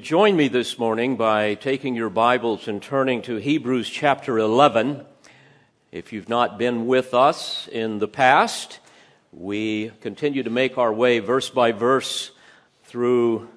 Join 0.00 0.34
me 0.34 0.48
this 0.48 0.78
morning 0.78 1.16
by 1.16 1.54
taking 1.54 1.94
your 1.94 2.08
Bibles 2.08 2.68
and 2.68 2.82
turning 2.82 3.20
to 3.22 3.36
Hebrews 3.36 3.90
chapter 3.90 4.38
11. 4.38 5.04
If 5.92 6.14
you've 6.14 6.28
not 6.28 6.56
been 6.56 6.86
with 6.86 7.12
us 7.12 7.68
in 7.68 7.98
the 7.98 8.08
past, 8.08 8.78
we 9.30 9.90
continue 10.00 10.42
to 10.42 10.48
make 10.48 10.78
our 10.78 10.92
way 10.92 11.18
verse 11.18 11.50
by 11.50 11.72
verse 11.72 12.30
through 12.84 13.48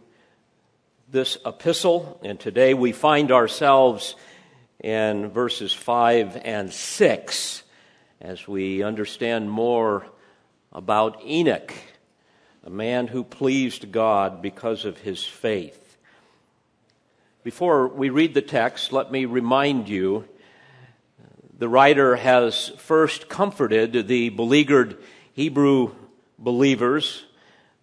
this 1.09 1.37
epistle, 1.45 2.19
and 2.23 2.37
today 2.37 2.73
we 2.73 2.91
find 2.91 3.31
ourselves 3.31 4.15
in 4.83 5.29
verses 5.29 5.71
5 5.71 6.41
and 6.43 6.73
6 6.73 7.63
as 8.19 8.47
we 8.49 8.83
understand 8.83 9.49
more 9.49 10.05
about 10.73 11.23
Enoch, 11.23 11.73
a 12.65 12.69
man 12.69 13.07
who 13.07 13.23
pleased 13.23 13.93
God 13.93 14.41
because 14.41 14.83
of 14.83 14.97
his 14.97 15.23
faith. 15.23 15.79
Before 17.43 17.89
we 17.89 18.09
read 18.09 18.33
the 18.33 18.41
text, 18.41 18.93
let 18.93 19.11
me 19.11 19.25
remind 19.25 19.89
you 19.89 20.23
the 21.57 21.67
writer 21.67 22.15
has 22.15 22.69
first 22.77 23.27
comforted 23.27 24.07
the 24.07 24.29
beleaguered 24.29 25.03
Hebrew 25.33 25.93
believers 26.39 27.25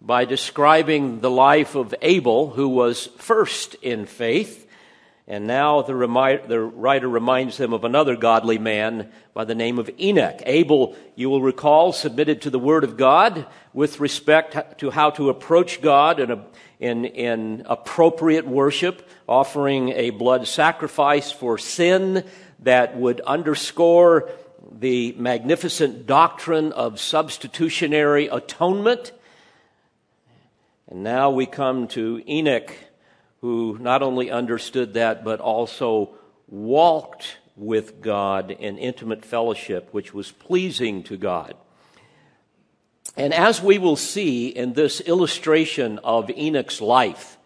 by 0.01 0.25
describing 0.25 1.19
the 1.19 1.29
life 1.29 1.75
of 1.75 1.93
Abel, 2.01 2.49
who 2.49 2.69
was 2.69 3.05
first 3.19 3.75
in 3.83 4.07
faith. 4.07 4.67
And 5.27 5.45
now 5.45 5.83
the, 5.83 5.95
remi- 5.95 6.45
the, 6.47 6.59
writer 6.59 7.07
reminds 7.07 7.57
them 7.57 7.71
of 7.71 7.83
another 7.83 8.15
godly 8.15 8.57
man 8.57 9.11
by 9.35 9.45
the 9.45 9.55
name 9.55 9.77
of 9.77 9.91
Enoch. 9.99 10.41
Abel, 10.45 10.95
you 11.15 11.29
will 11.29 11.41
recall, 11.41 11.93
submitted 11.93 12.41
to 12.41 12.49
the 12.49 12.59
Word 12.59 12.83
of 12.83 12.97
God 12.97 13.45
with 13.73 13.99
respect 13.99 14.79
to 14.79 14.89
how 14.89 15.11
to 15.11 15.29
approach 15.29 15.81
God 15.81 16.19
in, 16.19 16.31
a, 16.31 16.45
in, 16.79 17.05
in 17.05 17.63
appropriate 17.67 18.47
worship, 18.47 19.07
offering 19.31 19.89
a 19.93 20.09
blood 20.09 20.45
sacrifice 20.45 21.31
for 21.31 21.57
sin 21.57 22.25
that 22.59 22.97
would 22.97 23.21
underscore 23.21 24.29
the 24.69 25.13
magnificent 25.13 26.05
doctrine 26.05 26.73
of 26.73 26.99
substitutionary 26.99 28.27
atonement. 28.27 29.13
And 30.89 31.01
now 31.01 31.29
we 31.29 31.45
come 31.45 31.87
to 31.89 32.21
Enoch, 32.27 32.75
who 33.39 33.77
not 33.79 34.03
only 34.03 34.29
understood 34.29 34.95
that, 34.95 35.23
but 35.23 35.39
also 35.39 36.09
walked 36.49 37.37
with 37.55 38.01
God 38.01 38.51
in 38.51 38.77
intimate 38.77 39.23
fellowship, 39.23 39.93
which 39.93 40.13
was 40.13 40.29
pleasing 40.29 41.03
to 41.03 41.15
God. 41.15 41.55
And 43.15 43.33
as 43.33 43.61
we 43.61 43.77
will 43.77 43.95
see 43.95 44.49
in 44.49 44.73
this 44.73 44.99
illustration 44.99 45.99
of 45.99 46.29
Enoch's 46.29 46.81
life, 46.81 47.37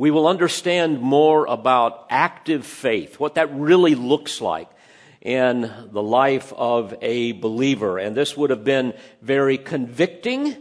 we 0.00 0.10
will 0.10 0.26
understand 0.26 0.98
more 0.98 1.44
about 1.44 2.06
active 2.08 2.64
faith, 2.64 3.20
what 3.20 3.34
that 3.34 3.54
really 3.54 3.94
looks 3.94 4.40
like 4.40 4.70
in 5.20 5.70
the 5.92 6.02
life 6.02 6.54
of 6.56 6.94
a 7.02 7.32
believer. 7.32 7.98
And 7.98 8.16
this 8.16 8.34
would 8.34 8.48
have 8.48 8.64
been 8.64 8.94
very 9.20 9.58
convicting 9.58 10.56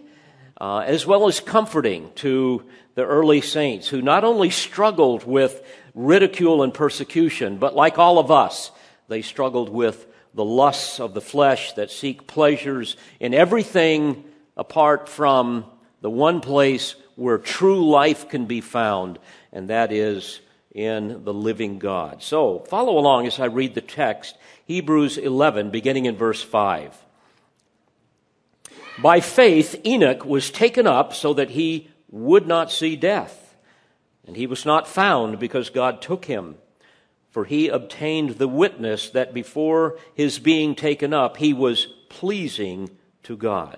uh, 0.59 0.79
as 0.79 1.07
well 1.07 1.29
as 1.29 1.39
comforting 1.39 2.11
to 2.15 2.65
the 2.95 3.05
early 3.05 3.39
saints 3.39 3.87
who 3.87 4.01
not 4.01 4.25
only 4.25 4.49
struggled 4.49 5.23
with 5.23 5.65
ridicule 5.93 6.61
and 6.61 6.73
persecution, 6.73 7.59
but 7.59 7.73
like 7.73 7.97
all 7.97 8.19
of 8.19 8.31
us, 8.31 8.71
they 9.07 9.21
struggled 9.21 9.69
with 9.69 10.05
the 10.33 10.43
lusts 10.43 10.99
of 10.99 11.13
the 11.13 11.21
flesh 11.21 11.71
that 11.75 11.91
seek 11.91 12.27
pleasures 12.27 12.97
in 13.21 13.33
everything 13.33 14.25
apart 14.57 15.07
from 15.07 15.63
the 16.01 16.09
one 16.09 16.41
place 16.41 16.95
where 17.19 17.37
true 17.37 17.89
life 17.89 18.29
can 18.29 18.45
be 18.45 18.61
found, 18.61 19.19
and 19.51 19.69
that 19.69 19.91
is 19.91 20.39
in 20.71 21.23
the 21.23 21.33
living 21.33 21.79
God. 21.79 22.23
So, 22.23 22.59
follow 22.59 22.97
along 22.97 23.27
as 23.27 23.39
I 23.39 23.45
read 23.45 23.75
the 23.75 23.81
text, 23.81 24.37
Hebrews 24.65 25.17
11, 25.17 25.69
beginning 25.69 26.05
in 26.05 26.15
verse 26.15 26.41
5. 26.41 26.95
By 29.01 29.19
faith, 29.19 29.79
Enoch 29.85 30.25
was 30.25 30.51
taken 30.51 30.87
up 30.87 31.13
so 31.13 31.33
that 31.33 31.51
he 31.51 31.89
would 32.09 32.47
not 32.47 32.71
see 32.71 32.95
death, 32.95 33.55
and 34.25 34.35
he 34.35 34.47
was 34.47 34.65
not 34.65 34.87
found 34.87 35.39
because 35.39 35.69
God 35.69 36.01
took 36.01 36.25
him 36.25 36.55
for 37.29 37.45
he 37.45 37.67
obtained 37.67 38.31
the 38.31 38.47
witness 38.47 39.09
that 39.11 39.33
before 39.33 39.97
his 40.15 40.39
being 40.39 40.75
taken 40.75 41.13
up, 41.13 41.37
he 41.37 41.53
was 41.53 41.85
pleasing 42.09 42.89
to 43.23 43.37
God. 43.37 43.77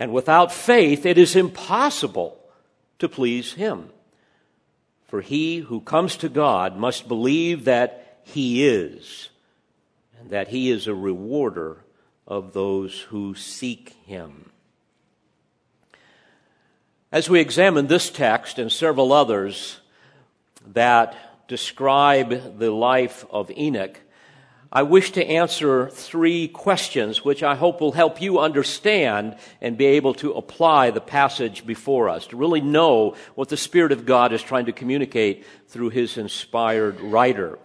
And 0.00 0.14
without 0.14 0.50
faith, 0.50 1.04
it 1.04 1.18
is 1.18 1.36
impossible 1.36 2.38
to 2.98 3.08
please 3.08 3.52
him. 3.52 3.90
For 5.06 5.20
he 5.20 5.58
who 5.58 5.82
comes 5.82 6.16
to 6.16 6.30
God 6.30 6.76
must 6.76 7.06
believe 7.06 7.66
that 7.66 8.20
he 8.22 8.66
is, 8.66 9.28
and 10.18 10.30
that 10.30 10.48
he 10.48 10.70
is 10.70 10.86
a 10.86 10.94
rewarder 10.94 11.84
of 12.26 12.54
those 12.54 13.00
who 13.00 13.34
seek 13.34 13.94
him. 14.06 14.50
As 17.12 17.28
we 17.28 17.40
examine 17.40 17.88
this 17.88 18.08
text 18.08 18.58
and 18.58 18.72
several 18.72 19.12
others 19.12 19.80
that 20.66 21.46
describe 21.48 22.58
the 22.58 22.70
life 22.70 23.26
of 23.30 23.50
Enoch, 23.50 24.00
I 24.72 24.84
wish 24.84 25.10
to 25.12 25.26
answer 25.26 25.88
three 25.88 26.46
questions 26.46 27.24
which 27.24 27.42
I 27.42 27.56
hope 27.56 27.80
will 27.80 27.90
help 27.90 28.22
you 28.22 28.38
understand 28.38 29.36
and 29.60 29.76
be 29.76 29.86
able 29.86 30.14
to 30.14 30.32
apply 30.32 30.90
the 30.90 31.00
passage 31.00 31.66
before 31.66 32.08
us, 32.08 32.28
to 32.28 32.36
really 32.36 32.60
know 32.60 33.16
what 33.34 33.48
the 33.48 33.56
Spirit 33.56 33.90
of 33.90 34.06
God 34.06 34.32
is 34.32 34.42
trying 34.42 34.66
to 34.66 34.72
communicate 34.72 35.44
through 35.66 35.90
his 35.90 36.16
inspired 36.16 37.00
writer. 37.00 37.58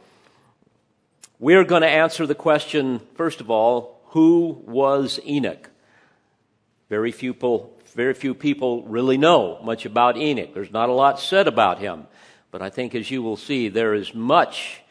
We're 1.37 1.63
going 1.63 1.83
to 1.83 1.87
answer 1.87 2.25
the 2.25 2.33
question, 2.33 3.01
first 3.13 3.39
of 3.39 3.51
all, 3.51 4.01
who 4.07 4.63
was 4.65 5.19
Enoch? 5.27 5.69
Very 6.89 7.11
few 7.11 7.33
people, 7.33 7.77
very 7.93 8.15
few 8.15 8.33
people 8.33 8.81
really 8.83 9.17
know 9.17 9.59
much 9.63 9.85
about 9.85 10.17
Enoch. 10.17 10.55
There's 10.55 10.71
not 10.71 10.89
a 10.89 10.93
lot 10.93 11.19
said 11.19 11.47
about 11.47 11.77
him. 11.77 12.07
But 12.49 12.63
I 12.63 12.69
think, 12.69 12.95
as 12.95 13.11
you 13.11 13.21
will 13.21 13.37
see, 13.37 13.69
there 13.69 13.93
is 13.93 14.15
much 14.15 14.81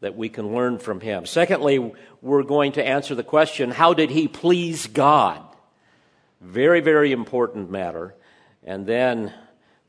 that 0.00 0.16
we 0.16 0.28
can 0.28 0.54
learn 0.54 0.78
from 0.78 1.00
him. 1.00 1.26
Secondly, 1.26 1.92
we're 2.22 2.42
going 2.42 2.72
to 2.72 2.86
answer 2.86 3.14
the 3.14 3.22
question 3.22 3.70
how 3.70 3.94
did 3.94 4.10
he 4.10 4.28
please 4.28 4.86
God? 4.86 5.42
Very, 6.40 6.80
very 6.80 7.12
important 7.12 7.70
matter. 7.70 8.14
And 8.64 8.86
then 8.86 9.32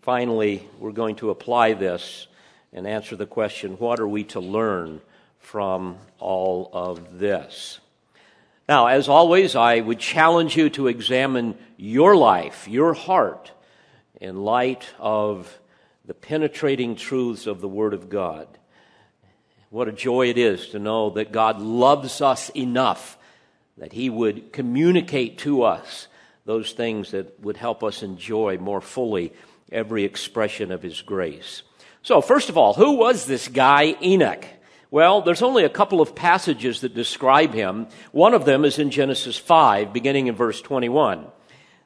finally, 0.01 0.67
we're 0.79 0.91
going 0.91 1.16
to 1.17 1.29
apply 1.29 1.73
this 1.73 2.27
and 2.73 2.88
answer 2.88 3.16
the 3.16 3.25
question 3.25 3.73
what 3.73 3.99
are 3.99 4.07
we 4.07 4.23
to 4.25 4.39
learn 4.39 5.01
from 5.39 5.97
all 6.19 6.69
of 6.73 7.19
this? 7.19 7.79
Now, 8.67 8.88
as 8.88 9.09
always, 9.09 9.55
I 9.55 9.81
would 9.81 9.99
challenge 9.99 10.55
you 10.55 10.69
to 10.72 10.88
examine 10.88 11.57
your 11.78 12.16
life, 12.16 12.67
your 12.67 12.93
heart, 12.93 13.51
in 14.19 14.43
light 14.43 14.88
of 14.99 15.59
the 16.05 16.13
penetrating 16.13 16.95
truths 16.95 17.47
of 17.47 17.59
the 17.59 17.67
Word 17.67 17.93
of 17.93 18.09
God. 18.09 18.47
What 19.71 19.87
a 19.87 19.93
joy 19.93 20.27
it 20.27 20.37
is 20.37 20.67
to 20.69 20.79
know 20.79 21.11
that 21.11 21.31
God 21.31 21.61
loves 21.61 22.19
us 22.19 22.49
enough 22.49 23.17
that 23.77 23.93
He 23.93 24.09
would 24.09 24.51
communicate 24.51 25.37
to 25.39 25.63
us 25.63 26.09
those 26.43 26.73
things 26.73 27.11
that 27.11 27.39
would 27.39 27.55
help 27.55 27.81
us 27.81 28.03
enjoy 28.03 28.57
more 28.57 28.81
fully 28.81 29.31
every 29.71 30.03
expression 30.03 30.73
of 30.73 30.83
His 30.83 31.01
grace. 31.01 31.61
So, 32.03 32.19
first 32.19 32.49
of 32.49 32.57
all, 32.57 32.73
who 32.73 32.97
was 32.97 33.25
this 33.25 33.47
guy 33.47 33.95
Enoch? 34.01 34.43
Well, 34.89 35.21
there's 35.21 35.41
only 35.41 35.63
a 35.63 35.69
couple 35.69 36.01
of 36.01 36.15
passages 36.15 36.81
that 36.81 36.93
describe 36.93 37.53
him. 37.53 37.87
One 38.11 38.33
of 38.33 38.43
them 38.43 38.65
is 38.65 38.77
in 38.77 38.91
Genesis 38.91 39.37
5, 39.37 39.93
beginning 39.93 40.27
in 40.27 40.35
verse 40.35 40.61
21. 40.61 41.27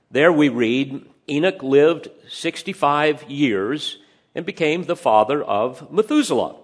There 0.10 0.34
we 0.34 0.50
read, 0.50 1.06
Enoch 1.30 1.62
lived 1.62 2.10
65 2.30 3.30
years 3.30 4.00
and 4.34 4.44
became 4.44 4.86
the 4.86 4.96
father 4.96 5.44
of 5.44 5.92
Methuselah. 5.92 6.56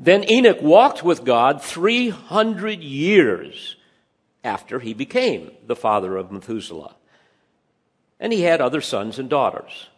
Then 0.00 0.30
Enoch 0.30 0.62
walked 0.62 1.02
with 1.02 1.24
God 1.24 1.60
300 1.62 2.80
years 2.80 3.74
after 4.44 4.78
he 4.78 4.94
became 4.94 5.50
the 5.66 5.74
father 5.74 6.16
of 6.16 6.30
Methuselah. 6.30 6.94
And 8.20 8.32
he 8.32 8.42
had 8.42 8.60
other 8.60 8.80
sons 8.80 9.18
and 9.18 9.28
daughters. 9.28 9.88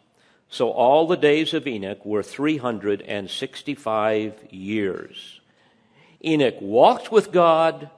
So 0.49 0.71
all 0.71 1.05
the 1.07 1.17
days 1.17 1.53
of 1.53 1.67
Enoch 1.67 2.03
were 2.05 2.23
365 2.23 4.33
years. 4.49 5.39
Enoch 6.23 6.57
walked 6.59 7.11
with 7.11 7.31
God, 7.31 7.89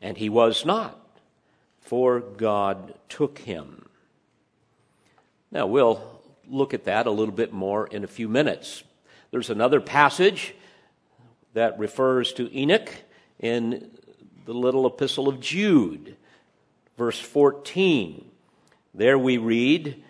and 0.00 0.16
he 0.16 0.28
was 0.28 0.64
not, 0.64 0.96
for 1.80 2.20
God 2.20 2.94
took 3.08 3.40
him. 3.40 3.86
Now 5.50 5.66
we'll 5.66 6.20
look 6.46 6.74
at 6.74 6.84
that 6.84 7.06
a 7.06 7.10
little 7.10 7.34
bit 7.34 7.52
more 7.52 7.86
in 7.86 8.04
a 8.04 8.08
few 8.08 8.28
minutes. 8.28 8.84
There's 9.30 9.50
another 9.50 9.80
passage 9.80 10.54
that 11.54 11.78
refers 11.78 12.32
to 12.34 12.54
Enoch 12.56 12.90
in 13.38 13.90
the 14.44 14.54
little 14.54 14.86
epistle 14.86 15.28
of 15.28 15.40
Jude, 15.40 16.16
verse 16.96 17.18
14. 17.18 18.24
There 18.94 19.18
we 19.18 19.38
read, 19.38 20.02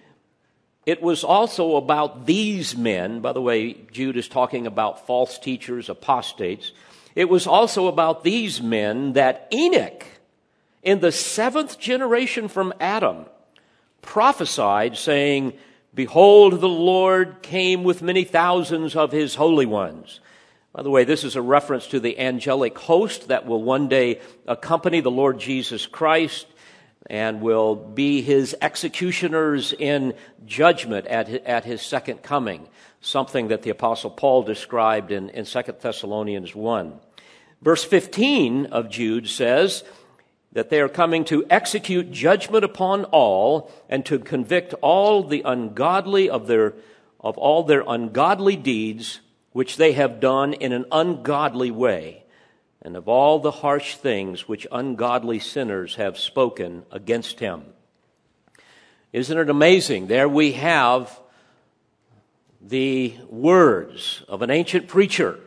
it 0.88 1.02
was 1.02 1.22
also 1.22 1.76
about 1.76 2.24
these 2.24 2.74
men. 2.74 3.20
By 3.20 3.34
the 3.34 3.42
way, 3.42 3.74
Jude 3.92 4.16
is 4.16 4.26
talking 4.26 4.66
about 4.66 5.06
false 5.06 5.38
teachers, 5.38 5.90
apostates. 5.90 6.72
It 7.14 7.28
was 7.28 7.46
also 7.46 7.88
about 7.88 8.24
these 8.24 8.62
men 8.62 9.12
that 9.12 9.48
Enoch, 9.52 10.06
in 10.82 11.00
the 11.00 11.12
seventh 11.12 11.78
generation 11.78 12.48
from 12.48 12.72
Adam, 12.80 13.26
prophesied, 14.00 14.96
saying, 14.96 15.52
Behold, 15.92 16.58
the 16.58 16.68
Lord 16.70 17.42
came 17.42 17.84
with 17.84 18.00
many 18.00 18.24
thousands 18.24 18.96
of 18.96 19.12
his 19.12 19.34
holy 19.34 19.66
ones. 19.66 20.20
By 20.72 20.82
the 20.82 20.90
way, 20.90 21.04
this 21.04 21.24
is 21.24 21.34
a 21.34 21.42
reference 21.42 21.86
to 21.88 22.00
the 22.00 22.18
angelic 22.18 22.78
host 22.78 23.28
that 23.28 23.46
will 23.46 23.62
one 23.62 23.88
day 23.88 24.20
accompany 24.46 25.00
the 25.00 25.10
Lord 25.10 25.40
Jesus 25.40 25.86
Christ 25.86 26.46
and 27.08 27.40
will 27.40 27.74
be 27.74 28.20
his 28.20 28.54
executioners 28.60 29.72
in 29.72 30.12
judgment 30.44 31.06
at, 31.06 31.64
his 31.64 31.80
second 31.80 32.22
coming, 32.22 32.68
something 33.00 33.48
that 33.48 33.62
the 33.62 33.70
Apostle 33.70 34.10
Paul 34.10 34.42
described 34.42 35.10
in, 35.10 35.30
in 35.30 35.46
2 35.46 35.62
Thessalonians 35.80 36.54
1. 36.54 37.00
Verse 37.62 37.82
15 37.82 38.66
of 38.66 38.90
Jude 38.90 39.26
says 39.28 39.84
that 40.52 40.68
they 40.68 40.80
are 40.80 40.88
coming 40.88 41.24
to 41.26 41.46
execute 41.48 42.12
judgment 42.12 42.64
upon 42.64 43.04
all 43.06 43.72
and 43.88 44.04
to 44.04 44.18
convict 44.18 44.74
all 44.82 45.24
the 45.24 45.42
ungodly 45.46 46.28
of, 46.28 46.46
their, 46.46 46.74
of 47.20 47.38
all 47.38 47.62
their 47.62 47.84
ungodly 47.86 48.56
deeds 48.56 49.20
which 49.52 49.76
they 49.76 49.92
have 49.92 50.20
done 50.20 50.52
in 50.52 50.72
an 50.72 50.84
ungodly 50.92 51.70
way 51.70 52.24
and 52.82 52.96
of 52.96 53.08
all 53.08 53.38
the 53.38 53.50
harsh 53.50 53.96
things 53.96 54.48
which 54.48 54.66
ungodly 54.70 55.38
sinners 55.38 55.96
have 55.96 56.18
spoken 56.18 56.84
against 56.90 57.40
him. 57.40 57.64
Isn't 59.12 59.38
it 59.38 59.50
amazing? 59.50 60.06
There 60.06 60.28
we 60.28 60.52
have 60.52 61.18
the 62.60 63.14
words 63.28 64.22
of 64.28 64.42
an 64.42 64.50
ancient 64.50 64.86
preacher 64.88 65.40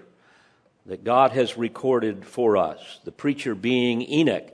that 0.86 1.03
God 1.03 1.31
has 1.31 1.57
recorded 1.57 2.25
for 2.25 2.57
us, 2.57 3.00
the 3.03 3.12
preacher 3.12 3.53
being 3.53 4.01
Enoch. 4.01 4.48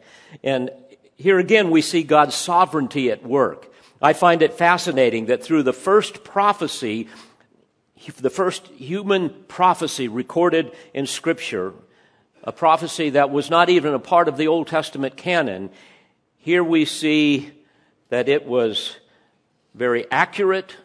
And 0.43 0.69
here 1.15 1.39
again, 1.39 1.71
we 1.71 1.81
see 1.81 2.03
God's 2.03 2.35
sovereignty 2.35 3.09
at 3.11 3.25
work. 3.25 3.73
I 4.01 4.13
find 4.13 4.41
it 4.41 4.53
fascinating 4.53 5.27
that 5.27 5.43
through 5.43 5.63
the 5.63 5.73
first 5.73 6.23
prophecy, 6.23 7.07
the 8.17 8.29
first 8.29 8.67
human 8.67 9.29
prophecy 9.47 10.07
recorded 10.07 10.71
in 10.93 11.07
Scripture, 11.07 11.73
a 12.43 12.51
prophecy 12.51 13.11
that 13.11 13.29
was 13.29 13.49
not 13.49 13.69
even 13.69 13.93
a 13.93 13.99
part 13.99 14.27
of 14.27 14.37
the 14.37 14.47
Old 14.47 14.67
Testament 14.67 15.17
canon, 15.17 15.69
here 16.37 16.63
we 16.63 16.85
see 16.85 17.51
that 18.09 18.29
it 18.29 18.45
was 18.45 18.97
very 19.73 20.09
accurate. 20.11 20.75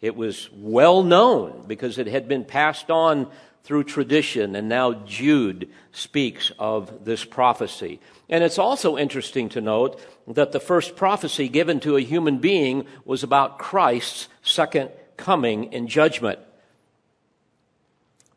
It 0.00 0.14
was 0.14 0.48
well 0.52 1.02
known 1.02 1.64
because 1.66 1.98
it 1.98 2.06
had 2.06 2.28
been 2.28 2.44
passed 2.44 2.90
on 2.90 3.28
through 3.64 3.84
tradition, 3.84 4.54
and 4.56 4.68
now 4.68 4.92
Jude 4.94 5.68
speaks 5.92 6.52
of 6.58 7.04
this 7.04 7.24
prophecy. 7.24 8.00
And 8.28 8.44
it's 8.44 8.58
also 8.58 8.96
interesting 8.96 9.48
to 9.50 9.60
note 9.60 10.00
that 10.26 10.52
the 10.52 10.60
first 10.60 10.96
prophecy 10.96 11.48
given 11.48 11.80
to 11.80 11.96
a 11.96 12.00
human 12.00 12.38
being 12.38 12.86
was 13.04 13.22
about 13.22 13.58
Christ's 13.58 14.28
second 14.42 14.90
coming 15.18 15.72
in 15.72 15.86
judgment. 15.86 16.38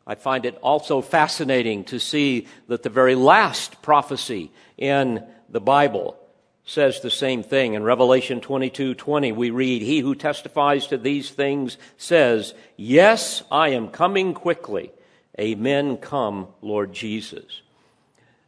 I 0.06 0.16
find 0.16 0.44
it 0.44 0.58
also 0.62 1.00
fascinating 1.00 1.84
to 1.84 1.98
see 1.98 2.48
that 2.68 2.82
the 2.82 2.90
very 2.90 3.14
last 3.14 3.80
prophecy 3.80 4.50
in 4.76 5.24
the 5.48 5.60
Bible 5.60 6.18
says 6.64 7.00
the 7.00 7.10
same 7.10 7.42
thing. 7.42 7.74
In 7.74 7.82
Revelation 7.82 8.40
22 8.40 8.94
20, 8.94 9.32
we 9.32 9.50
read, 9.50 9.82
He 9.82 10.00
who 10.00 10.14
testifies 10.14 10.88
to 10.88 10.98
these 10.98 11.30
things 11.30 11.78
says, 11.96 12.54
Yes, 12.76 13.42
I 13.50 13.70
am 13.70 13.88
coming 13.88 14.34
quickly. 14.34 14.90
Amen. 15.38 15.96
Come, 15.96 16.48
Lord 16.60 16.92
Jesus. 16.92 17.62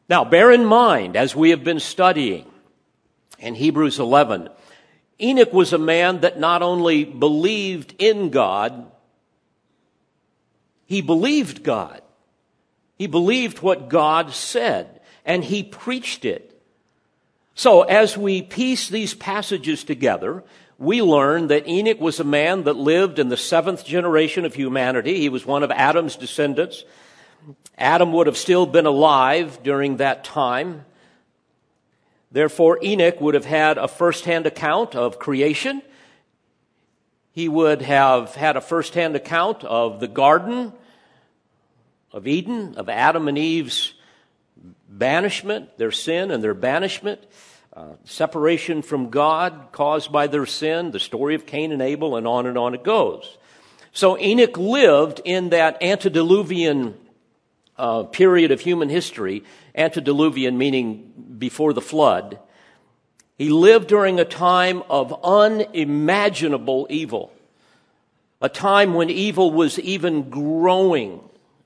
Now, 0.09 0.25
bear 0.25 0.51
in 0.51 0.67
mind, 0.67 1.17
as 1.17 1.35
we 1.35 1.51
have 1.51 1.65
been 1.65 1.81
studying 1.81 2.51
in 3.39 3.55
Hebrews 3.55 3.99
11, 3.99 4.51
Enoch 5.21 5.53
was 5.53 5.73
a 5.73 5.79
man 5.79 6.21
that 6.21 6.39
not 6.39 6.63
only 6.63 7.05
believed 7.05 7.95
in 7.99 8.31
God, 8.31 8.91
he 10.87 11.01
believed 11.01 11.63
God. 11.63 12.03
He 12.97 13.07
believed 13.07 13.61
what 13.61 13.89
God 13.89 14.33
said, 14.33 15.01
and 15.25 15.43
he 15.43 15.63
preached 15.63 16.25
it. 16.25 16.51
So, 17.55 17.83
as 17.83 18.17
we 18.17 18.43
piece 18.43 18.89
these 18.89 19.15
passages 19.15 19.85
together, 19.85 20.43
we 20.79 21.03
learn 21.03 21.49
that 21.49 21.69
Enoch 21.69 22.01
was 22.01 22.19
a 22.19 22.25
man 22.25 22.65
that 22.65 22.77
lived 22.77 23.19
in 23.19 23.29
the 23.29 23.37
seventh 23.37 23.85
generation 23.85 24.45
of 24.45 24.55
humanity. 24.55 25.21
He 25.21 25.29
was 25.29 25.47
one 25.47 25.63
of 25.63 25.71
Adam's 25.71 26.17
descendants. 26.17 26.85
Adam 27.79 28.13
would 28.13 28.27
have 28.27 28.37
still 28.37 28.67
been 28.67 28.87
alive 28.87 29.61
during 29.63 29.99
that 29.99 30.25
time. 30.25 30.85
Therefore, 32.35 32.81
Enoch 32.83 33.21
would 33.21 33.35
have 33.35 33.45
had 33.45 33.79
a 33.79 33.87
first-hand 33.87 34.45
account 34.45 34.97
of 34.97 35.21
creation. 35.21 35.83
He 37.31 37.49
would 37.49 37.81
have 37.83 38.35
had 38.35 38.57
a 38.57 38.61
first-hand 38.61 39.15
account 39.15 39.63
of 39.63 40.01
the 40.01 40.09
garden 40.09 40.73
of 42.11 42.27
Eden, 42.27 42.75
of 42.77 42.89
Adam 42.89 43.29
and 43.29 43.39
Eve's 43.39 43.95
banishment, 44.89 45.79
their 45.79 45.93
sin 45.93 46.33
and 46.33 46.43
their 46.43 46.55
banishment, 46.55 47.21
uh, 47.73 47.93
separation 48.03 48.83
from 48.83 49.11
God 49.11 49.69
caused 49.71 50.11
by 50.11 50.27
their 50.27 50.45
sin, 50.45 50.91
the 50.91 50.99
story 50.99 51.37
of 51.37 51.47
Cain 51.47 51.71
and 51.71 51.81
Abel, 51.81 52.17
and 52.17 52.27
on 52.27 52.47
and 52.47 52.59
on 52.59 52.75
it 52.75 52.83
goes. 52.83 53.39
So 53.93 54.19
Enoch 54.19 54.59
lived 54.59 55.21
in 55.25 55.51
that 55.51 55.81
antediluvian 55.81 56.99
uh, 57.77 58.05
period 58.05 58.51
of 58.51 58.61
human 58.61 58.89
history, 58.89 59.45
antediluvian 59.75 60.57
meaning 60.57 61.37
before 61.39 61.73
the 61.73 61.81
flood. 61.81 62.39
He 63.37 63.49
lived 63.49 63.89
during 63.89 64.21
a 64.21 64.25
time 64.25 64.83
of 64.89 65.25
unimaginable 65.25 66.87
evil, 66.89 67.33
a 68.41 68.49
time 68.49 68.95
when 68.95 69.11
evil 69.11 69.51
was 69.51 69.79
even 69.79 70.31
growing 70.31 71.21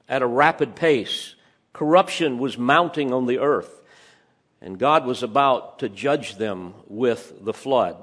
at 0.08 0.22
a 0.22 0.26
rapid 0.26 0.74
pace. 0.74 1.34
Corruption 1.72 2.38
was 2.38 2.56
mounting 2.56 3.12
on 3.12 3.26
the 3.26 3.38
earth, 3.38 3.82
and 4.62 4.78
God 4.78 5.04
was 5.04 5.22
about 5.22 5.80
to 5.80 5.88
judge 5.88 6.36
them 6.36 6.74
with 6.86 7.44
the 7.44 7.52
flood. 7.52 7.96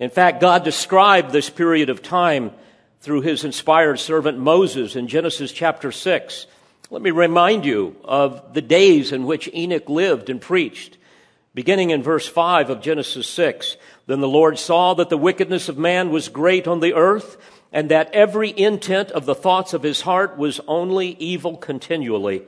In 0.00 0.10
fact, 0.10 0.40
God 0.40 0.64
described 0.64 1.30
this 1.30 1.50
period 1.50 1.90
of 1.90 2.02
time 2.02 2.52
through 3.00 3.22
his 3.22 3.44
inspired 3.44 3.98
servant 3.98 4.38
Moses 4.38 4.96
in 4.96 5.08
Genesis 5.08 5.52
chapter 5.52 5.92
6. 5.92 6.46
Let 6.90 7.02
me 7.02 7.10
remind 7.10 7.66
you 7.66 7.96
of 8.02 8.54
the 8.54 8.62
days 8.62 9.12
in 9.12 9.26
which 9.26 9.50
Enoch 9.52 9.90
lived 9.90 10.30
and 10.30 10.40
preached. 10.40 10.96
Beginning 11.54 11.90
in 11.90 12.02
verse 12.02 12.26
5 12.26 12.70
of 12.70 12.80
Genesis 12.80 13.28
6, 13.28 13.76
then 14.06 14.22
the 14.22 14.28
Lord 14.28 14.58
saw 14.58 14.94
that 14.94 15.10
the 15.10 15.18
wickedness 15.18 15.68
of 15.68 15.76
man 15.76 16.08
was 16.08 16.30
great 16.30 16.66
on 16.66 16.80
the 16.80 16.94
earth, 16.94 17.36
and 17.74 17.90
that 17.90 18.14
every 18.14 18.58
intent 18.58 19.10
of 19.10 19.26
the 19.26 19.34
thoughts 19.34 19.74
of 19.74 19.82
his 19.82 20.00
heart 20.00 20.38
was 20.38 20.62
only 20.66 21.08
evil 21.18 21.58
continually. 21.58 22.44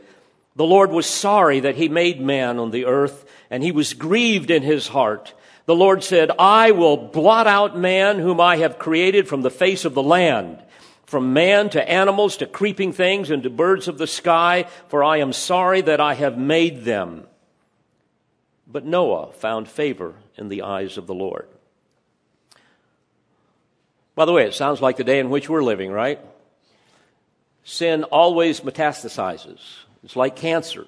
The 0.56 0.64
Lord 0.64 0.90
was 0.90 1.04
sorry 1.04 1.60
that 1.60 1.76
he 1.76 1.90
made 1.90 2.18
man 2.18 2.58
on 2.58 2.70
the 2.70 2.86
earth, 2.86 3.26
and 3.50 3.62
he 3.62 3.72
was 3.72 3.92
grieved 3.92 4.50
in 4.50 4.62
his 4.62 4.88
heart. 4.88 5.34
The 5.66 5.76
Lord 5.76 6.02
said, 6.02 6.30
I 6.38 6.70
will 6.70 6.96
blot 6.96 7.46
out 7.46 7.76
man 7.76 8.18
whom 8.18 8.40
I 8.40 8.56
have 8.56 8.78
created 8.78 9.28
from 9.28 9.42
the 9.42 9.50
face 9.50 9.84
of 9.84 9.92
the 9.92 10.02
land, 10.02 10.62
from 11.10 11.32
man 11.32 11.68
to 11.68 11.90
animals 11.90 12.36
to 12.36 12.46
creeping 12.46 12.92
things 12.92 13.32
and 13.32 13.42
to 13.42 13.50
birds 13.50 13.88
of 13.88 13.98
the 13.98 14.06
sky, 14.06 14.64
for 14.86 15.02
I 15.02 15.16
am 15.16 15.32
sorry 15.32 15.80
that 15.80 15.98
I 15.98 16.14
have 16.14 16.38
made 16.38 16.84
them. 16.84 17.26
But 18.64 18.84
Noah 18.84 19.32
found 19.32 19.66
favor 19.66 20.14
in 20.36 20.48
the 20.48 20.62
eyes 20.62 20.96
of 20.96 21.08
the 21.08 21.14
Lord. 21.14 21.48
By 24.14 24.24
the 24.24 24.32
way, 24.32 24.44
it 24.44 24.54
sounds 24.54 24.80
like 24.80 24.98
the 24.98 25.02
day 25.02 25.18
in 25.18 25.30
which 25.30 25.48
we're 25.48 25.64
living, 25.64 25.90
right? 25.90 26.20
Sin 27.64 28.04
always 28.04 28.60
metastasizes. 28.60 29.58
It's 30.04 30.14
like 30.14 30.36
cancer. 30.36 30.86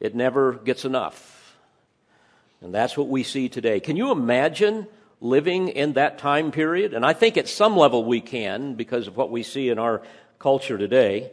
It 0.00 0.16
never 0.16 0.54
gets 0.54 0.84
enough. 0.84 1.56
And 2.60 2.74
that's 2.74 2.96
what 2.96 3.06
we 3.06 3.22
see 3.22 3.48
today. 3.48 3.78
Can 3.78 3.94
you 3.94 4.10
imagine 4.10 4.88
living 5.24 5.68
in 5.68 5.94
that 5.94 6.18
time 6.18 6.52
period? 6.52 6.94
And 6.94 7.04
I 7.04 7.14
think 7.14 7.36
at 7.36 7.48
some 7.48 7.76
level 7.76 8.04
we 8.04 8.20
can 8.20 8.74
because 8.74 9.08
of 9.08 9.16
what 9.16 9.30
we 9.30 9.42
see 9.42 9.70
in 9.70 9.78
our 9.78 10.02
culture 10.38 10.78
today. 10.78 11.32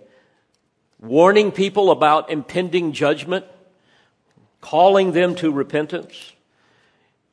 Warning 1.00 1.52
people 1.52 1.92
about 1.92 2.32
impending 2.32 2.94
judgment, 2.94 3.46
calling 4.62 5.12
them 5.12 5.36
to 5.36 5.52
repentance. 5.52 6.34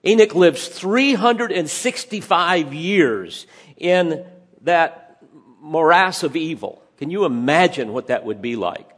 Enoch 0.04 0.34
lives 0.34 0.68
365 0.68 2.74
years 2.74 3.46
in 3.76 4.24
that 4.62 5.22
morass 5.60 6.22
of 6.22 6.34
evil. 6.34 6.82
Can 6.98 7.10
you 7.10 7.24
imagine 7.24 7.92
what 7.92 8.08
that 8.08 8.24
would 8.24 8.42
be 8.42 8.56
like? 8.56 8.88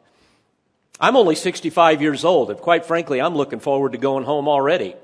I'm 0.98 1.16
only 1.16 1.34
65 1.34 2.00
years 2.00 2.24
old, 2.24 2.50
and 2.50 2.58
quite 2.58 2.86
frankly, 2.86 3.20
I'm 3.20 3.34
looking 3.34 3.60
forward 3.60 3.92
to 3.92 3.98
going 3.98 4.24
home 4.24 4.48
already. 4.48 4.94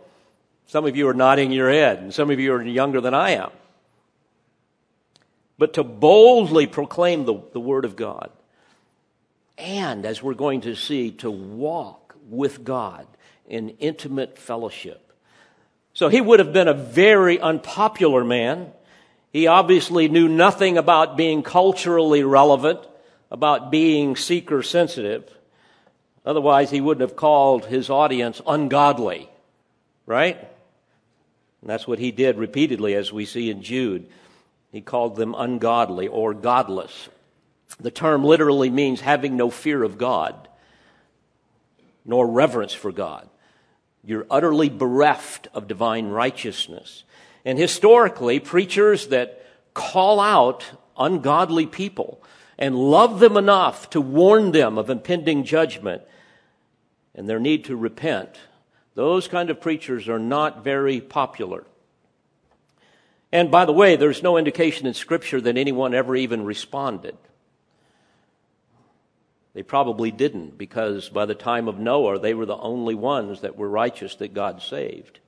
Some 0.67 0.85
of 0.87 0.97
you 0.97 1.09
are 1.09 1.15
nodding 1.15 1.53
your 1.53 1.71
head, 1.71 1.99
and 1.99 2.13
some 2.13 2.31
of 2.31 2.41
you 2.41 2.53
are 2.53 2.63
younger 2.63 3.01
than 3.01 3.15
I 3.15 3.31
am. 3.31 3.51
but 5.59 5.75
to 5.75 5.85
boldly 5.85 6.67
proclaim 6.67 7.25
the, 7.25 7.41
the 7.53 7.61
Word 7.61 7.85
of 7.85 7.97
God. 7.97 8.31
And, 9.59 10.05
as 10.05 10.23
we're 10.23 10.35
going 10.35 10.63
to 10.63 10.75
see, 10.75 11.13
to 11.13 11.31
walk 11.31 12.15
with 12.29 12.63
God 12.63 13.07
in 13.49 13.71
intimate 13.79 14.39
fellowship. 14.39 15.13
So 15.95 16.09
he 16.09 16.21
would 16.21 16.41
have 16.41 16.53
been 16.53 16.69
a 16.69 16.75
very 16.75 17.41
unpopular 17.41 18.23
man. 18.23 18.71
He 19.33 19.47
obviously 19.47 20.09
knew 20.09 20.29
nothing 20.29 20.77
about 20.77 21.17
being 21.17 21.43
culturally 21.43 22.23
relevant, 22.23 22.81
about 23.31 23.71
being 23.71 24.15
seeker 24.15 24.63
sensitive. 24.63 25.31
Otherwise, 26.27 26.71
he 26.71 26.83
wouldn't 26.83 27.09
have 27.09 27.17
called 27.17 27.65
his 27.65 27.89
audience 27.89 28.43
ungodly, 28.47 29.31
right? 30.05 30.37
And 31.61 31.71
that's 31.71 31.87
what 31.87 31.99
he 31.99 32.11
did 32.11 32.39
repeatedly, 32.39 32.95
as 32.95 33.13
we 33.13 33.25
see 33.25 33.51
in 33.51 33.63
Jude. 33.63 34.09
He 34.73 34.81
called 34.81 35.17
them 35.17 35.35
ungodly 35.37 36.09
or 36.09 36.35
godless. 36.35 37.09
The 37.81 37.91
term 37.91 38.25
literally 38.25 38.71
means 38.71 39.01
having 39.01 39.37
no 39.37 39.51
fear 39.51 39.83
of 39.83 39.99
God, 39.99 40.49
nor 42.05 42.27
reverence 42.27 42.73
for 42.73 42.93
God. 42.93 43.29
You're 44.05 44.27
utterly 44.31 44.69
bereft 44.69 45.49
of 45.53 45.67
divine 45.67 46.09
righteousness. 46.09 47.05
And 47.45 47.59
historically, 47.59 48.39
preachers 48.39 49.09
that 49.09 49.45
call 49.75 50.21
out 50.21 50.65
ungodly 50.97 51.67
people 51.67 52.23
and 52.59 52.77
love 52.77 53.21
them 53.21 53.37
enough 53.37 53.91
to 53.91 54.01
warn 54.01 54.53
them 54.53 54.79
of 54.79 54.91
impending 54.91 55.45
judgment 55.45 56.03
and 57.15 57.29
their 57.29 57.41
need 57.41 57.65
to 57.65 57.77
repent, 57.77 58.39
those 58.97 59.29
kind 59.29 59.51
of 59.51 59.61
preachers 59.61 60.09
are 60.09 60.19
not 60.19 60.65
very 60.65 61.01
popular. 61.01 61.65
And 63.31 63.51
by 63.51 63.67
the 63.67 63.73
way, 63.73 63.97
there's 63.97 64.23
no 64.23 64.39
indication 64.39 64.87
in 64.87 64.95
Scripture 64.95 65.41
that 65.43 65.59
anyone 65.59 65.95
ever 65.95 66.17
even 66.17 66.45
responded. 66.45 67.17
They 69.53 69.63
probably 69.63 70.11
didn't, 70.11 70.57
because 70.57 71.11
by 71.11 71.27
the 71.27 71.35
time 71.35 71.69
of 71.69 71.79
Noah, 71.79 72.19
they 72.19 72.33
were 72.33 72.47
the 72.47 72.57
only 72.57 72.95
ones 72.95 73.43
that 73.43 73.57
were 73.57 73.69
righteous 73.69 74.15
that 74.17 74.35
God 74.35 74.63
saved. 74.63 75.21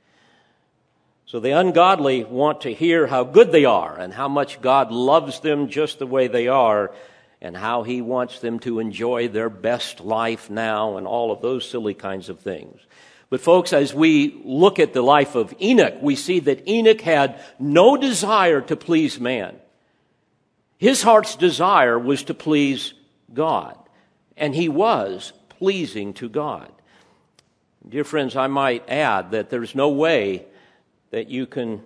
So 1.26 1.38
the 1.38 1.50
ungodly 1.50 2.24
want 2.24 2.62
to 2.62 2.72
hear 2.72 3.06
how 3.06 3.24
good 3.24 3.52
they 3.52 3.66
are 3.66 3.98
and 3.98 4.14
how 4.14 4.28
much 4.28 4.62
God 4.62 4.90
loves 4.90 5.40
them 5.40 5.68
just 5.68 5.98
the 5.98 6.06
way 6.06 6.26
they 6.26 6.48
are 6.48 6.90
and 7.42 7.54
how 7.54 7.82
He 7.82 8.00
wants 8.00 8.40
them 8.40 8.60
to 8.60 8.78
enjoy 8.78 9.28
their 9.28 9.50
best 9.50 10.00
life 10.00 10.48
now 10.48 10.96
and 10.96 11.06
all 11.06 11.30
of 11.30 11.42
those 11.42 11.68
silly 11.68 11.92
kinds 11.92 12.30
of 12.30 12.40
things. 12.40 12.80
But 13.30 13.40
folks, 13.40 13.72
as 13.72 13.92
we 13.92 14.40
look 14.44 14.78
at 14.78 14.94
the 14.94 15.02
life 15.02 15.34
of 15.34 15.54
Enoch, 15.60 15.96
we 16.00 16.16
see 16.16 16.40
that 16.40 16.66
Enoch 16.66 17.00
had 17.00 17.40
no 17.58 17.96
desire 17.96 18.60
to 18.62 18.76
please 18.76 19.20
man. 19.20 19.56
His 20.78 21.02
heart's 21.02 21.36
desire 21.36 21.98
was 21.98 22.22
to 22.24 22.34
please 22.34 22.94
God. 23.34 23.76
And 24.36 24.54
he 24.54 24.68
was 24.68 25.32
pleasing 25.48 26.14
to 26.14 26.28
God. 26.28 26.72
Dear 27.86 28.04
friends, 28.04 28.36
I 28.36 28.46
might 28.46 28.88
add 28.88 29.32
that 29.32 29.50
there's 29.50 29.74
no 29.74 29.90
way 29.90 30.46
that 31.10 31.28
you 31.28 31.46
can 31.46 31.82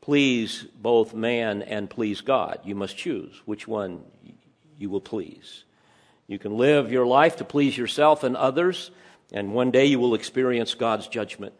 please 0.00 0.66
both 0.80 1.14
man 1.14 1.62
and 1.62 1.88
please 1.88 2.20
God. 2.20 2.60
You 2.64 2.74
must 2.74 2.96
choose 2.96 3.40
which 3.44 3.66
one 3.66 4.02
you 4.78 4.90
will 4.90 5.00
please. 5.00 5.64
You 6.26 6.38
can 6.38 6.56
live 6.56 6.92
your 6.92 7.06
life 7.06 7.36
to 7.36 7.44
please 7.44 7.76
yourself 7.76 8.22
and 8.22 8.36
others 8.36 8.90
and 9.34 9.52
one 9.52 9.72
day 9.72 9.84
you 9.84 9.98
will 9.98 10.14
experience 10.14 10.74
God's 10.74 11.08
judgment. 11.08 11.52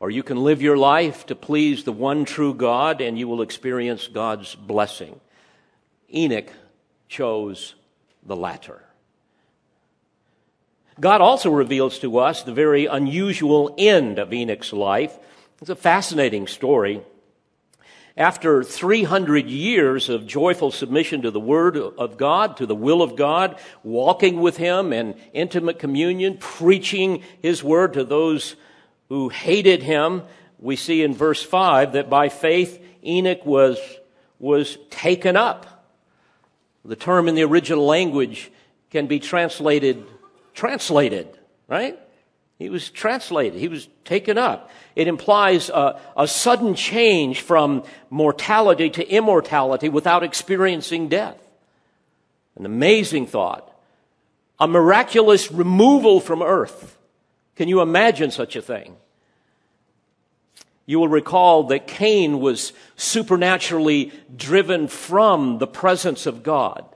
Or 0.00 0.10
you 0.10 0.22
can 0.22 0.42
live 0.42 0.62
your 0.62 0.78
life 0.78 1.26
to 1.26 1.34
please 1.34 1.84
the 1.84 1.92
one 1.92 2.24
true 2.24 2.54
God, 2.54 3.02
and 3.02 3.18
you 3.18 3.28
will 3.28 3.42
experience 3.42 4.08
God's 4.08 4.54
blessing. 4.54 5.20
Enoch 6.12 6.50
chose 7.08 7.74
the 8.24 8.34
latter. 8.34 8.82
God 10.98 11.20
also 11.20 11.50
reveals 11.50 11.98
to 11.98 12.18
us 12.18 12.42
the 12.42 12.54
very 12.54 12.86
unusual 12.86 13.74
end 13.76 14.18
of 14.18 14.32
Enoch's 14.32 14.72
life. 14.72 15.14
It's 15.60 15.70
a 15.70 15.76
fascinating 15.76 16.46
story. 16.46 17.02
After 18.18 18.62
300 18.62 19.46
years 19.46 20.08
of 20.08 20.26
joyful 20.26 20.70
submission 20.70 21.22
to 21.22 21.30
the 21.30 21.38
Word 21.38 21.76
of 21.76 22.16
God, 22.16 22.56
to 22.56 22.66
the 22.66 22.74
will 22.74 23.02
of 23.02 23.14
God, 23.14 23.58
walking 23.82 24.40
with 24.40 24.56
Him 24.56 24.94
in 24.94 25.16
intimate 25.34 25.78
communion, 25.78 26.38
preaching 26.38 27.22
His 27.42 27.62
Word 27.62 27.92
to 27.92 28.04
those 28.04 28.56
who 29.10 29.28
hated 29.28 29.82
Him, 29.82 30.22
we 30.58 30.76
see 30.76 31.02
in 31.02 31.12
verse 31.12 31.42
5 31.42 31.92
that 31.92 32.08
by 32.08 32.30
faith 32.30 32.82
Enoch 33.04 33.44
was, 33.44 33.78
was 34.38 34.78
taken 34.88 35.36
up. 35.36 35.86
The 36.86 36.96
term 36.96 37.28
in 37.28 37.34
the 37.34 37.44
original 37.44 37.84
language 37.84 38.50
can 38.90 39.08
be 39.08 39.20
translated, 39.20 40.06
translated, 40.54 41.28
right? 41.68 41.98
He 42.58 42.70
was 42.70 42.88
translated. 42.88 43.60
He 43.60 43.68
was 43.68 43.88
taken 44.04 44.38
up. 44.38 44.70
It 44.94 45.08
implies 45.08 45.68
a, 45.68 46.00
a, 46.16 46.26
sudden 46.26 46.74
change 46.74 47.42
from 47.42 47.84
mortality 48.08 48.88
to 48.90 49.06
immortality 49.06 49.90
without 49.90 50.22
experiencing 50.22 51.08
death. 51.08 51.36
An 52.56 52.64
amazing 52.64 53.26
thought. 53.26 53.70
A 54.58 54.66
miraculous 54.66 55.52
removal 55.52 56.18
from 56.18 56.40
earth. 56.40 56.96
Can 57.56 57.68
you 57.68 57.82
imagine 57.82 58.30
such 58.30 58.56
a 58.56 58.62
thing? 58.62 58.96
You 60.86 60.98
will 60.98 61.08
recall 61.08 61.64
that 61.64 61.86
Cain 61.86 62.40
was 62.40 62.72
supernaturally 62.96 64.12
driven 64.34 64.88
from 64.88 65.58
the 65.58 65.66
presence 65.66 66.24
of 66.24 66.42
God. 66.42 66.86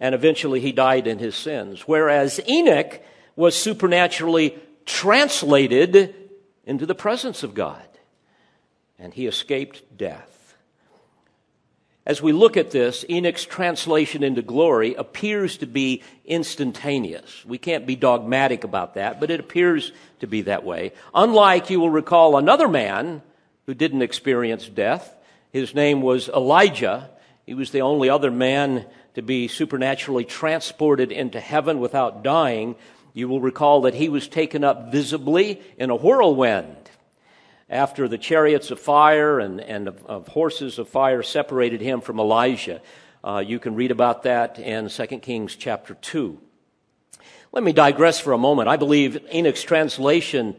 And 0.00 0.14
eventually 0.14 0.60
he 0.60 0.72
died 0.72 1.06
in 1.06 1.18
his 1.18 1.34
sins. 1.34 1.82
Whereas 1.86 2.40
Enoch 2.46 3.00
was 3.38 3.54
supernaturally 3.54 4.58
translated 4.84 6.12
into 6.64 6.84
the 6.86 6.94
presence 6.94 7.44
of 7.44 7.54
God. 7.54 7.80
And 8.98 9.14
he 9.14 9.28
escaped 9.28 9.96
death. 9.96 10.56
As 12.04 12.20
we 12.20 12.32
look 12.32 12.56
at 12.56 12.72
this, 12.72 13.04
Enoch's 13.08 13.44
translation 13.44 14.24
into 14.24 14.42
glory 14.42 14.94
appears 14.96 15.56
to 15.58 15.66
be 15.66 16.02
instantaneous. 16.24 17.44
We 17.44 17.58
can't 17.58 17.86
be 17.86 17.94
dogmatic 17.94 18.64
about 18.64 18.94
that, 18.94 19.20
but 19.20 19.30
it 19.30 19.38
appears 19.38 19.92
to 20.18 20.26
be 20.26 20.42
that 20.42 20.64
way. 20.64 20.92
Unlike, 21.14 21.70
you 21.70 21.78
will 21.78 21.90
recall, 21.90 22.36
another 22.36 22.66
man 22.66 23.22
who 23.66 23.74
didn't 23.74 24.02
experience 24.02 24.68
death. 24.68 25.14
His 25.52 25.76
name 25.76 26.02
was 26.02 26.28
Elijah. 26.28 27.08
He 27.46 27.54
was 27.54 27.70
the 27.70 27.82
only 27.82 28.10
other 28.10 28.32
man 28.32 28.84
to 29.14 29.22
be 29.22 29.46
supernaturally 29.46 30.24
transported 30.24 31.12
into 31.12 31.38
heaven 31.38 31.78
without 31.78 32.24
dying. 32.24 32.74
You 33.18 33.26
will 33.26 33.40
recall 33.40 33.80
that 33.80 33.94
he 33.94 34.08
was 34.08 34.28
taken 34.28 34.62
up 34.62 34.92
visibly 34.92 35.60
in 35.76 35.90
a 35.90 35.96
whirlwind 35.96 36.88
after 37.68 38.06
the 38.06 38.16
chariots 38.16 38.70
of 38.70 38.78
fire 38.78 39.40
and, 39.40 39.60
and 39.60 39.88
of, 39.88 40.06
of 40.06 40.28
horses 40.28 40.78
of 40.78 40.88
fire 40.88 41.24
separated 41.24 41.80
him 41.80 42.00
from 42.00 42.20
Elisha. 42.20 42.80
Uh, 43.24 43.42
you 43.44 43.58
can 43.58 43.74
read 43.74 43.90
about 43.90 44.22
that 44.22 44.60
in 44.60 44.88
2 44.88 45.06
Kings 45.18 45.56
chapter 45.56 45.94
2. 45.94 46.38
Let 47.50 47.64
me 47.64 47.72
digress 47.72 48.20
for 48.20 48.34
a 48.34 48.38
moment. 48.38 48.68
I 48.68 48.76
believe 48.76 49.18
Enoch's 49.34 49.64
translation 49.64 50.54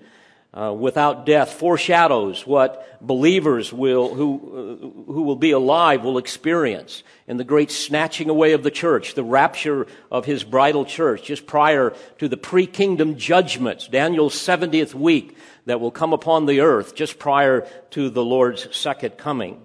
uh, 0.53 0.73
without 0.73 1.25
death 1.25 1.53
foreshadows 1.53 2.45
what 2.45 2.99
believers 3.01 3.71
will, 3.71 4.13
who, 4.13 4.81
uh, 5.07 5.11
who 5.13 5.21
will 5.21 5.35
be 5.35 5.51
alive 5.51 6.03
will 6.03 6.17
experience 6.17 7.03
in 7.27 7.37
the 7.37 7.43
great 7.43 7.69
snatching 7.69 8.29
away 8.29 8.53
of 8.53 8.63
the 8.63 8.71
church, 8.71 9.13
the 9.13 9.23
rapture 9.23 9.85
of 10.11 10.25
his 10.25 10.43
bridal 10.43 10.85
church, 10.85 11.23
just 11.23 11.45
prior 11.45 11.93
to 12.17 12.27
the 12.27 12.37
pre-kingdom 12.37 13.15
judgments, 13.15 13.87
Daniel's 13.87 14.35
70th 14.35 14.95
week 14.95 15.37
that 15.65 15.79
will 15.79 15.91
come 15.91 16.13
upon 16.13 16.47
the 16.47 16.61
earth 16.61 16.95
just 16.95 17.19
prior 17.19 17.67
to 17.91 18.09
the 18.09 18.25
Lord's 18.25 18.75
second 18.75 19.17
coming. 19.17 19.61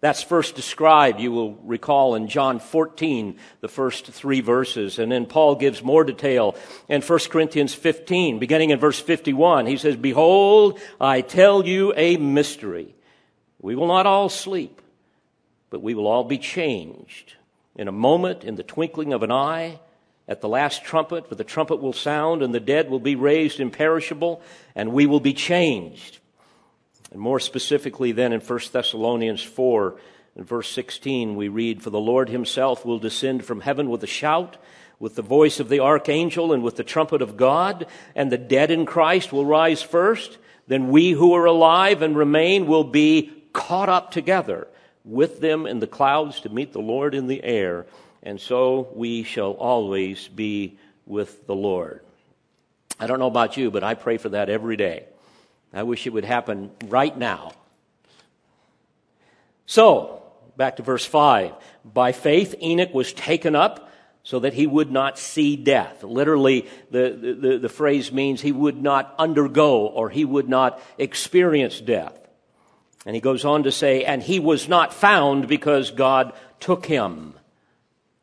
That's 0.00 0.22
first 0.22 0.54
described, 0.54 1.18
you 1.18 1.32
will 1.32 1.54
recall, 1.64 2.14
in 2.14 2.28
John 2.28 2.60
14, 2.60 3.36
the 3.60 3.68
first 3.68 4.06
three 4.06 4.40
verses. 4.40 5.00
And 5.00 5.10
then 5.10 5.26
Paul 5.26 5.56
gives 5.56 5.82
more 5.82 6.04
detail 6.04 6.54
in 6.88 7.02
1 7.02 7.18
Corinthians 7.30 7.74
15, 7.74 8.38
beginning 8.38 8.70
in 8.70 8.78
verse 8.78 9.00
51. 9.00 9.66
He 9.66 9.76
says, 9.76 9.96
Behold, 9.96 10.78
I 11.00 11.20
tell 11.20 11.66
you 11.66 11.92
a 11.96 12.16
mystery. 12.16 12.94
We 13.60 13.74
will 13.74 13.88
not 13.88 14.06
all 14.06 14.28
sleep, 14.28 14.80
but 15.68 15.82
we 15.82 15.94
will 15.94 16.06
all 16.06 16.24
be 16.24 16.38
changed. 16.38 17.34
In 17.74 17.88
a 17.88 17.92
moment, 17.92 18.44
in 18.44 18.54
the 18.54 18.62
twinkling 18.62 19.12
of 19.12 19.24
an 19.24 19.32
eye, 19.32 19.80
at 20.28 20.40
the 20.40 20.48
last 20.48 20.84
trumpet, 20.84 21.28
for 21.28 21.34
the 21.34 21.42
trumpet 21.42 21.80
will 21.80 21.92
sound, 21.92 22.42
and 22.42 22.54
the 22.54 22.60
dead 22.60 22.88
will 22.88 23.00
be 23.00 23.16
raised 23.16 23.58
imperishable, 23.58 24.42
and 24.76 24.92
we 24.92 25.06
will 25.06 25.20
be 25.20 25.32
changed. 25.32 26.18
And 27.10 27.20
more 27.20 27.40
specifically, 27.40 28.12
then 28.12 28.32
in 28.32 28.40
1 28.40 28.60
Thessalonians 28.72 29.42
4, 29.42 29.98
in 30.36 30.44
verse 30.44 30.70
16, 30.70 31.36
we 31.36 31.48
read, 31.48 31.82
For 31.82 31.90
the 31.90 31.98
Lord 31.98 32.28
himself 32.28 32.84
will 32.84 32.98
descend 32.98 33.44
from 33.44 33.60
heaven 33.60 33.90
with 33.90 34.02
a 34.04 34.08
shout, 34.08 34.56
with 35.00 35.14
the 35.14 35.22
voice 35.22 35.58
of 35.58 35.68
the 35.68 35.80
archangel, 35.80 36.52
and 36.52 36.62
with 36.62 36.76
the 36.76 36.84
trumpet 36.84 37.22
of 37.22 37.36
God, 37.36 37.86
and 38.14 38.30
the 38.30 38.38
dead 38.38 38.70
in 38.70 38.86
Christ 38.86 39.32
will 39.32 39.46
rise 39.46 39.82
first. 39.82 40.38
Then 40.66 40.88
we 40.90 41.12
who 41.12 41.34
are 41.34 41.46
alive 41.46 42.02
and 42.02 42.16
remain 42.16 42.66
will 42.66 42.84
be 42.84 43.32
caught 43.52 43.88
up 43.88 44.10
together 44.10 44.68
with 45.04 45.40
them 45.40 45.66
in 45.66 45.80
the 45.80 45.86
clouds 45.86 46.40
to 46.40 46.50
meet 46.50 46.72
the 46.72 46.80
Lord 46.80 47.14
in 47.14 47.26
the 47.26 47.42
air, 47.42 47.86
and 48.22 48.40
so 48.40 48.88
we 48.94 49.22
shall 49.22 49.52
always 49.52 50.28
be 50.28 50.78
with 51.06 51.46
the 51.46 51.54
Lord. 51.54 52.02
I 53.00 53.06
don't 53.06 53.18
know 53.18 53.26
about 53.26 53.56
you, 53.56 53.70
but 53.70 53.82
I 53.82 53.94
pray 53.94 54.18
for 54.18 54.28
that 54.30 54.50
every 54.50 54.76
day. 54.76 55.06
I 55.72 55.82
wish 55.82 56.06
it 56.06 56.12
would 56.12 56.24
happen 56.24 56.70
right 56.86 57.16
now. 57.16 57.52
So, 59.66 60.22
back 60.56 60.76
to 60.76 60.82
verse 60.82 61.04
5. 61.04 61.52
By 61.84 62.12
faith, 62.12 62.54
Enoch 62.62 62.94
was 62.94 63.12
taken 63.12 63.54
up 63.54 63.90
so 64.22 64.40
that 64.40 64.54
he 64.54 64.66
would 64.66 64.90
not 64.90 65.18
see 65.18 65.56
death. 65.56 66.02
Literally, 66.02 66.66
the, 66.90 67.36
the, 67.40 67.58
the, 67.58 67.68
phrase 67.68 68.12
means 68.12 68.40
he 68.40 68.52
would 68.52 68.82
not 68.82 69.14
undergo 69.18 69.86
or 69.86 70.10
he 70.10 70.24
would 70.24 70.48
not 70.48 70.80
experience 70.98 71.80
death. 71.80 72.18
And 73.06 73.14
he 73.14 73.20
goes 73.20 73.44
on 73.44 73.62
to 73.62 73.72
say, 73.72 74.04
and 74.04 74.22
he 74.22 74.40
was 74.40 74.68
not 74.68 74.92
found 74.92 75.48
because 75.48 75.90
God 75.90 76.32
took 76.60 76.86
him. 76.86 77.34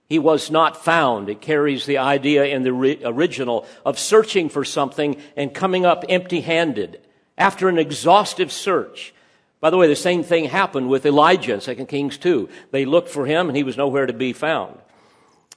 He 0.07 0.19
was 0.19 0.51
not 0.51 0.83
found. 0.83 1.29
It 1.29 1.41
carries 1.41 1.85
the 1.85 1.97
idea 1.97 2.45
in 2.45 2.63
the 2.63 2.99
original 3.05 3.65
of 3.83 3.97
searching 3.97 4.49
for 4.49 4.63
something 4.63 5.19
and 5.35 5.53
coming 5.53 5.85
up 5.85 6.05
empty 6.07 6.41
handed 6.41 7.04
after 7.37 7.69
an 7.69 7.77
exhaustive 7.77 8.51
search. 8.51 9.13
By 9.59 9.69
the 9.69 9.77
way, 9.77 9.87
the 9.87 9.95
same 9.95 10.23
thing 10.23 10.45
happened 10.45 10.89
with 10.89 11.05
Elijah 11.05 11.53
in 11.53 11.59
2 11.59 11.85
Kings 11.85 12.17
2. 12.17 12.49
They 12.71 12.85
looked 12.85 13.09
for 13.09 13.25
him 13.25 13.47
and 13.47 13.57
he 13.57 13.63
was 13.63 13.77
nowhere 13.77 14.05
to 14.05 14.13
be 14.13 14.33
found. 14.33 14.77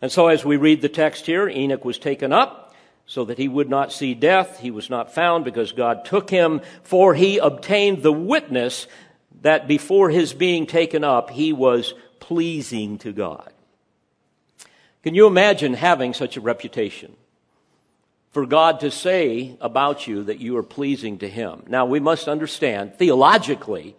And 0.00 0.10
so 0.10 0.28
as 0.28 0.44
we 0.44 0.56
read 0.56 0.80
the 0.80 0.88
text 0.88 1.26
here, 1.26 1.48
Enoch 1.48 1.84
was 1.84 1.98
taken 1.98 2.32
up 2.32 2.74
so 3.06 3.24
that 3.24 3.38
he 3.38 3.48
would 3.48 3.68
not 3.68 3.92
see 3.92 4.14
death. 4.14 4.60
He 4.60 4.70
was 4.70 4.90
not 4.90 5.14
found 5.14 5.44
because 5.44 5.72
God 5.72 6.04
took 6.04 6.30
him, 6.30 6.60
for 6.82 7.14
he 7.14 7.38
obtained 7.38 8.02
the 8.02 8.12
witness 8.12 8.86
that 9.42 9.66
before 9.66 10.10
his 10.10 10.32
being 10.32 10.66
taken 10.66 11.04
up, 11.04 11.30
he 11.30 11.52
was 11.52 11.94
pleasing 12.20 12.98
to 12.98 13.12
God. 13.12 13.52
Can 15.02 15.14
you 15.14 15.26
imagine 15.26 15.74
having 15.74 16.12
such 16.12 16.36
a 16.36 16.40
reputation? 16.40 17.16
For 18.38 18.46
God 18.46 18.78
to 18.80 18.92
say 18.92 19.56
about 19.60 20.06
you 20.06 20.22
that 20.22 20.38
you 20.38 20.56
are 20.58 20.62
pleasing 20.62 21.18
to 21.18 21.28
Him. 21.28 21.64
Now, 21.66 21.86
we 21.86 21.98
must 21.98 22.28
understand, 22.28 22.94
theologically, 22.94 23.96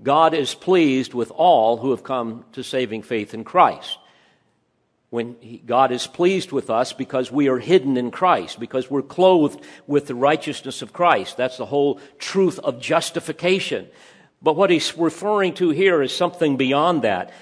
God 0.00 0.32
is 0.32 0.54
pleased 0.54 1.12
with 1.12 1.32
all 1.32 1.76
who 1.78 1.90
have 1.90 2.04
come 2.04 2.44
to 2.52 2.62
saving 2.62 3.02
faith 3.02 3.34
in 3.34 3.42
Christ. 3.42 3.98
When 5.10 5.34
he, 5.40 5.56
God 5.58 5.90
is 5.90 6.06
pleased 6.06 6.52
with 6.52 6.70
us 6.70 6.92
because 6.92 7.32
we 7.32 7.48
are 7.48 7.58
hidden 7.58 7.96
in 7.96 8.12
Christ, 8.12 8.60
because 8.60 8.88
we're 8.88 9.02
clothed 9.02 9.60
with 9.88 10.06
the 10.06 10.14
righteousness 10.14 10.80
of 10.80 10.92
Christ. 10.92 11.36
That's 11.36 11.56
the 11.56 11.66
whole 11.66 12.00
truth 12.20 12.60
of 12.60 12.80
justification. 12.80 13.88
But 14.40 14.54
what 14.54 14.70
he's 14.70 14.96
referring 14.96 15.54
to 15.54 15.70
here 15.70 16.00
is 16.00 16.14
something 16.14 16.56
beyond 16.56 17.02
that. 17.02 17.32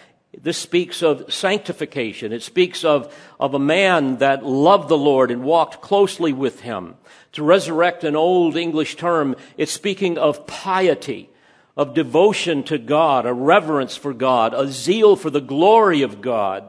This 0.43 0.59
speaks 0.59 1.03
of 1.03 1.33
sanctification. 1.33 2.33
It 2.33 2.43
speaks 2.43 2.85
of, 2.85 3.15
of 3.41 3.55
a 3.55 3.59
man 3.59 4.19
that 4.19 4.45
loved 4.45 4.89
the 4.89 4.99
Lord 4.99 5.31
and 5.31 5.43
walked 5.43 5.81
closely 5.81 6.33
with 6.33 6.61
him. 6.61 6.97
To 7.33 7.43
resurrect 7.43 8.05
an 8.05 8.17
old 8.17 8.57
English 8.57 8.97
term, 8.97 9.37
it's 9.57 9.73
speaking 9.73 10.19
of 10.19 10.47
piety, 10.47 11.31
of 11.77 11.95
devotion 11.95 12.63
to 12.65 12.79
God, 12.79 13.27
a 13.27 13.33
reverence 13.33 13.97
for 13.97 14.13
God, 14.13 14.53
a 14.55 14.69
zeal 14.69 15.17
for 15.17 15.31
the 15.31 15.41
glory 15.41 16.03
of 16.03 16.21
God, 16.21 16.69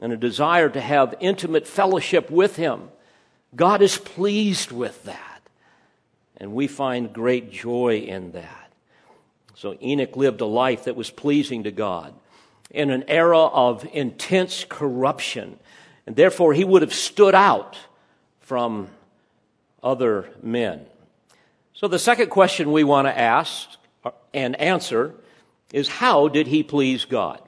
and 0.00 0.12
a 0.12 0.16
desire 0.16 0.70
to 0.70 0.80
have 0.80 1.14
intimate 1.20 1.66
fellowship 1.66 2.30
with 2.30 2.56
him. 2.56 2.88
God 3.54 3.82
is 3.82 3.98
pleased 3.98 4.72
with 4.72 5.04
that. 5.04 5.42
And 6.38 6.54
we 6.54 6.66
find 6.66 7.12
great 7.12 7.52
joy 7.52 7.98
in 7.98 8.32
that. 8.32 8.72
So 9.54 9.76
Enoch 9.82 10.16
lived 10.16 10.40
a 10.40 10.46
life 10.46 10.84
that 10.84 10.96
was 10.96 11.10
pleasing 11.10 11.64
to 11.64 11.70
God 11.70 12.14
in 12.70 12.90
an 12.90 13.04
era 13.08 13.38
of 13.38 13.86
intense 13.92 14.64
corruption. 14.68 15.58
And 16.06 16.16
therefore, 16.16 16.54
he 16.54 16.64
would 16.64 16.82
have 16.82 16.94
stood 16.94 17.34
out 17.34 17.76
from 18.40 18.88
other 19.82 20.30
men. 20.42 20.86
So, 21.72 21.88
the 21.88 21.98
second 21.98 22.30
question 22.30 22.72
we 22.72 22.84
want 22.84 23.06
to 23.06 23.18
ask 23.18 23.68
and 24.34 24.54
answer 24.60 25.14
is 25.72 25.88
how 25.88 26.28
did 26.28 26.46
he 26.46 26.62
please 26.62 27.04
God? 27.04 27.40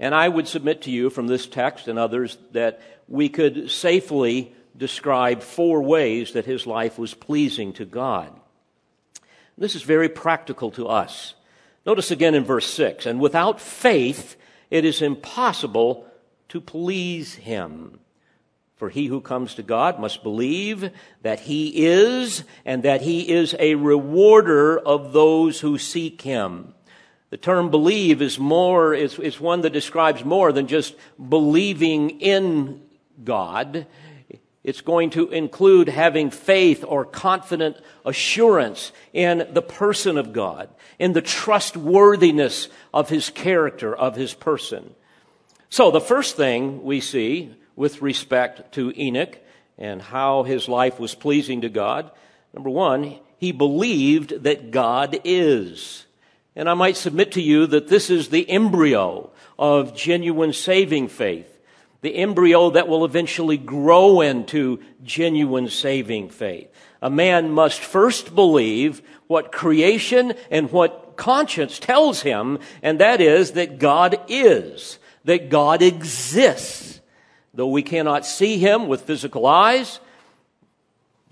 And 0.00 0.14
I 0.14 0.28
would 0.28 0.48
submit 0.48 0.82
to 0.82 0.90
you 0.90 1.10
from 1.10 1.26
this 1.26 1.46
text 1.46 1.88
and 1.88 1.98
others 1.98 2.38
that 2.52 2.80
we 3.08 3.28
could 3.28 3.70
safely 3.70 4.52
describe 4.76 5.42
four 5.42 5.82
ways 5.82 6.32
that 6.32 6.44
his 6.44 6.66
life 6.66 6.98
was 6.98 7.14
pleasing 7.14 7.72
to 7.74 7.84
God. 7.84 8.32
This 9.56 9.74
is 9.74 9.82
very 9.82 10.08
practical 10.08 10.70
to 10.72 10.86
us. 10.86 11.34
Notice 11.84 12.10
again 12.10 12.34
in 12.34 12.44
verse 12.44 12.66
6 12.66 13.06
and 13.06 13.18
without 13.18 13.60
faith, 13.60 14.36
it 14.70 14.84
is 14.84 15.02
impossible 15.02 16.06
to 16.48 16.60
please 16.60 17.34
him. 17.34 18.00
For 18.76 18.90
he 18.90 19.06
who 19.06 19.20
comes 19.20 19.54
to 19.54 19.62
God 19.62 19.98
must 19.98 20.22
believe 20.22 20.90
that 21.22 21.40
he 21.40 21.86
is 21.86 22.44
and 22.64 22.84
that 22.84 23.02
he 23.02 23.28
is 23.28 23.56
a 23.58 23.74
rewarder 23.74 24.78
of 24.78 25.12
those 25.12 25.60
who 25.60 25.78
seek 25.78 26.22
him. 26.22 26.74
The 27.30 27.36
term 27.36 27.70
believe 27.70 28.22
is 28.22 28.38
more, 28.38 28.94
is, 28.94 29.18
is 29.18 29.40
one 29.40 29.62
that 29.62 29.72
describes 29.72 30.24
more 30.24 30.52
than 30.52 30.66
just 30.66 30.94
believing 31.28 32.20
in 32.20 32.80
God. 33.24 33.86
It's 34.68 34.82
going 34.82 35.08
to 35.10 35.30
include 35.30 35.88
having 35.88 36.28
faith 36.28 36.84
or 36.86 37.06
confident 37.06 37.78
assurance 38.04 38.92
in 39.14 39.48
the 39.54 39.62
person 39.62 40.18
of 40.18 40.34
God 40.34 40.68
in 40.98 41.14
the 41.14 41.22
trustworthiness 41.22 42.68
of 42.92 43.08
his 43.08 43.30
character, 43.30 43.96
of 43.96 44.14
his 44.14 44.34
person. 44.34 44.94
So, 45.70 45.90
the 45.90 46.02
first 46.02 46.36
thing 46.36 46.82
we 46.82 47.00
see 47.00 47.56
with 47.76 48.02
respect 48.02 48.74
to 48.74 48.92
Enoch 48.94 49.38
and 49.78 50.02
how 50.02 50.42
his 50.42 50.68
life 50.68 51.00
was 51.00 51.14
pleasing 51.14 51.62
to 51.62 51.70
God, 51.70 52.10
number 52.52 52.68
one, 52.68 53.20
he 53.38 53.52
believed 53.52 54.42
that 54.42 54.70
God 54.70 55.18
is. 55.24 56.04
And 56.54 56.68
I 56.68 56.74
might 56.74 56.98
submit 56.98 57.32
to 57.32 57.40
you 57.40 57.66
that 57.68 57.88
this 57.88 58.10
is 58.10 58.28
the 58.28 58.50
embryo 58.50 59.30
of 59.58 59.96
genuine 59.96 60.52
saving 60.52 61.08
faith 61.08 61.57
the 62.00 62.16
embryo 62.16 62.70
that 62.70 62.88
will 62.88 63.04
eventually 63.04 63.56
grow 63.56 64.20
into 64.20 64.80
genuine 65.02 65.68
saving 65.68 66.30
faith. 66.30 66.68
A 67.02 67.10
man 67.10 67.50
must 67.50 67.80
first 67.80 68.34
believe 68.34 69.02
what 69.26 69.52
creation 69.52 70.34
and 70.50 70.70
what 70.70 71.16
conscience 71.16 71.78
tells 71.78 72.22
him, 72.22 72.58
and 72.82 73.00
that 73.00 73.20
is 73.20 73.52
that 73.52 73.78
God 73.78 74.20
is, 74.28 74.98
that 75.24 75.48
God 75.48 75.82
exists. 75.82 77.00
Though 77.54 77.68
we 77.68 77.82
cannot 77.82 78.24
see 78.24 78.58
him 78.58 78.86
with 78.86 79.02
physical 79.02 79.46
eyes, 79.46 80.00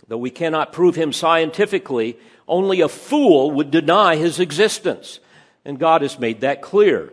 though 0.08 0.18
we 0.18 0.30
cannot 0.30 0.72
prove 0.72 0.96
him 0.96 1.12
scientifically, 1.12 2.18
only 2.48 2.80
a 2.80 2.88
fool 2.88 3.50
would 3.52 3.70
deny 3.70 4.16
his 4.16 4.40
existence. 4.40 5.20
And 5.64 5.78
God 5.78 6.02
has 6.02 6.18
made 6.18 6.40
that 6.40 6.62
clear. 6.62 7.12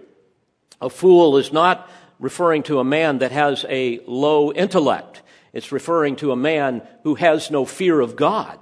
A 0.81 0.89
fool 0.89 1.37
is 1.37 1.53
not 1.53 1.89
referring 2.23 2.63
to 2.63 2.79
a 2.79 2.85
man 2.85 3.17
that 3.17 3.33
has 3.33 3.65
a 3.67 3.99
low 4.07 4.49
intellect. 4.53 5.21
It's 5.51 5.73
referring 5.73 6.15
to 6.15 6.31
a 6.31 6.37
man 6.37 6.81
who 7.03 7.15
has 7.15 7.51
no 7.51 7.65
fear 7.65 7.99
of 7.99 8.15
God 8.15 8.57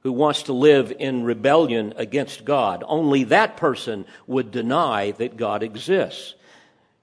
who 0.00 0.12
wants 0.12 0.44
to 0.44 0.52
live 0.52 0.92
in 0.98 1.24
rebellion 1.24 1.94
against 1.96 2.44
God. 2.44 2.84
Only 2.86 3.24
that 3.24 3.56
person 3.56 4.04
would 4.26 4.50
deny 4.50 5.12
that 5.12 5.38
God 5.38 5.62
exists. 5.62 6.34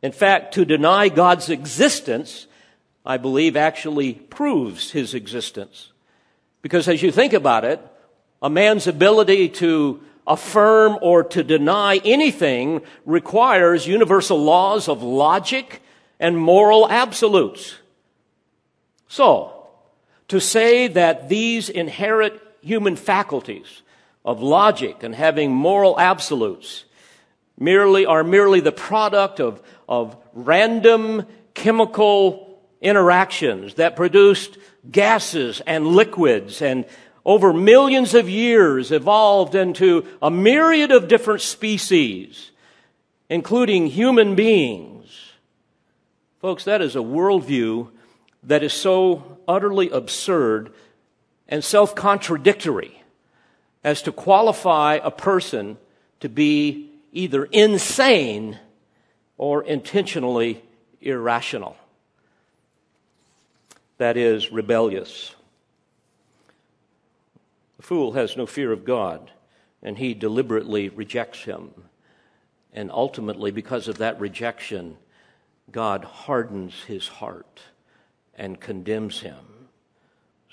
In 0.03 0.11
fact, 0.11 0.53
to 0.53 0.63
deny 0.63 1.09
God's 1.09 1.49
existence, 1.49 2.45
I 3.03 3.17
believe, 3.17 3.57
actually 3.57 4.13
proves 4.13 4.91
his 4.91 5.15
existence. 5.15 5.91
Because 6.61 6.87
as 6.87 7.01
you 7.01 7.11
think 7.11 7.33
about 7.33 7.65
it, 7.65 7.81
a 8.43 8.49
man's 8.49 8.85
ability 8.85 9.49
to 9.49 10.01
affirm 10.27 10.99
or 11.01 11.23
to 11.23 11.43
deny 11.43 11.99
anything 12.05 12.83
requires 13.05 13.87
universal 13.87 14.41
laws 14.41 14.87
of 14.87 15.01
logic 15.01 15.81
and 16.19 16.37
moral 16.37 16.89
absolutes. 16.89 17.75
So, 19.07 19.67
to 20.27 20.39
say 20.39 20.87
that 20.87 21.29
these 21.29 21.69
inherent 21.69 22.33
human 22.61 22.95
faculties 22.95 23.81
of 24.23 24.41
logic 24.41 25.03
and 25.03 25.13
having 25.13 25.51
moral 25.51 25.99
absolutes 25.99 26.85
merely 27.57 28.05
are 28.05 28.23
merely 28.23 28.59
the 28.59 28.71
product 28.71 29.39
of, 29.39 29.61
of 29.87 30.17
random 30.33 31.25
chemical 31.53 32.59
interactions 32.81 33.75
that 33.75 33.95
produced 33.95 34.57
gases 34.91 35.61
and 35.65 35.87
liquids 35.87 36.61
and 36.61 36.85
over 37.25 37.51
millions 37.51 38.13
of 38.13 38.29
years 38.29 38.91
evolved 38.91 39.55
into 39.55 40.05
a 40.21 40.29
myriad 40.29 40.91
of 40.91 41.07
different 41.07 41.41
species, 41.41 42.51
including 43.29 43.87
human 43.87 44.35
beings. 44.35 44.94
Folks, 46.45 46.65
that 46.65 46.79
is 46.79 46.95
a 46.95 46.99
worldview 46.99 47.89
that 48.43 48.61
is 48.61 48.71
so 48.71 49.39
utterly 49.47 49.89
absurd 49.89 50.71
and 51.47 51.63
self 51.63 51.95
contradictory 51.95 53.01
as 53.83 54.03
to 54.03 54.11
qualify 54.11 54.99
a 55.03 55.09
person 55.09 55.79
to 56.19 56.29
be 56.29 56.91
either 57.11 57.45
insane 57.45 58.59
or 59.39 59.63
intentionally 59.63 60.61
irrational. 61.01 61.77
That 63.97 64.15
is, 64.15 64.51
rebellious. 64.51 65.33
The 67.77 67.83
fool 67.83 68.11
has 68.11 68.37
no 68.37 68.45
fear 68.45 68.71
of 68.71 68.85
God, 68.85 69.31
and 69.81 69.97
he 69.97 70.13
deliberately 70.13 70.89
rejects 70.89 71.45
him. 71.45 71.71
And 72.71 72.91
ultimately, 72.91 73.49
because 73.49 73.87
of 73.87 73.97
that 73.97 74.19
rejection, 74.19 74.97
God 75.71 76.03
hardens 76.03 76.73
his 76.87 77.07
heart 77.07 77.61
and 78.35 78.59
condemns 78.59 79.21
him. 79.21 79.37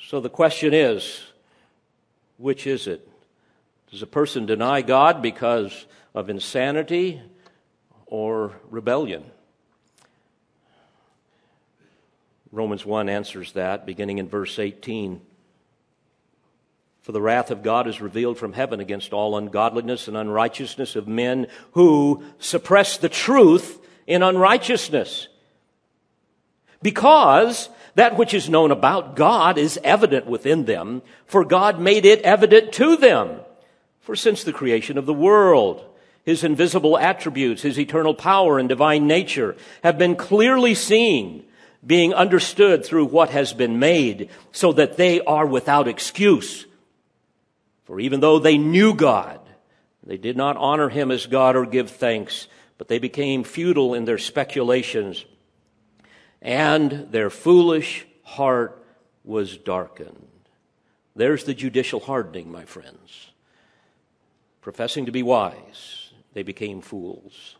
So 0.01 0.21
the 0.21 0.31
question 0.31 0.75
is 0.75 1.23
which 2.39 2.67
is 2.67 2.87
it? 2.87 3.09
Does 3.91 4.03
a 4.03 4.07
person 4.07 4.47
deny 4.47 4.83
God 4.83 5.23
because 5.23 5.87
of 6.15 6.31
insanity 6.31 7.21
or 8.07 8.53
rebellion? 8.71 9.25
Romans 12.51 12.85
1 12.85 13.09
answers 13.09 13.53
that, 13.53 13.87
beginning 13.87 14.19
in 14.19 14.29
verse 14.29 14.59
18. 14.59 15.21
For 17.03 17.13
the 17.13 17.21
wrath 17.21 17.51
of 17.51 17.63
God 17.63 17.89
is 17.89 18.01
revealed 18.01 18.39
from 18.39 18.53
heaven 18.53 18.81
against 18.81 19.13
all 19.13 19.37
ungodliness 19.37 20.07
and 20.07 20.17
unrighteousness 20.17 20.95
of 20.95 21.09
men 21.09 21.47
who 21.73 22.23
suppress 22.39 22.97
the 22.97 23.09
truth 23.09 23.79
in 24.07 24.23
unrighteousness. 24.23 25.29
Because 26.83 27.69
that 27.95 28.17
which 28.17 28.35
is 28.35 28.49
known 28.49 28.71
about 28.71 29.17
God 29.17 29.59
is 29.59 29.79
evident 29.85 30.27
within 30.27 30.65
them, 30.65 31.03
for 31.27 31.45
God 31.45 31.81
made 31.81 32.05
it 32.05 32.23
evident 32.23 32.73
to 32.75 32.97
them. 32.97 33.41
For 34.01 34.17
since 34.17 34.43
the 34.43 34.53
creation 34.53 34.99
of 34.99 35.07
the 35.07 35.15
world, 35.15 35.85
his 36.25 36.45
invisible 36.45 36.99
attributes, 36.99 37.63
his 37.63 37.79
eternal 37.79 38.15
power 38.15 38.59
and 38.59 38.69
divine 38.69 39.07
nature 39.07 39.57
have 39.83 39.99
been 39.99 40.17
clearly 40.17 40.75
seen, 40.75 41.45
being 41.85 42.15
understood 42.15 42.85
through 42.85 43.07
what 43.07 43.31
has 43.31 43.53
been 43.53 43.79
made, 43.79 44.31
so 44.53 44.73
that 44.73 44.97
they 44.97 45.21
are 45.21 45.47
without 45.47 45.89
excuse. 45.89 46.67
For 47.85 48.01
even 48.01 48.21
though 48.21 48.39
they 48.39 48.57
knew 48.57 48.95
God, 48.95 49.41
they 50.05 50.17
did 50.17 50.37
not 50.37 50.57
honor 50.57 50.89
him 50.89 51.11
as 51.11 51.27
God 51.27 51.57
or 51.57 51.67
give 51.67 51.91
thanks, 51.91 52.47
but 52.83 52.89
they 52.89 52.99
became 52.99 53.45
futile 53.45 53.95
in 53.95 54.07
their 54.07 54.19
speculations, 54.19 55.25
and 56.41 57.07
their 57.13 57.31
foolish 57.31 58.05
heart 58.25 58.85
was 59.23 59.57
darkened. 59.57 60.27
There's 61.15 61.45
the 61.45 61.55
judicial 61.55 62.01
hardening, 62.01 62.51
my 62.51 62.65
friends. 62.65 63.31
Professing 64.63 65.07
to 65.07 65.13
be 65.13 65.23
wise, 65.23 66.11
they 66.33 66.43
became 66.43 66.81
fools. 66.81 67.55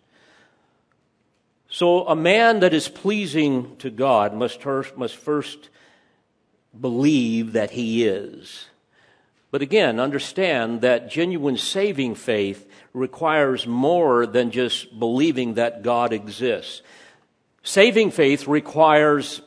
So 1.69 2.05
a 2.09 2.17
man 2.17 2.59
that 2.59 2.75
is 2.75 2.89
pleasing 2.89 3.77
to 3.77 3.91
God 3.91 4.35
must, 4.35 4.67
must 4.97 5.15
first 5.15 5.69
believe 6.81 7.53
that 7.53 7.71
he 7.71 8.05
is. 8.05 8.67
But 9.53 9.63
again, 9.63 10.01
understand 10.01 10.81
that 10.81 11.09
genuine 11.09 11.59
saving 11.59 12.17
faith 12.17 12.69
requires 12.93 13.67
more 13.67 14.27
than 14.27 14.51
just 14.51 14.99
believing 14.99 15.55
that 15.55 15.83
God 15.83 16.13
exists. 16.13 16.83
Saving 17.63 18.11
faith 18.11 18.47
requires 18.47 19.41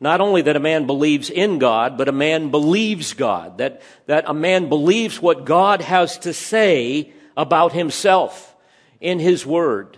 not 0.00 0.20
only 0.20 0.42
that 0.42 0.56
a 0.56 0.60
man 0.60 0.86
believes 0.86 1.30
in 1.30 1.58
God, 1.58 1.96
but 1.96 2.08
a 2.08 2.12
man 2.12 2.50
believes 2.50 3.12
God, 3.14 3.58
that, 3.58 3.82
that 4.06 4.24
a 4.26 4.34
man 4.34 4.68
believes 4.68 5.22
what 5.22 5.44
God 5.44 5.80
has 5.80 6.18
to 6.18 6.32
say 6.32 7.12
about 7.36 7.72
himself 7.72 8.56
in 9.00 9.20
his 9.20 9.46
word, 9.46 9.96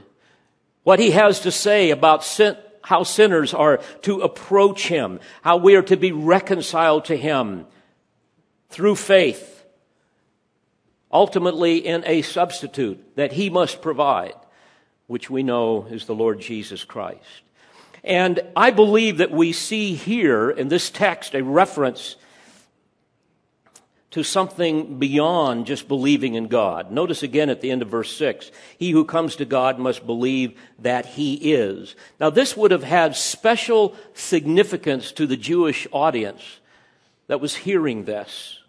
what 0.83 0.98
he 0.98 1.11
has 1.12 1.40
to 1.40 1.50
say 1.50 1.90
about 1.90 2.22
sin, 2.22 2.54
how 2.83 3.02
sinners 3.02 3.54
are 3.54 3.78
to 4.02 4.20
approach 4.20 4.88
him, 4.88 5.20
how 5.40 5.57
we 5.57 5.74
are 5.74 5.83
to 5.83 5.96
be 5.96 6.12
reconciled 6.12 7.07
to 7.07 7.16
him, 7.16 7.66
through 8.68 8.96
faith, 8.96 9.53
ultimately 11.14 11.79
in 11.79 12.03
a 12.05 12.22
substitute 12.22 13.16
that 13.16 13.33
he 13.33 13.48
must 13.48 13.81
provide, 13.81 14.35
which 15.07 15.31
we 15.31 15.44
know 15.44 15.87
is 15.88 16.07
the 16.07 16.14
Lord 16.14 16.40
Jesus 16.40 16.85
Christ. 16.85 17.42
And 18.03 18.40
I 18.55 18.72
believe 18.72 19.18
that 19.18 19.31
we 19.31 19.53
see 19.53 19.94
here 19.94 20.50
in 20.50 20.68
this 20.68 20.90
text 20.90 21.35
a 21.35 21.42
reference 21.42 22.16
to 24.11 24.22
something 24.22 24.98
beyond 24.98 25.66
just 25.66 25.88
believing 25.88 26.35
in 26.35 26.46
God. 26.46 26.92
Notice 26.92 27.22
again 27.22 27.48
at 27.48 27.61
the 27.61 27.70
end 27.70 27.83
of 27.83 27.88
verse 27.88 28.14
6 28.16 28.50
He 28.79 28.90
who 28.90 29.05
comes 29.05 29.37
to 29.37 29.44
God 29.44 29.79
must 29.79 30.07
believe 30.07 30.61
that 30.81 31.07
He 31.07 31.35
is. 31.53 31.96
Now, 32.20 32.31
this 32.31 32.57
would 32.57 32.70
have 32.70 32.85
had 32.85 33.16
special 33.16 33.96
significance 34.12 35.11
to 35.12 35.27
the 35.27 35.37
Jewish 35.37 35.87
audience 35.90 36.42
that 37.27 37.40
was 37.40 37.57
hearing 37.57 38.05
this. 38.05 38.61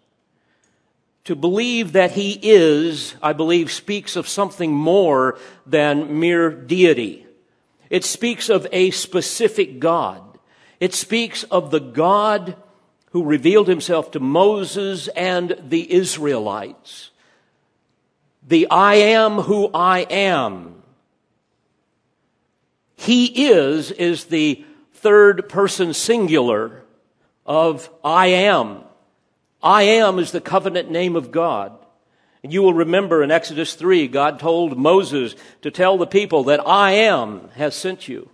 To 1.26 1.34
believe 1.34 1.92
that 1.92 2.12
he 2.12 2.38
is, 2.40 3.16
I 3.20 3.32
believe, 3.32 3.72
speaks 3.72 4.14
of 4.14 4.28
something 4.28 4.72
more 4.72 5.38
than 5.66 6.20
mere 6.20 6.50
deity. 6.50 7.26
It 7.90 8.04
speaks 8.04 8.48
of 8.48 8.66
a 8.70 8.92
specific 8.92 9.80
God. 9.80 10.22
It 10.78 10.94
speaks 10.94 11.42
of 11.44 11.72
the 11.72 11.80
God 11.80 12.56
who 13.10 13.24
revealed 13.24 13.66
himself 13.66 14.12
to 14.12 14.20
Moses 14.20 15.08
and 15.08 15.56
the 15.68 15.92
Israelites. 15.92 17.10
The 18.46 18.68
I 18.70 18.94
am 18.94 19.38
who 19.38 19.68
I 19.74 20.00
am. 20.08 20.80
He 22.94 23.48
is 23.48 23.90
is 23.90 24.26
the 24.26 24.64
third 24.92 25.48
person 25.48 25.92
singular 25.92 26.84
of 27.44 27.90
I 28.04 28.28
am. 28.28 28.85
I 29.62 29.82
am 29.82 30.18
is 30.18 30.32
the 30.32 30.40
covenant 30.40 30.90
name 30.90 31.16
of 31.16 31.30
God. 31.30 31.76
And 32.42 32.52
you 32.52 32.62
will 32.62 32.74
remember 32.74 33.22
in 33.22 33.30
Exodus 33.30 33.74
3, 33.74 34.06
God 34.08 34.38
told 34.38 34.78
Moses 34.78 35.34
to 35.62 35.70
tell 35.70 35.98
the 35.98 36.06
people 36.06 36.44
that 36.44 36.66
I 36.66 36.92
am 36.92 37.48
has 37.54 37.74
sent 37.74 38.06
you. 38.06 38.30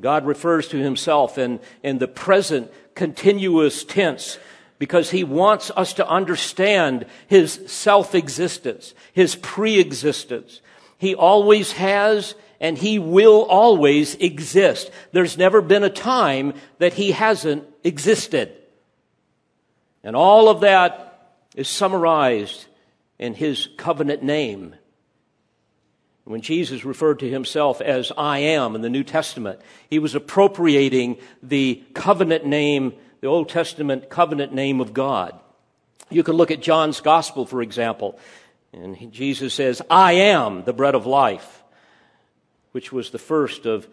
God 0.00 0.26
refers 0.26 0.68
to 0.68 0.78
himself 0.78 1.38
in, 1.38 1.60
in 1.82 1.98
the 1.98 2.08
present 2.08 2.72
continuous 2.94 3.84
tense 3.84 4.38
because 4.78 5.10
he 5.10 5.22
wants 5.22 5.70
us 5.76 5.92
to 5.92 6.08
understand 6.08 7.06
his 7.28 7.60
self 7.66 8.14
existence, 8.14 8.94
his 9.12 9.36
pre 9.36 9.78
existence. 9.78 10.60
He 10.98 11.14
always 11.14 11.72
has 11.72 12.34
and 12.60 12.78
he 12.78 12.98
will 12.98 13.42
always 13.42 14.14
exist. 14.16 14.90
There's 15.12 15.36
never 15.36 15.60
been 15.60 15.84
a 15.84 15.90
time 15.90 16.54
that 16.78 16.94
he 16.94 17.12
hasn't 17.12 17.64
existed. 17.84 18.56
And 20.04 20.16
all 20.16 20.48
of 20.48 20.60
that 20.60 21.36
is 21.54 21.68
summarized 21.68 22.66
in 23.18 23.34
his 23.34 23.68
covenant 23.76 24.22
name. 24.22 24.74
When 26.24 26.40
Jesus 26.40 26.84
referred 26.84 27.18
to 27.20 27.28
himself 27.28 27.80
as 27.80 28.12
I 28.16 28.38
am 28.38 28.74
in 28.74 28.80
the 28.80 28.90
New 28.90 29.04
Testament, 29.04 29.60
he 29.90 29.98
was 29.98 30.14
appropriating 30.14 31.18
the 31.42 31.82
covenant 31.94 32.46
name, 32.46 32.94
the 33.20 33.26
Old 33.26 33.48
Testament 33.48 34.08
covenant 34.08 34.52
name 34.52 34.80
of 34.80 34.94
God. 34.94 35.38
You 36.10 36.22
can 36.22 36.36
look 36.36 36.50
at 36.50 36.60
John's 36.60 37.00
gospel, 37.00 37.46
for 37.46 37.62
example, 37.62 38.18
and 38.72 39.12
Jesus 39.12 39.52
says, 39.52 39.82
I 39.90 40.12
am 40.12 40.64
the 40.64 40.72
bread 40.72 40.94
of 40.94 41.06
life, 41.06 41.62
which 42.72 42.92
was 42.92 43.10
the 43.10 43.18
first 43.18 43.66
of 43.66 43.88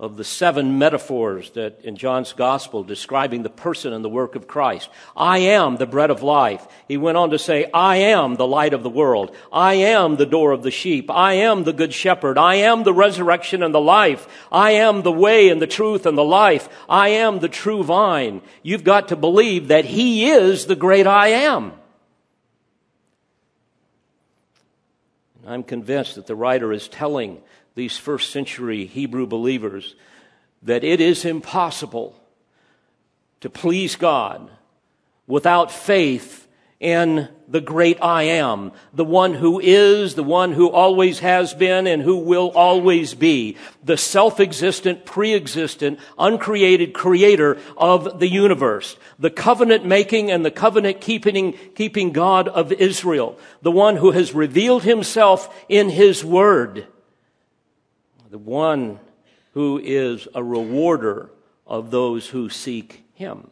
of 0.00 0.16
the 0.16 0.24
seven 0.24 0.76
metaphors 0.76 1.50
that 1.52 1.80
in 1.84 1.94
John's 1.94 2.32
gospel 2.32 2.82
describing 2.82 3.44
the 3.44 3.48
person 3.48 3.92
and 3.92 4.04
the 4.04 4.08
work 4.08 4.34
of 4.34 4.48
Christ. 4.48 4.90
I 5.16 5.38
am 5.38 5.76
the 5.76 5.86
bread 5.86 6.10
of 6.10 6.20
life. 6.20 6.66
He 6.88 6.96
went 6.96 7.16
on 7.16 7.30
to 7.30 7.38
say, 7.38 7.70
I 7.72 7.96
am 7.96 8.34
the 8.34 8.46
light 8.46 8.74
of 8.74 8.82
the 8.82 8.90
world. 8.90 9.34
I 9.52 9.74
am 9.74 10.16
the 10.16 10.26
door 10.26 10.50
of 10.50 10.64
the 10.64 10.72
sheep. 10.72 11.08
I 11.12 11.34
am 11.34 11.62
the 11.62 11.72
good 11.72 11.94
shepherd. 11.94 12.38
I 12.38 12.56
am 12.56 12.82
the 12.82 12.92
resurrection 12.92 13.62
and 13.62 13.72
the 13.72 13.80
life. 13.80 14.26
I 14.50 14.72
am 14.72 15.02
the 15.02 15.12
way 15.12 15.48
and 15.48 15.62
the 15.62 15.66
truth 15.68 16.06
and 16.06 16.18
the 16.18 16.24
life. 16.24 16.68
I 16.88 17.10
am 17.10 17.38
the 17.38 17.48
true 17.48 17.84
vine. 17.84 18.42
You've 18.64 18.84
got 18.84 19.08
to 19.08 19.16
believe 19.16 19.68
that 19.68 19.84
He 19.84 20.28
is 20.28 20.66
the 20.66 20.76
great 20.76 21.06
I 21.06 21.28
am. 21.28 21.72
I'm 25.46 25.62
convinced 25.62 26.16
that 26.16 26.26
the 26.26 26.34
writer 26.34 26.72
is 26.72 26.88
telling 26.88 27.40
these 27.74 27.96
first 27.96 28.30
century 28.30 28.86
Hebrew 28.86 29.26
believers 29.26 29.94
that 30.62 30.84
it 30.84 31.00
is 31.00 31.24
impossible 31.24 32.18
to 33.40 33.50
please 33.50 33.96
God 33.96 34.50
without 35.26 35.70
faith 35.70 36.48
in 36.80 37.28
the 37.48 37.60
great 37.60 37.98
I 38.02 38.24
am, 38.24 38.72
the 38.92 39.04
one 39.04 39.34
who 39.34 39.60
is, 39.60 40.14
the 40.14 40.22
one 40.22 40.52
who 40.52 40.70
always 40.70 41.20
has 41.20 41.54
been, 41.54 41.86
and 41.86 42.02
who 42.02 42.16
will 42.16 42.50
always 42.50 43.14
be, 43.14 43.56
the 43.82 43.96
self-existent, 43.96 45.04
pre-existent, 45.04 45.98
uncreated 46.18 46.92
creator 46.92 47.58
of 47.76 48.18
the 48.18 48.28
universe, 48.28 48.96
the 49.18 49.30
covenant 49.30 49.84
making 49.84 50.30
and 50.30 50.44
the 50.44 50.50
covenant 50.50 51.00
keeping, 51.00 51.52
keeping 51.74 52.12
God 52.12 52.48
of 52.48 52.72
Israel, 52.72 53.38
the 53.62 53.70
one 53.70 53.96
who 53.96 54.10
has 54.10 54.34
revealed 54.34 54.82
himself 54.82 55.54
in 55.68 55.90
his 55.90 56.24
word 56.24 56.86
the 58.34 58.38
one 58.38 58.98
who 59.52 59.80
is 59.80 60.26
a 60.34 60.42
rewarder 60.42 61.30
of 61.68 61.92
those 61.92 62.26
who 62.26 62.48
seek 62.48 63.04
him. 63.14 63.48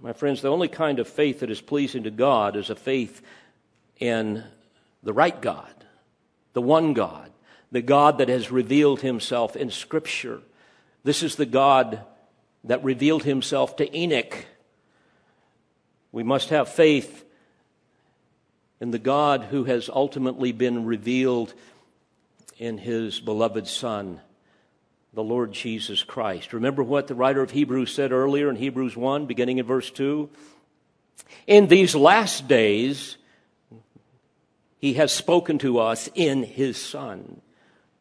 My 0.00 0.14
friends, 0.14 0.40
the 0.40 0.48
only 0.48 0.68
kind 0.68 1.00
of 1.00 1.06
faith 1.06 1.40
that 1.40 1.50
is 1.50 1.60
pleasing 1.60 2.04
to 2.04 2.10
God 2.10 2.56
is 2.56 2.70
a 2.70 2.74
faith 2.74 3.20
in 4.00 4.42
the 5.02 5.12
right 5.12 5.38
God, 5.38 5.84
the 6.54 6.62
one 6.62 6.94
God, 6.94 7.30
the 7.70 7.82
God 7.82 8.16
that 8.16 8.30
has 8.30 8.50
revealed 8.50 9.02
himself 9.02 9.54
in 9.54 9.70
Scripture. 9.70 10.40
This 11.04 11.22
is 11.22 11.36
the 11.36 11.44
God 11.44 12.00
that 12.64 12.82
revealed 12.82 13.24
himself 13.24 13.76
to 13.76 13.94
Enoch. 13.94 14.46
We 16.10 16.22
must 16.22 16.48
have 16.48 16.70
faith 16.70 17.26
in 18.80 18.92
the 18.92 18.98
God 18.98 19.44
who 19.50 19.64
has 19.64 19.90
ultimately 19.90 20.52
been 20.52 20.86
revealed 20.86 21.52
in 22.58 22.76
his 22.78 23.20
beloved 23.20 23.66
Son, 23.66 24.20
the 25.14 25.22
Lord 25.22 25.52
Jesus 25.52 26.02
Christ. 26.02 26.52
Remember 26.52 26.82
what 26.82 27.06
the 27.06 27.14
writer 27.14 27.40
of 27.40 27.52
Hebrews 27.52 27.94
said 27.94 28.12
earlier 28.12 28.50
in 28.50 28.56
Hebrews 28.56 28.96
1, 28.96 29.26
beginning 29.26 29.58
in 29.58 29.66
verse 29.66 29.90
2? 29.90 30.28
In 31.46 31.68
these 31.68 31.94
last 31.94 32.48
days, 32.48 33.16
he 34.78 34.94
has 34.94 35.12
spoken 35.12 35.58
to 35.58 35.78
us 35.78 36.08
in 36.14 36.42
his 36.42 36.76
Son, 36.76 37.40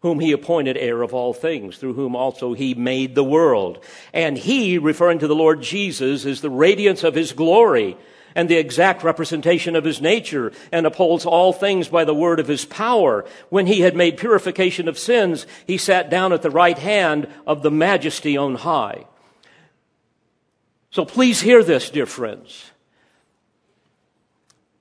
whom 0.01 0.19
he 0.19 0.31
appointed 0.31 0.77
heir 0.77 1.01
of 1.01 1.13
all 1.13 1.33
things, 1.33 1.77
through 1.77 1.93
whom 1.93 2.15
also 2.15 2.53
he 2.53 2.73
made 2.73 3.15
the 3.15 3.23
world. 3.23 3.83
And 4.13 4.37
he, 4.37 4.77
referring 4.77 5.19
to 5.19 5.27
the 5.27 5.35
Lord 5.35 5.61
Jesus, 5.61 6.25
is 6.25 6.41
the 6.41 6.49
radiance 6.49 7.03
of 7.03 7.15
his 7.15 7.31
glory 7.31 7.95
and 8.35 8.49
the 8.49 8.57
exact 8.57 9.03
representation 9.03 9.75
of 9.75 9.83
his 9.83 10.01
nature, 10.01 10.51
and 10.71 10.85
upholds 10.85 11.25
all 11.25 11.53
things 11.53 11.87
by 11.87 12.03
the 12.03 12.13
word 12.13 12.39
of 12.39 12.47
his 12.47 12.65
power. 12.65 13.25
When 13.49 13.67
he 13.67 13.81
had 13.81 13.95
made 13.95 14.17
purification 14.17 14.87
of 14.87 14.99
sins, 14.99 15.45
he 15.65 15.77
sat 15.77 16.09
down 16.09 16.33
at 16.33 16.41
the 16.41 16.51
right 16.51 16.77
hand 16.77 17.27
of 17.45 17.63
the 17.63 17.71
majesty 17.71 18.37
on 18.37 18.55
high. 18.55 19.05
So 20.91 21.05
please 21.05 21.41
hear 21.41 21.63
this, 21.63 21.89
dear 21.89 22.05
friends. 22.05 22.71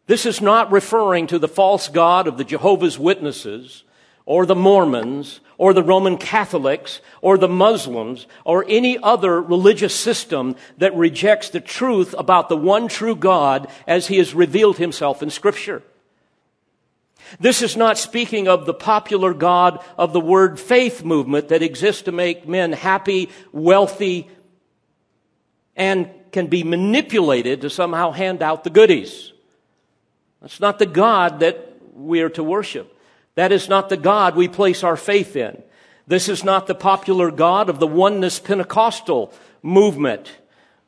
This 0.06 0.24
is 0.24 0.40
not 0.40 0.70
referring 0.70 1.26
to 1.28 1.38
the 1.38 1.48
false 1.48 1.88
God 1.88 2.28
of 2.28 2.38
the 2.38 2.44
Jehovah's 2.44 2.98
Witnesses 2.98 3.82
or 4.24 4.46
the 4.46 4.54
Mormons 4.54 5.40
or 5.58 5.72
the 5.72 5.82
Roman 5.82 6.18
Catholics 6.18 7.00
or 7.20 7.38
the 7.38 7.48
Muslims 7.48 8.26
or 8.44 8.64
any 8.68 8.98
other 8.98 9.40
religious 9.40 9.94
system 9.94 10.56
that 10.78 10.94
rejects 10.94 11.50
the 11.50 11.60
truth 11.60 12.14
about 12.18 12.48
the 12.48 12.56
one 12.56 12.88
true 12.88 13.16
God 13.16 13.68
as 13.86 14.08
he 14.08 14.18
has 14.18 14.34
revealed 14.34 14.78
himself 14.78 15.22
in 15.22 15.30
Scripture. 15.30 15.82
This 17.40 17.62
is 17.62 17.76
not 17.76 17.98
speaking 17.98 18.46
of 18.48 18.66
the 18.66 18.74
popular 18.74 19.34
God 19.34 19.82
of 19.98 20.12
the 20.12 20.20
word 20.20 20.60
faith 20.60 21.04
movement 21.04 21.48
that 21.48 21.62
exists 21.62 22.02
to 22.02 22.12
make 22.12 22.46
men 22.46 22.72
happy, 22.72 23.30
wealthy, 23.52 24.28
and 25.74 26.08
can 26.30 26.46
be 26.46 26.62
manipulated 26.62 27.62
to 27.62 27.70
somehow 27.70 28.12
hand 28.12 28.42
out 28.42 28.62
the 28.62 28.70
goodies. 28.70 29.32
That's 30.40 30.60
not 30.60 30.78
the 30.78 30.86
God 30.86 31.40
that 31.40 31.76
we 31.94 32.20
are 32.20 32.28
to 32.30 32.44
worship. 32.44 32.95
That 33.36 33.52
is 33.52 33.68
not 33.68 33.88
the 33.88 33.96
God 33.96 34.34
we 34.34 34.48
place 34.48 34.82
our 34.82 34.96
faith 34.96 35.36
in. 35.36 35.62
This 36.06 36.28
is 36.28 36.44
not 36.44 36.66
the 36.66 36.74
popular 36.74 37.30
God 37.30 37.68
of 37.68 37.78
the 37.78 37.86
oneness 37.86 38.38
Pentecostal 38.38 39.32
movement 39.62 40.30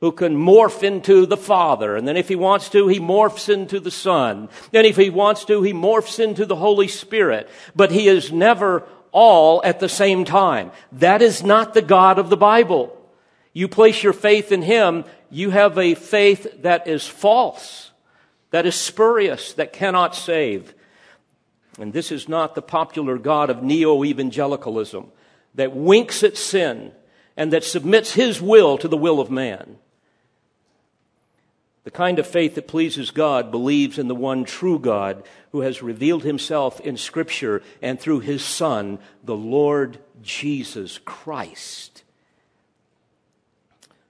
who 0.01 0.13
can 0.13 0.37
morph 0.37 0.83
into 0.83 1.27
the 1.27 1.37
Father. 1.37 1.97
And 1.97 2.07
then 2.07 2.17
if 2.17 2.29
he 2.29 2.37
wants 2.37 2.69
to, 2.71 2.87
he 2.87 3.01
morphs 3.01 3.53
into 3.53 3.81
the 3.81 3.91
Son. 3.91 4.49
Then 4.71 4.85
if 4.85 4.97
he 4.97 5.11
wants 5.11 5.45
to, 5.47 5.63
he 5.63 5.73
morphs 5.73 6.21
into 6.21 6.47
the 6.47 6.57
Holy 6.57 6.89
Spirit. 6.89 7.49
But 7.75 7.91
he 7.91 8.09
is 8.09 8.33
never 8.33 8.85
all 9.11 9.61
at 9.65 9.81
the 9.81 9.89
same 9.89 10.25
time. 10.25 10.71
That 10.93 11.21
is 11.21 11.43
not 11.43 11.75
the 11.75 11.83
God 11.83 12.19
of 12.19 12.31
the 12.31 12.37
Bible. 12.37 12.95
You 13.53 13.67
place 13.67 14.03
your 14.03 14.13
faith 14.13 14.53
in 14.53 14.63
him, 14.63 15.05
you 15.31 15.51
have 15.51 15.77
a 15.79 15.95
faith 15.95 16.63
that 16.63 16.87
is 16.87 17.07
false, 17.07 17.91
that 18.53 18.67
is 18.67 18.77
spurious, 18.77 19.55
that 19.55 19.73
cannot 19.73 20.15
save. 20.15 20.75
And 21.79 21.93
this 21.93 22.11
is 22.11 22.29
not 22.29 22.55
the 22.55 22.62
popular 22.62 23.19
God 23.19 23.51
of 23.51 23.62
neo 23.62 24.05
evangelicalism 24.05 25.11
that 25.55 25.75
winks 25.75 26.23
at 26.23 26.37
sin 26.37 26.93
and 27.37 27.53
that 27.53 27.64
submits 27.64 28.14
his 28.14 28.43
will 28.43 28.79
to 28.79 28.88
the 28.88 28.97
will 28.97 29.21
of 29.21 29.31
man. 29.31 29.79
The 31.85 31.91
kind 31.93 32.19
of 32.19 32.27
faith 32.27 32.57
that 32.57 32.69
pleases 32.69 33.11
God 33.11 33.51
believes 33.51 33.99
in 33.99 34.09
the 34.09 34.14
one 34.14 34.45
true 34.45 34.79
God 34.79 35.23
who 35.53 35.61
has 35.62 35.83
revealed 35.83 36.25
himself 36.25 36.81
in 36.81 36.97
Scripture 36.97 37.62
and 37.81 37.99
through 37.99 38.21
his 38.21 38.45
Son, 38.45 38.99
the 39.25 39.37
Lord 39.37 39.99
Jesus 40.21 40.99
Christ. 40.99 42.03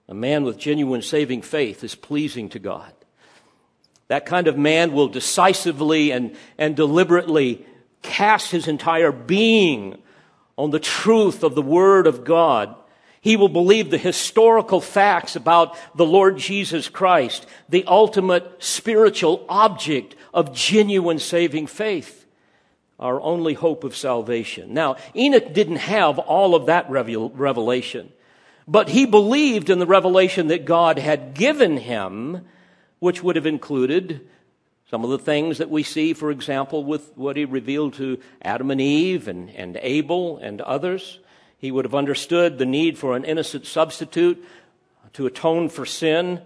A 0.09 0.14
man 0.14 0.42
with 0.42 0.59
genuine 0.59 1.02
saving 1.02 1.42
faith 1.42 1.85
is 1.85 1.94
pleasing 1.94 2.48
to 2.48 2.59
God. 2.59 2.92
That 4.08 4.26
kind 4.26 4.48
of 4.48 4.56
man 4.56 4.92
will 4.92 5.08
decisively 5.08 6.10
and, 6.10 6.34
and 6.56 6.74
deliberately 6.74 7.64
cast 8.02 8.50
his 8.50 8.66
entire 8.66 9.12
being 9.12 9.98
on 10.56 10.70
the 10.70 10.80
truth 10.80 11.44
of 11.44 11.54
the 11.54 11.62
Word 11.62 12.06
of 12.06 12.24
God. 12.24 12.74
He 13.20 13.36
will 13.36 13.48
believe 13.48 13.90
the 13.90 13.98
historical 13.98 14.80
facts 14.80 15.36
about 15.36 15.76
the 15.94 16.06
Lord 16.06 16.38
Jesus 16.38 16.88
Christ, 16.88 17.46
the 17.68 17.84
ultimate 17.86 18.62
spiritual 18.62 19.44
object 19.48 20.16
of 20.32 20.54
genuine 20.54 21.18
saving 21.18 21.66
faith, 21.66 22.26
our 22.98 23.20
only 23.20 23.54
hope 23.54 23.84
of 23.84 23.96
salvation. 23.96 24.72
Now, 24.72 24.96
Enoch 25.14 25.52
didn't 25.52 25.76
have 25.76 26.18
all 26.18 26.54
of 26.54 26.66
that 26.66 26.88
revelation, 26.90 28.12
but 28.66 28.88
he 28.88 29.04
believed 29.04 29.68
in 29.68 29.78
the 29.78 29.86
revelation 29.86 30.46
that 30.48 30.64
God 30.64 30.98
had 30.98 31.34
given 31.34 31.76
him 31.76 32.46
which 32.98 33.22
would 33.22 33.37
have 33.37 33.46
included 33.46 34.26
some 34.90 35.04
of 35.04 35.11
the 35.11 35.18
things 35.18 35.58
that 35.58 35.70
we 35.70 35.82
see, 35.82 36.14
for 36.14 36.30
example, 36.30 36.82
with 36.82 37.12
what 37.16 37.37
he 37.37 37.44
revealed 37.44 37.94
to 37.94 38.18
Adam 38.40 38.70
and 38.70 38.80
Eve 38.80 39.28
and, 39.28 39.50
and 39.50 39.78
Abel 39.82 40.38
and 40.38 40.61
others. 40.62 41.18
He 41.58 41.70
would 41.70 41.84
have 41.84 41.94
understood 41.94 42.56
the 42.56 42.64
need 42.64 42.96
for 42.96 43.14
an 43.14 43.24
innocent 43.24 43.66
substitute 43.66 44.42
to 45.12 45.26
atone 45.26 45.68
for 45.68 45.84
sin. 45.84 46.40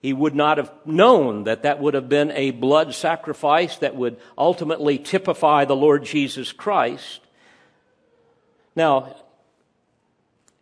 He 0.00 0.12
would 0.12 0.34
not 0.34 0.58
have 0.58 0.72
known 0.84 1.44
that 1.44 1.62
that 1.62 1.80
would 1.80 1.94
have 1.94 2.08
been 2.08 2.30
a 2.32 2.52
blood 2.52 2.94
sacrifice 2.94 3.78
that 3.78 3.96
would 3.96 4.18
ultimately 4.38 4.98
typify 4.98 5.64
the 5.64 5.74
Lord 5.74 6.04
Jesus 6.04 6.52
Christ. 6.52 7.20
Now, 8.76 9.16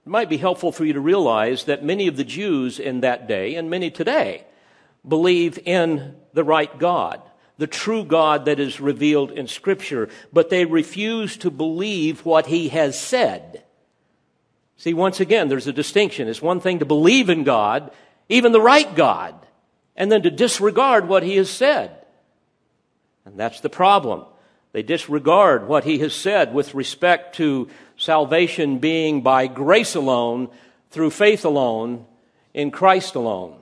it 0.07 0.09
might 0.09 0.31
be 0.31 0.37
helpful 0.37 0.73
for 0.73 0.85
you 0.85 0.95
to 0.95 1.01
realize 1.01 1.65
that 1.65 1.85
many 1.85 2.07
of 2.07 2.17
the 2.17 2.25
Jews 2.25 2.79
in 2.79 3.01
that 3.01 3.29
day, 3.29 3.55
and 3.55 3.69
many 3.69 3.91
today, 3.91 4.45
believe 5.07 5.59
in 5.65 6.15
the 6.33 6.45
right 6.45 6.79
God, 6.79 7.21
the 7.59 7.67
true 7.67 8.05
God 8.05 8.47
that 8.47 8.61
is 8.61 8.81
revealed 8.81 9.31
in 9.31 9.47
Scripture, 9.47 10.09
but 10.33 10.51
they 10.51 10.65
refuse 10.65 11.37
to 11.39 11.51
believe 11.51 12.25
what 12.25 12.47
He 12.47 12.69
has 12.71 12.99
said. 12.99 13.65
See, 14.77 14.95
once 14.95 15.21
again, 15.21 15.49
there's 15.49 15.69
a 15.69 15.73
distinction. 15.73 16.29
It's 16.29 16.43
one 16.43 16.61
thing 16.61 16.81
to 16.81 16.85
believe 16.85 17.31
in 17.31 17.45
God, 17.45 17.93
even 18.29 18.53
the 18.53 18.61
right 18.61 18.93
God, 18.97 19.35
and 19.95 20.11
then 20.11 20.23
to 20.23 20.31
disregard 20.31 21.09
what 21.09 21.23
He 21.23 21.37
has 21.37 21.51
said. 21.51 22.05
And 23.25 23.39
that's 23.39 23.61
the 23.61 23.71
problem. 23.71 24.25
They 24.73 24.83
disregard 24.83 25.69
what 25.69 25.85
He 25.85 25.99
has 25.99 26.15
said 26.15 26.53
with 26.53 26.75
respect 26.75 27.37
to 27.37 27.69
salvation 27.97 28.79
being 28.79 29.21
by 29.21 29.47
grace 29.47 29.95
alone, 29.95 30.49
through 30.91 31.11
faith 31.11 31.45
alone, 31.45 32.07
in 32.53 32.71
Christ 32.71 33.15
alone. 33.15 33.62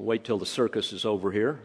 We'll 0.00 0.06
wait 0.06 0.24
till 0.24 0.38
the 0.38 0.46
circus 0.46 0.94
is 0.94 1.04
over 1.04 1.30
here. 1.30 1.60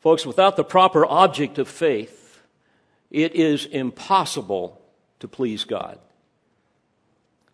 Folks, 0.00 0.26
without 0.26 0.56
the 0.56 0.64
proper 0.64 1.06
object 1.06 1.58
of 1.58 1.66
faith, 1.66 2.42
it 3.10 3.34
is 3.34 3.64
impossible 3.64 4.82
to 5.20 5.26
please 5.26 5.64
God. 5.64 5.98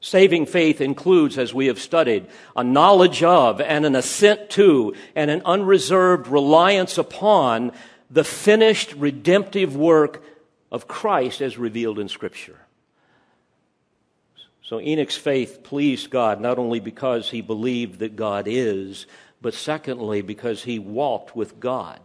Saving 0.01 0.47
faith 0.47 0.81
includes, 0.81 1.39
as 1.39 1.55
we 1.55 1.67
have 1.67 1.79
studied, 1.79 2.27
a 2.57 2.65
knowledge 2.65 3.23
of 3.23 3.61
and 3.61 3.87
an 3.87 3.95
assent 3.95 4.51
to 4.51 4.93
and 5.15 5.31
an 5.31 5.43
unreserved 5.45 6.27
reliance 6.27 6.99
upon 6.99 7.71
the 8.11 8.25
finished 8.25 8.95
redemptive 8.95 9.77
work 9.77 10.25
of 10.73 10.89
Christ 10.89 11.41
as 11.41 11.57
revealed 11.57 12.01
in 12.01 12.09
Scripture. 12.09 12.60
So 14.71 14.81
Enoch's 14.81 15.17
faith 15.17 15.65
pleased 15.65 16.11
God 16.11 16.41
not 16.41 16.57
only 16.57 16.79
because 16.79 17.29
he 17.29 17.41
believed 17.41 17.99
that 17.99 18.15
God 18.15 18.45
is, 18.47 19.09
but 19.43 19.53
secondly 19.53 20.23
because 20.23 20.63
he 20.63 20.79
walked 20.79 21.35
with 21.35 21.59
God. 21.59 21.99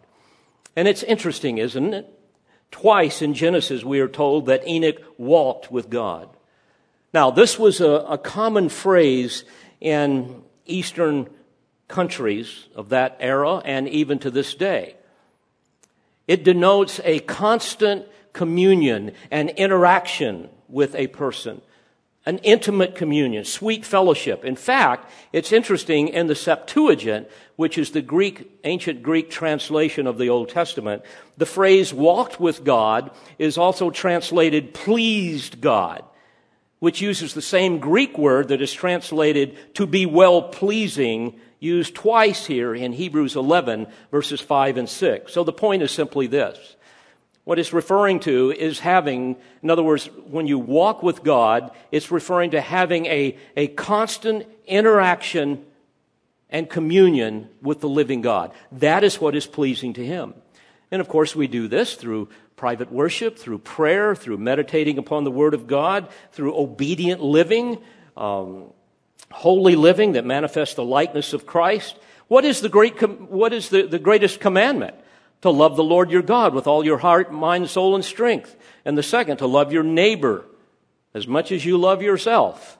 And 0.75 0.87
it's 0.87 1.03
interesting, 1.03 1.59
isn't 1.59 1.93
it? 1.93 2.11
Twice 2.71 3.21
in 3.21 3.35
Genesis 3.35 3.83
we 3.83 3.99
are 3.99 4.07
told 4.07 4.47
that 4.47 4.67
Enoch 4.67 4.95
walked 5.19 5.71
with 5.71 5.91
God. 5.91 6.27
Now, 7.13 7.29
this 7.29 7.59
was 7.59 7.81
a, 7.81 8.03
a 8.09 8.17
common 8.17 8.69
phrase 8.69 9.45
in 9.79 10.41
Eastern 10.65 11.29
countries 11.87 12.67
of 12.73 12.89
that 12.89 13.15
era 13.19 13.57
and 13.63 13.87
even 13.87 14.17
to 14.17 14.31
this 14.31 14.55
day. 14.55 14.95
It 16.27 16.43
denotes 16.43 16.99
a 17.03 17.19
constant 17.19 18.07
communion 18.33 19.11
and 19.29 19.51
interaction 19.51 20.49
with 20.67 20.95
a 20.95 21.05
person, 21.05 21.61
an 22.25 22.39
intimate 22.39 22.95
communion, 22.95 23.45
sweet 23.45 23.85
fellowship. 23.85 24.43
In 24.43 24.55
fact, 24.55 25.11
it's 25.31 25.51
interesting 25.51 26.07
in 26.07 26.27
the 26.27 26.35
Septuagint, 26.35 27.27
which 27.55 27.77
is 27.77 27.91
the 27.91 28.01
Greek, 28.01 28.49
ancient 28.63 29.03
Greek 29.03 29.29
translation 29.29 30.07
of 30.07 30.17
the 30.17 30.29
Old 30.29 30.49
Testament, 30.49 31.03
the 31.37 31.45
phrase 31.45 31.93
walked 31.93 32.39
with 32.39 32.63
God 32.63 33.11
is 33.37 33.57
also 33.57 33.91
translated 33.91 34.73
pleased 34.73 35.61
God, 35.61 36.03
which 36.79 37.01
uses 37.01 37.33
the 37.33 37.41
same 37.41 37.79
Greek 37.79 38.17
word 38.17 38.47
that 38.47 38.61
is 38.61 38.73
translated 38.73 39.55
to 39.75 39.85
be 39.85 40.05
well 40.05 40.41
pleasing 40.41 41.39
used 41.59 41.95
twice 41.95 42.45
here 42.45 42.73
in 42.75 42.93
Hebrews 42.93 43.35
11, 43.35 43.87
verses 44.11 44.41
5 44.41 44.77
and 44.77 44.89
6. 44.89 45.31
So 45.31 45.43
the 45.43 45.53
point 45.53 45.83
is 45.83 45.91
simply 45.91 46.27
this. 46.27 46.74
What 47.45 47.59
it's 47.59 47.73
referring 47.73 48.19
to 48.21 48.51
is 48.51 48.79
having, 48.79 49.37
in 49.61 49.69
other 49.69 49.83
words, 49.83 50.07
when 50.27 50.47
you 50.47 50.57
walk 50.57 51.03
with 51.03 51.23
God, 51.23 51.71
it's 51.91 52.11
referring 52.11 52.51
to 52.51 52.61
having 52.61 53.05
a, 53.05 53.37
a 53.55 53.67
constant 53.67 54.47
interaction 54.65 55.63
and 56.49 56.67
communion 56.67 57.49
with 57.61 57.81
the 57.81 57.89
living 57.89 58.21
God. 58.21 58.51
That 58.71 59.03
is 59.03 59.21
what 59.21 59.35
is 59.35 59.45
pleasing 59.45 59.93
to 59.93 60.05
Him. 60.05 60.33
And 60.89 61.01
of 61.01 61.07
course, 61.07 61.35
we 61.35 61.47
do 61.47 61.67
this 61.67 61.93
through 61.93 62.29
private 62.55 62.91
worship, 62.91 63.37
through 63.37 63.59
prayer, 63.59 64.15
through 64.15 64.37
meditating 64.37 64.97
upon 64.97 65.23
the 65.23 65.31
Word 65.31 65.53
of 65.53 65.67
God, 65.67 66.09
through 66.31 66.57
obedient 66.57 67.21
living, 67.21 67.77
um, 68.17 68.71
holy 69.31 69.75
living 69.75 70.13
that 70.13 70.25
manifests 70.25 70.73
the 70.73 70.83
likeness 70.83 71.33
of 71.33 71.45
Christ. 71.45 71.95
What 72.27 72.43
is 72.43 72.61
the 72.61 72.69
great, 72.69 72.97
com- 72.97 73.27
what 73.29 73.53
is 73.53 73.69
the, 73.69 73.83
the 73.83 73.99
greatest 73.99 74.39
commandment? 74.39 74.95
To 75.45 75.51
love 75.51 75.75
the 75.75 75.83
Lord 75.83 76.09
your 76.09 76.23
God 76.23 76.55
with 76.55 76.65
all 76.65 76.83
your 76.83 76.97
heart, 76.97 77.31
mind, 77.31 77.69
soul, 77.69 77.93
and 77.93 78.03
strength. 78.03 78.55
And 78.83 78.97
the 78.97 79.03
second, 79.03 79.37
to 79.37 79.45
love 79.45 79.71
your 79.71 79.83
neighbor 79.83 80.43
as 81.13 81.27
much 81.27 81.51
as 81.51 81.63
you 81.63 81.77
love 81.77 82.01
yourself. 82.01 82.79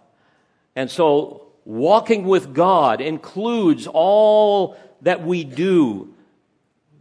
And 0.76 0.90
so, 0.90 1.46
walking 1.64 2.26
with 2.26 2.56
God 2.56 3.02
includes 3.02 3.86
all 3.86 4.78
that 5.04 5.24
we 5.24 5.44
do 5.44 6.12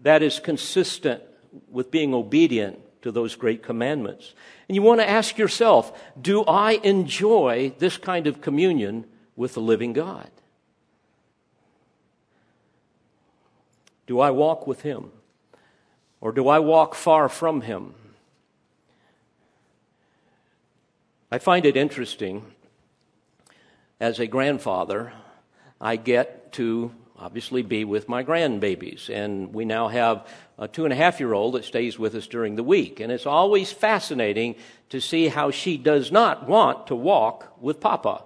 that 0.02 0.22
is 0.22 0.38
consistent 0.38 1.22
with 1.70 1.90
being 1.90 2.12
obedient 2.12 2.78
to 3.00 3.10
those 3.10 3.34
great 3.34 3.62
commandments. 3.62 4.34
And 4.68 4.76
you 4.76 4.82
want 4.82 5.00
to 5.00 5.08
ask 5.08 5.38
yourself, 5.38 5.98
do 6.20 6.44
I 6.44 6.72
enjoy 6.72 7.72
this 7.78 7.96
kind 7.96 8.26
of 8.26 8.42
communion 8.42 9.06
with 9.34 9.54
the 9.54 9.62
living 9.62 9.94
God? 9.94 10.30
Do 14.06 14.20
I 14.20 14.30
walk 14.30 14.66
with 14.66 14.82
Him? 14.82 15.10
Or 16.24 16.32
do 16.32 16.48
I 16.48 16.58
walk 16.58 16.94
far 16.94 17.28
from 17.28 17.60
Him? 17.60 17.92
I 21.30 21.36
find 21.36 21.66
it 21.66 21.76
interesting 21.76 22.46
as 24.00 24.18
a 24.18 24.26
grandfather, 24.26 25.12
I 25.82 25.96
get 25.96 26.52
to 26.52 26.92
obviously 27.18 27.60
be 27.60 27.84
with 27.84 28.08
my 28.08 28.24
grandbabies. 28.24 29.10
And 29.10 29.52
we 29.52 29.66
now 29.66 29.88
have 29.88 30.26
a 30.58 30.66
two 30.66 30.84
and 30.84 30.94
a 30.94 30.96
half 30.96 31.20
year 31.20 31.34
old 31.34 31.54
that 31.54 31.64
stays 31.66 31.98
with 31.98 32.14
us 32.14 32.26
during 32.26 32.56
the 32.56 32.62
week. 32.62 33.00
And 33.00 33.12
it's 33.12 33.26
always 33.26 33.70
fascinating 33.70 34.54
to 34.88 35.02
see 35.02 35.28
how 35.28 35.50
she 35.50 35.76
does 35.76 36.10
not 36.10 36.48
want 36.48 36.86
to 36.86 36.94
walk 36.94 37.54
with 37.60 37.80
Papa 37.80 38.24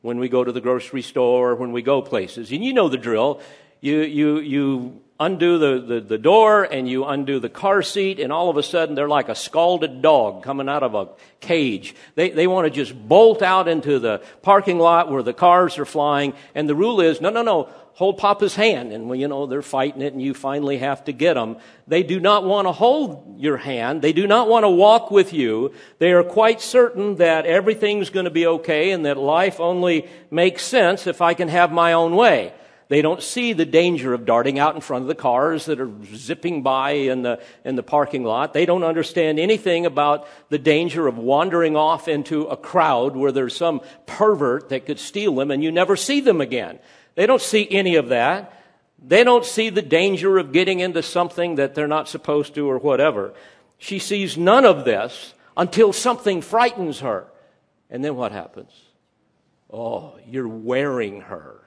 when 0.00 0.18
we 0.18 0.30
go 0.30 0.44
to 0.44 0.52
the 0.52 0.62
grocery 0.62 1.02
store, 1.02 1.54
when 1.54 1.72
we 1.72 1.82
go 1.82 2.00
places. 2.00 2.50
And 2.52 2.64
you 2.64 2.72
know 2.72 2.88
the 2.88 2.96
drill. 2.96 3.42
You, 3.82 4.00
you, 4.00 4.38
you 4.38 5.00
undo 5.20 5.58
the, 5.58 5.80
the, 5.80 6.00
the, 6.00 6.18
door 6.18 6.64
and 6.64 6.88
you 6.88 7.04
undo 7.04 7.38
the 7.38 7.48
car 7.48 7.82
seat, 7.82 8.18
and 8.18 8.32
all 8.32 8.50
of 8.50 8.56
a 8.56 8.62
sudden 8.62 8.94
they're 8.94 9.08
like 9.08 9.28
a 9.28 9.34
scalded 9.34 10.02
dog 10.02 10.42
coming 10.42 10.68
out 10.68 10.82
of 10.82 10.94
a 10.94 11.08
cage. 11.40 11.94
They, 12.16 12.30
they 12.30 12.46
want 12.46 12.66
to 12.66 12.70
just 12.70 12.96
bolt 13.08 13.40
out 13.40 13.68
into 13.68 13.98
the 13.98 14.22
parking 14.42 14.78
lot 14.78 15.10
where 15.10 15.22
the 15.22 15.32
cars 15.32 15.78
are 15.78 15.84
flying, 15.84 16.34
and 16.54 16.68
the 16.68 16.74
rule 16.74 17.00
is 17.00 17.20
no, 17.20 17.30
no, 17.30 17.42
no, 17.42 17.68
hold 17.94 18.18
Papa's 18.18 18.56
hand. 18.56 18.92
And 18.92 19.08
when, 19.08 19.20
you 19.20 19.28
know, 19.28 19.46
they're 19.46 19.62
fighting 19.62 20.02
it 20.02 20.12
and 20.12 20.20
you 20.20 20.34
finally 20.34 20.78
have 20.78 21.04
to 21.04 21.12
get 21.12 21.34
them. 21.34 21.58
They 21.86 22.02
do 22.02 22.18
not 22.18 22.44
want 22.44 22.66
to 22.66 22.72
hold 22.72 23.38
your 23.38 23.56
hand. 23.56 24.02
They 24.02 24.12
do 24.12 24.26
not 24.26 24.48
want 24.48 24.64
to 24.64 24.70
walk 24.70 25.12
with 25.12 25.32
you. 25.32 25.72
They 25.98 26.12
are 26.12 26.24
quite 26.24 26.60
certain 26.60 27.16
that 27.16 27.46
everything's 27.46 28.10
going 28.10 28.24
to 28.24 28.30
be 28.30 28.46
okay 28.46 28.90
and 28.90 29.06
that 29.06 29.16
life 29.16 29.60
only 29.60 30.08
makes 30.30 30.64
sense 30.64 31.06
if 31.06 31.22
I 31.22 31.34
can 31.34 31.48
have 31.48 31.70
my 31.70 31.92
own 31.92 32.16
way. 32.16 32.52
They 32.88 33.00
don't 33.00 33.22
see 33.22 33.54
the 33.54 33.64
danger 33.64 34.12
of 34.12 34.26
darting 34.26 34.58
out 34.58 34.74
in 34.74 34.80
front 34.80 35.02
of 35.02 35.08
the 35.08 35.14
cars 35.14 35.66
that 35.66 35.80
are 35.80 35.90
zipping 36.14 36.62
by 36.62 36.90
in 36.92 37.22
the, 37.22 37.40
in 37.64 37.76
the 37.76 37.82
parking 37.82 38.24
lot. 38.24 38.52
They 38.52 38.66
don't 38.66 38.84
understand 38.84 39.38
anything 39.38 39.86
about 39.86 40.28
the 40.50 40.58
danger 40.58 41.06
of 41.06 41.16
wandering 41.16 41.76
off 41.76 42.08
into 42.08 42.44
a 42.44 42.56
crowd 42.56 43.16
where 43.16 43.32
there's 43.32 43.56
some 43.56 43.80
pervert 44.06 44.68
that 44.68 44.84
could 44.84 44.98
steal 44.98 45.34
them 45.34 45.50
and 45.50 45.64
you 45.64 45.72
never 45.72 45.96
see 45.96 46.20
them 46.20 46.40
again. 46.40 46.78
They 47.14 47.26
don't 47.26 47.40
see 47.40 47.66
any 47.70 47.96
of 47.96 48.08
that. 48.08 48.60
They 49.02 49.24
don't 49.24 49.44
see 49.44 49.70
the 49.70 49.82
danger 49.82 50.38
of 50.38 50.52
getting 50.52 50.80
into 50.80 51.02
something 51.02 51.56
that 51.56 51.74
they're 51.74 51.88
not 51.88 52.08
supposed 52.08 52.54
to 52.54 52.70
or 52.70 52.78
whatever. 52.78 53.34
She 53.78 53.98
sees 53.98 54.36
none 54.36 54.64
of 54.64 54.84
this 54.84 55.34
until 55.56 55.92
something 55.92 56.42
frightens 56.42 57.00
her. 57.00 57.26
And 57.90 58.04
then 58.04 58.16
what 58.16 58.32
happens? 58.32 58.72
Oh, 59.70 60.18
you're 60.26 60.48
wearing 60.48 61.22
her. 61.22 61.63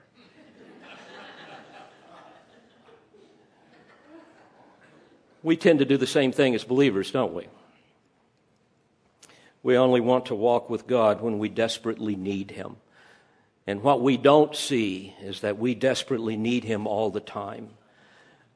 We 5.43 5.55
tend 5.55 5.79
to 5.79 5.85
do 5.85 5.97
the 5.97 6.07
same 6.07 6.31
thing 6.31 6.55
as 6.55 6.63
believers, 6.63 7.11
don't 7.11 7.33
we? 7.33 7.47
We 9.63 9.77
only 9.77 10.01
want 10.01 10.27
to 10.27 10.35
walk 10.35 10.69
with 10.69 10.87
God 10.87 11.21
when 11.21 11.39
we 11.39 11.49
desperately 11.49 12.15
need 12.15 12.51
Him. 12.51 12.77
And 13.65 13.83
what 13.83 14.01
we 14.01 14.15
don't 14.15 14.55
see 14.55 15.13
is 15.21 15.41
that 15.41 15.57
we 15.57 15.75
desperately 15.75 16.37
need 16.37 16.63
Him 16.63 16.87
all 16.87 17.09
the 17.09 17.19
time. 17.19 17.69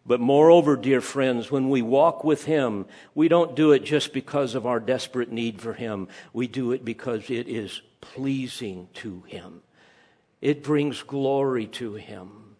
But 0.05 0.19
moreover, 0.19 0.75
dear 0.75 1.01
friends, 1.01 1.51
when 1.51 1.69
we 1.69 1.81
walk 1.81 2.23
with 2.23 2.45
Him, 2.45 2.85
we 3.13 3.27
don't 3.27 3.55
do 3.55 3.71
it 3.71 3.83
just 3.83 4.13
because 4.13 4.55
of 4.55 4.65
our 4.65 4.79
desperate 4.79 5.31
need 5.31 5.61
for 5.61 5.73
Him. 5.73 6.07
We 6.33 6.47
do 6.47 6.71
it 6.71 6.83
because 6.83 7.29
it 7.29 7.47
is 7.47 7.81
pleasing 7.99 8.87
to 8.95 9.21
Him. 9.27 9.61
It 10.39 10.63
brings 10.63 11.03
glory 11.03 11.67
to 11.67 11.95
Him. 11.95 12.55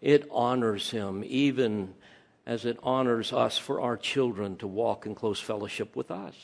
It 0.00 0.28
honors 0.30 0.90
Him, 0.90 1.22
even 1.26 1.94
as 2.46 2.64
it 2.64 2.78
honors 2.82 3.32
us 3.32 3.58
for 3.58 3.80
our 3.80 3.96
children 3.96 4.56
to 4.56 4.66
walk 4.66 5.04
in 5.04 5.14
close 5.14 5.40
fellowship 5.40 5.96
with 5.96 6.10
us. 6.10 6.34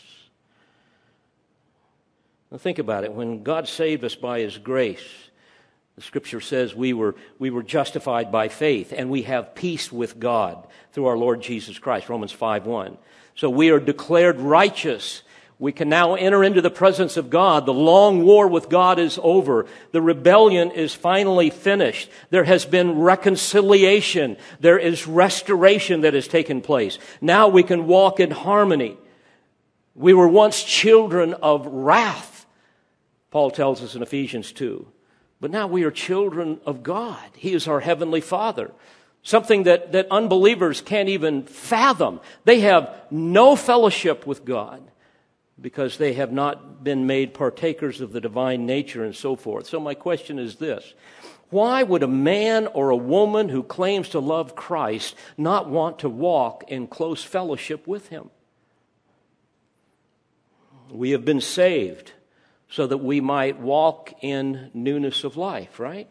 Now, 2.51 2.59
think 2.59 2.79
about 2.79 3.05
it. 3.05 3.13
When 3.13 3.43
God 3.43 3.69
saved 3.69 4.05
us 4.05 4.15
by 4.15 4.41
His 4.41 4.59
grace, 4.59 5.09
the 5.97 6.03
scripture 6.03 6.41
says 6.41 6.75
we 6.75 6.93
were, 6.93 7.15
we 7.39 7.51
were 7.51 7.63
justified 7.63 8.33
by 8.33 8.49
faith 8.49 8.93
and 8.97 9.11
we 9.11 9.23
have 9.23 9.55
peace 9.55 9.93
with 9.93 10.19
God 10.19 10.67
through 10.93 11.07
our 11.07 11.17
Lord 11.17 11.41
Jesus 11.41 11.79
Christ, 11.79 12.09
Romans 12.09 12.33
5 12.33 12.67
1. 12.67 12.99
So 13.35 13.49
we 13.49 13.71
are 13.71 13.81
declared 13.81 14.41
righteous. 14.41 15.23
We 15.63 15.71
can 15.71 15.89
now 15.89 16.17
enter 16.17 16.43
into 16.43 16.61
the 16.61 16.73
presence 16.73 17.17
of 17.17 17.31
God. 17.31 17.67
The 17.67 17.73
long 17.73 18.25
war 18.25 18.49
with 18.49 18.69
God 18.69 18.99
is 18.99 19.17
over. 19.23 19.67
The 19.93 20.03
rebellion 20.03 20.73
is 20.73 20.93
finally 20.93 21.51
finished. 21.51 22.11
There 22.31 22.43
has 22.43 22.65
been 22.65 22.99
reconciliation. 22.99 24.39
There 24.59 24.77
is 24.77 25.07
restoration 25.07 26.01
that 26.01 26.15
has 26.15 26.27
taken 26.27 26.63
place. 26.63 26.99
Now 27.21 27.47
we 27.47 27.63
can 27.63 27.87
walk 27.87 28.19
in 28.19 28.33
harmony. 28.33 28.97
We 29.95 30.13
were 30.15 30.27
once 30.27 30.65
children 30.65 31.33
of 31.35 31.65
wrath, 31.69 32.45
Paul 33.31 33.53
tells 33.53 33.85
us 33.85 33.95
in 33.95 34.03
Ephesians 34.03 34.51
2. 34.51 34.85
But 35.41 35.53
now 35.53 35.69
we 35.69 35.85
are 35.85 35.93
children 35.93 36.59
of 36.67 36.83
God. 36.83 37.23
He 37.37 37.55
is 37.55 37.69
our 37.69 37.79
heavenly 37.79 38.21
Father. 38.21 38.73
Something 39.23 39.63
that, 39.63 39.93
that 39.93 40.09
unbelievers 40.11 40.81
can't 40.81 41.09
even 41.09 41.45
fathom. 41.45 42.19
They 42.47 42.59
have 42.63 42.93
no 43.13 43.55
fellowship 43.55 44.27
with 44.27 44.45
God 44.45 44.83
because 45.63 45.97
they 45.97 46.15
have 46.15 46.33
not 46.33 46.83
been 46.83 47.07
made 47.07 47.33
partakers 47.33 48.01
of 48.01 48.13
the 48.13 48.21
divine 48.21 48.67
nature 48.67 49.05
and 49.05 49.15
so 49.15 49.37
forth. 49.37 49.67
So 49.69 49.79
my 49.79 49.95
question 49.95 50.39
is 50.39 50.57
this. 50.57 50.93
Why 51.51 51.83
would 51.83 52.03
a 52.03 52.09
man 52.09 52.67
or 52.67 52.91
a 52.91 52.97
woman 52.97 53.49
who 53.49 53.63
claims 53.63 54.09
to 54.11 54.19
love 54.19 54.57
Christ 54.57 55.15
not 55.37 55.71
want 55.71 56.01
to 56.01 56.09
walk 56.09 56.65
in 56.69 56.89
close 56.89 57.23
fellowship 57.23 57.87
with 57.87 58.09
him? 58.09 58.31
We 60.91 61.11
have 61.11 61.25
been 61.25 61.41
saved 61.41 62.13
so 62.69 62.87
that 62.87 62.99
we 62.99 63.21
might 63.21 63.61
walk 63.61 64.13
in 64.21 64.71
newness 64.75 65.25
of 65.25 65.37
life, 65.37 65.79
right? 65.79 66.11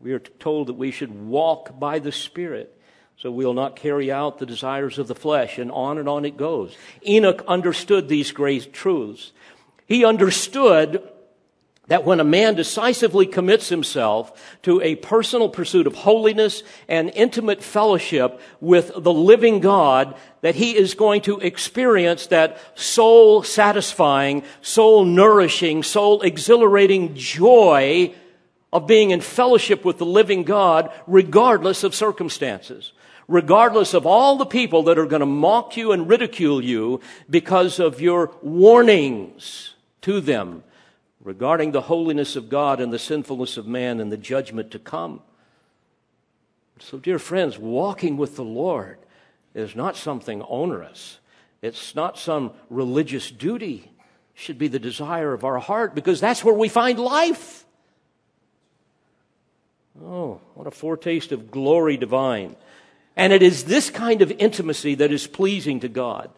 We 0.00 0.12
are 0.12 0.18
told 0.18 0.68
that 0.68 0.74
we 0.74 0.90
should 0.90 1.26
walk 1.28 1.78
by 1.78 1.98
the 1.98 2.12
Spirit 2.12 2.77
so 3.20 3.32
we'll 3.32 3.52
not 3.52 3.74
carry 3.74 4.12
out 4.12 4.38
the 4.38 4.46
desires 4.46 4.98
of 4.98 5.08
the 5.08 5.14
flesh, 5.14 5.58
and 5.58 5.72
on 5.72 5.98
and 5.98 6.08
on 6.08 6.24
it 6.24 6.36
goes. 6.36 6.76
Enoch 7.06 7.42
understood 7.48 8.08
these 8.08 8.30
great 8.30 8.72
truths. 8.72 9.32
He 9.86 10.04
understood 10.04 11.02
that 11.88 12.04
when 12.04 12.20
a 12.20 12.24
man 12.24 12.54
decisively 12.54 13.26
commits 13.26 13.70
himself 13.70 14.56
to 14.62 14.80
a 14.82 14.94
personal 14.96 15.48
pursuit 15.48 15.86
of 15.86 15.94
holiness 15.94 16.62
and 16.86 17.10
intimate 17.10 17.62
fellowship 17.62 18.40
with 18.60 18.92
the 18.94 19.12
living 19.12 19.58
God, 19.58 20.14
that 20.42 20.54
he 20.54 20.76
is 20.76 20.94
going 20.94 21.22
to 21.22 21.40
experience 21.40 22.28
that 22.28 22.60
soul 22.78 23.42
satisfying, 23.42 24.44
soul 24.60 25.04
nourishing, 25.04 25.82
soul 25.82 26.22
exhilarating 26.22 27.16
joy 27.16 28.14
of 28.72 28.86
being 28.86 29.10
in 29.10 29.22
fellowship 29.22 29.84
with 29.84 29.98
the 29.98 30.06
living 30.06 30.44
God, 30.44 30.92
regardless 31.06 31.84
of 31.84 31.94
circumstances. 31.94 32.92
Regardless 33.28 33.92
of 33.92 34.06
all 34.06 34.36
the 34.36 34.46
people 34.46 34.82
that 34.84 34.98
are 34.98 35.06
going 35.06 35.20
to 35.20 35.26
mock 35.26 35.76
you 35.76 35.92
and 35.92 36.08
ridicule 36.08 36.64
you 36.64 37.00
because 37.28 37.78
of 37.78 38.00
your 38.00 38.34
warnings 38.42 39.74
to 40.00 40.20
them 40.20 40.64
regarding 41.22 41.72
the 41.72 41.82
holiness 41.82 42.36
of 42.36 42.48
God 42.48 42.80
and 42.80 42.90
the 42.90 42.98
sinfulness 42.98 43.58
of 43.58 43.66
man 43.66 44.00
and 44.00 44.10
the 44.10 44.16
judgment 44.16 44.70
to 44.70 44.78
come. 44.78 45.20
So, 46.80 46.98
dear 46.98 47.18
friends, 47.18 47.58
walking 47.58 48.16
with 48.16 48.36
the 48.36 48.44
Lord 48.44 48.98
is 49.54 49.76
not 49.76 49.96
something 49.96 50.40
onerous. 50.42 51.18
It's 51.60 51.94
not 51.94 52.18
some 52.18 52.52
religious 52.70 53.30
duty. 53.30 53.90
It 54.34 54.40
should 54.40 54.58
be 54.58 54.68
the 54.68 54.78
desire 54.78 55.34
of 55.34 55.44
our 55.44 55.58
heart 55.58 55.94
because 55.94 56.20
that's 56.20 56.44
where 56.44 56.54
we 56.54 56.68
find 56.68 56.98
life. 56.98 57.66
Oh, 60.02 60.40
what 60.54 60.66
a 60.66 60.70
foretaste 60.70 61.32
of 61.32 61.50
glory 61.50 61.96
divine. 61.96 62.54
And 63.18 63.32
it 63.32 63.42
is 63.42 63.64
this 63.64 63.90
kind 63.90 64.22
of 64.22 64.30
intimacy 64.30 64.94
that 64.94 65.10
is 65.10 65.26
pleasing 65.26 65.80
to 65.80 65.88
God. 65.88 66.30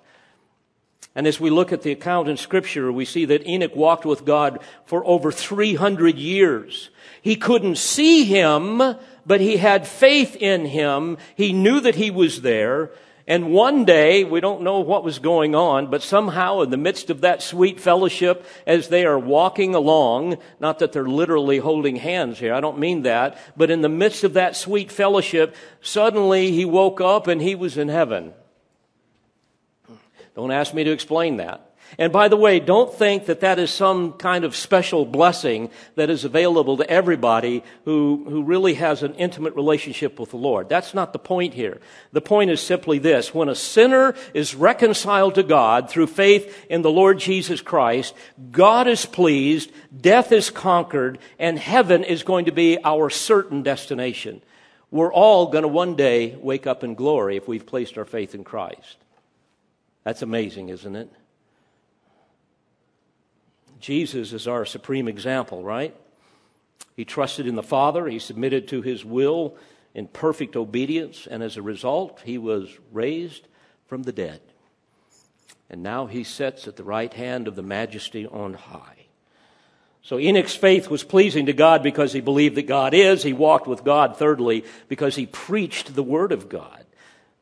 And 1.14 1.26
as 1.26 1.38
we 1.38 1.50
look 1.50 1.72
at 1.72 1.82
the 1.82 1.92
account 1.92 2.28
in 2.28 2.38
Scripture, 2.38 2.90
we 2.90 3.04
see 3.04 3.26
that 3.26 3.46
Enoch 3.46 3.76
walked 3.76 4.06
with 4.06 4.24
God 4.24 4.60
for 4.86 5.04
over 5.04 5.30
300 5.30 6.16
years. 6.16 6.88
He 7.20 7.36
couldn't 7.36 7.76
see 7.76 8.24
him, 8.24 8.80
but 9.26 9.40
he 9.42 9.58
had 9.58 9.86
faith 9.86 10.34
in 10.36 10.64
him. 10.64 11.18
He 11.34 11.52
knew 11.52 11.80
that 11.80 11.96
he 11.96 12.10
was 12.10 12.40
there. 12.40 12.90
And 13.30 13.52
one 13.52 13.84
day, 13.84 14.24
we 14.24 14.40
don't 14.40 14.62
know 14.62 14.80
what 14.80 15.04
was 15.04 15.20
going 15.20 15.54
on, 15.54 15.88
but 15.88 16.02
somehow 16.02 16.62
in 16.62 16.70
the 16.70 16.76
midst 16.76 17.10
of 17.10 17.20
that 17.20 17.42
sweet 17.42 17.78
fellowship, 17.78 18.44
as 18.66 18.88
they 18.88 19.06
are 19.06 19.20
walking 19.20 19.72
along, 19.76 20.38
not 20.58 20.80
that 20.80 20.90
they're 20.90 21.06
literally 21.06 21.58
holding 21.58 21.94
hands 21.94 22.40
here, 22.40 22.52
I 22.52 22.60
don't 22.60 22.80
mean 22.80 23.02
that, 23.02 23.38
but 23.56 23.70
in 23.70 23.82
the 23.82 23.88
midst 23.88 24.24
of 24.24 24.32
that 24.32 24.56
sweet 24.56 24.90
fellowship, 24.90 25.54
suddenly 25.80 26.50
he 26.50 26.64
woke 26.64 27.00
up 27.00 27.28
and 27.28 27.40
he 27.40 27.54
was 27.54 27.78
in 27.78 27.86
heaven. 27.86 28.34
Don't 30.34 30.50
ask 30.50 30.74
me 30.74 30.82
to 30.82 30.90
explain 30.90 31.36
that. 31.36 31.69
And 31.98 32.12
by 32.12 32.28
the 32.28 32.36
way, 32.36 32.60
don't 32.60 32.92
think 32.92 33.26
that 33.26 33.40
that 33.40 33.58
is 33.58 33.70
some 33.70 34.12
kind 34.12 34.44
of 34.44 34.54
special 34.54 35.04
blessing 35.04 35.70
that 35.96 36.10
is 36.10 36.24
available 36.24 36.76
to 36.76 36.88
everybody 36.88 37.64
who, 37.84 38.24
who 38.28 38.42
really 38.42 38.74
has 38.74 39.02
an 39.02 39.14
intimate 39.14 39.54
relationship 39.54 40.18
with 40.20 40.30
the 40.30 40.36
Lord. 40.36 40.68
That's 40.68 40.94
not 40.94 41.12
the 41.12 41.18
point 41.18 41.54
here. 41.54 41.80
The 42.12 42.20
point 42.20 42.50
is 42.50 42.60
simply 42.60 42.98
this. 42.98 43.34
When 43.34 43.48
a 43.48 43.54
sinner 43.54 44.14
is 44.34 44.54
reconciled 44.54 45.34
to 45.34 45.42
God 45.42 45.90
through 45.90 46.06
faith 46.06 46.66
in 46.70 46.82
the 46.82 46.90
Lord 46.90 47.18
Jesus 47.18 47.60
Christ, 47.60 48.14
God 48.50 48.86
is 48.86 49.04
pleased, 49.04 49.72
death 49.96 50.32
is 50.32 50.50
conquered, 50.50 51.18
and 51.38 51.58
heaven 51.58 52.04
is 52.04 52.22
going 52.22 52.44
to 52.44 52.52
be 52.52 52.78
our 52.84 53.10
certain 53.10 53.62
destination. 53.62 54.42
We're 54.90 55.12
all 55.12 55.46
going 55.46 55.62
to 55.62 55.68
one 55.68 55.94
day 55.96 56.36
wake 56.40 56.66
up 56.66 56.82
in 56.82 56.94
glory 56.94 57.36
if 57.36 57.46
we've 57.46 57.66
placed 57.66 57.98
our 57.98 58.04
faith 58.04 58.34
in 58.34 58.44
Christ. 58.44 58.96
That's 60.04 60.22
amazing, 60.22 60.70
isn't 60.70 60.96
it? 60.96 61.10
Jesus 63.80 64.32
is 64.32 64.46
our 64.46 64.64
supreme 64.64 65.08
example, 65.08 65.64
right? 65.64 65.96
He 66.96 67.04
trusted 67.04 67.46
in 67.46 67.54
the 67.54 67.62
Father, 67.62 68.06
he 68.06 68.18
submitted 68.18 68.68
to 68.68 68.82
his 68.82 69.04
will 69.04 69.56
in 69.94 70.06
perfect 70.06 70.54
obedience, 70.54 71.26
and 71.26 71.42
as 71.42 71.56
a 71.56 71.62
result, 71.62 72.20
he 72.24 72.38
was 72.38 72.68
raised 72.92 73.48
from 73.86 74.02
the 74.02 74.12
dead. 74.12 74.40
And 75.68 75.82
now 75.82 76.06
he 76.06 76.24
sits 76.24 76.68
at 76.68 76.76
the 76.76 76.84
right 76.84 77.12
hand 77.12 77.48
of 77.48 77.56
the 77.56 77.62
majesty 77.62 78.26
on 78.26 78.54
high. 78.54 79.06
So 80.02 80.18
Enoch's 80.18 80.56
faith 80.56 80.88
was 80.88 81.04
pleasing 81.04 81.46
to 81.46 81.52
God 81.52 81.82
because 81.82 82.12
he 82.12 82.20
believed 82.20 82.56
that 82.56 82.66
God 82.66 82.94
is. 82.94 83.22
He 83.22 83.32
walked 83.32 83.66
with 83.66 83.84
God, 83.84 84.16
thirdly, 84.16 84.64
because 84.88 85.14
he 85.14 85.26
preached 85.26 85.94
the 85.94 86.02
word 86.02 86.32
of 86.32 86.48
God. 86.48 86.79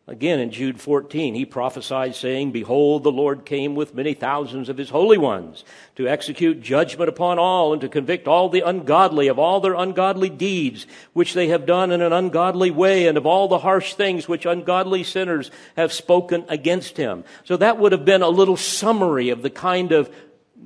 Again, 0.08 0.40
in 0.40 0.50
Jude 0.50 0.80
14, 0.80 1.34
he 1.34 1.44
prophesied, 1.44 2.14
saying, 2.14 2.50
Behold, 2.50 3.04
the 3.04 3.12
Lord 3.12 3.44
came 3.44 3.74
with 3.74 3.94
many 3.94 4.14
thousands 4.14 4.70
of 4.70 4.78
his 4.78 4.88
holy 4.88 5.18
ones 5.18 5.64
to 5.96 6.08
execute 6.08 6.62
judgment 6.62 7.10
upon 7.10 7.38
all 7.38 7.74
and 7.74 7.82
to 7.82 7.90
convict 7.90 8.26
all 8.26 8.48
the 8.48 8.62
ungodly 8.62 9.28
of 9.28 9.38
all 9.38 9.60
their 9.60 9.74
ungodly 9.74 10.30
deeds, 10.30 10.86
which 11.12 11.34
they 11.34 11.48
have 11.48 11.66
done 11.66 11.92
in 11.92 12.00
an 12.00 12.14
ungodly 12.14 12.70
way, 12.70 13.06
and 13.06 13.18
of 13.18 13.26
all 13.26 13.48
the 13.48 13.58
harsh 13.58 13.92
things 13.92 14.26
which 14.26 14.46
ungodly 14.46 15.04
sinners 15.04 15.50
have 15.76 15.92
spoken 15.92 16.42
against 16.48 16.96
him. 16.96 17.22
So 17.44 17.58
that 17.58 17.76
would 17.76 17.92
have 17.92 18.06
been 18.06 18.22
a 18.22 18.30
little 18.30 18.56
summary 18.56 19.28
of 19.28 19.42
the 19.42 19.50
kind 19.50 19.92
of 19.92 20.10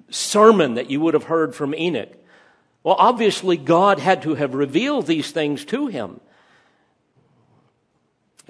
sermon 0.09 0.75
that 0.75 0.89
you 0.89 1.01
would 1.01 1.15
have 1.15 1.25
heard 1.25 1.53
from 1.53 1.75
Enoch. 1.75 2.13
Well, 2.85 2.97
obviously, 2.97 3.57
God 3.57 3.99
had 3.99 4.23
to 4.23 4.37
have 4.37 4.55
revealed 4.55 5.09
these 5.09 5.33
things 5.33 5.65
to 5.65 5.89
him 5.89 6.21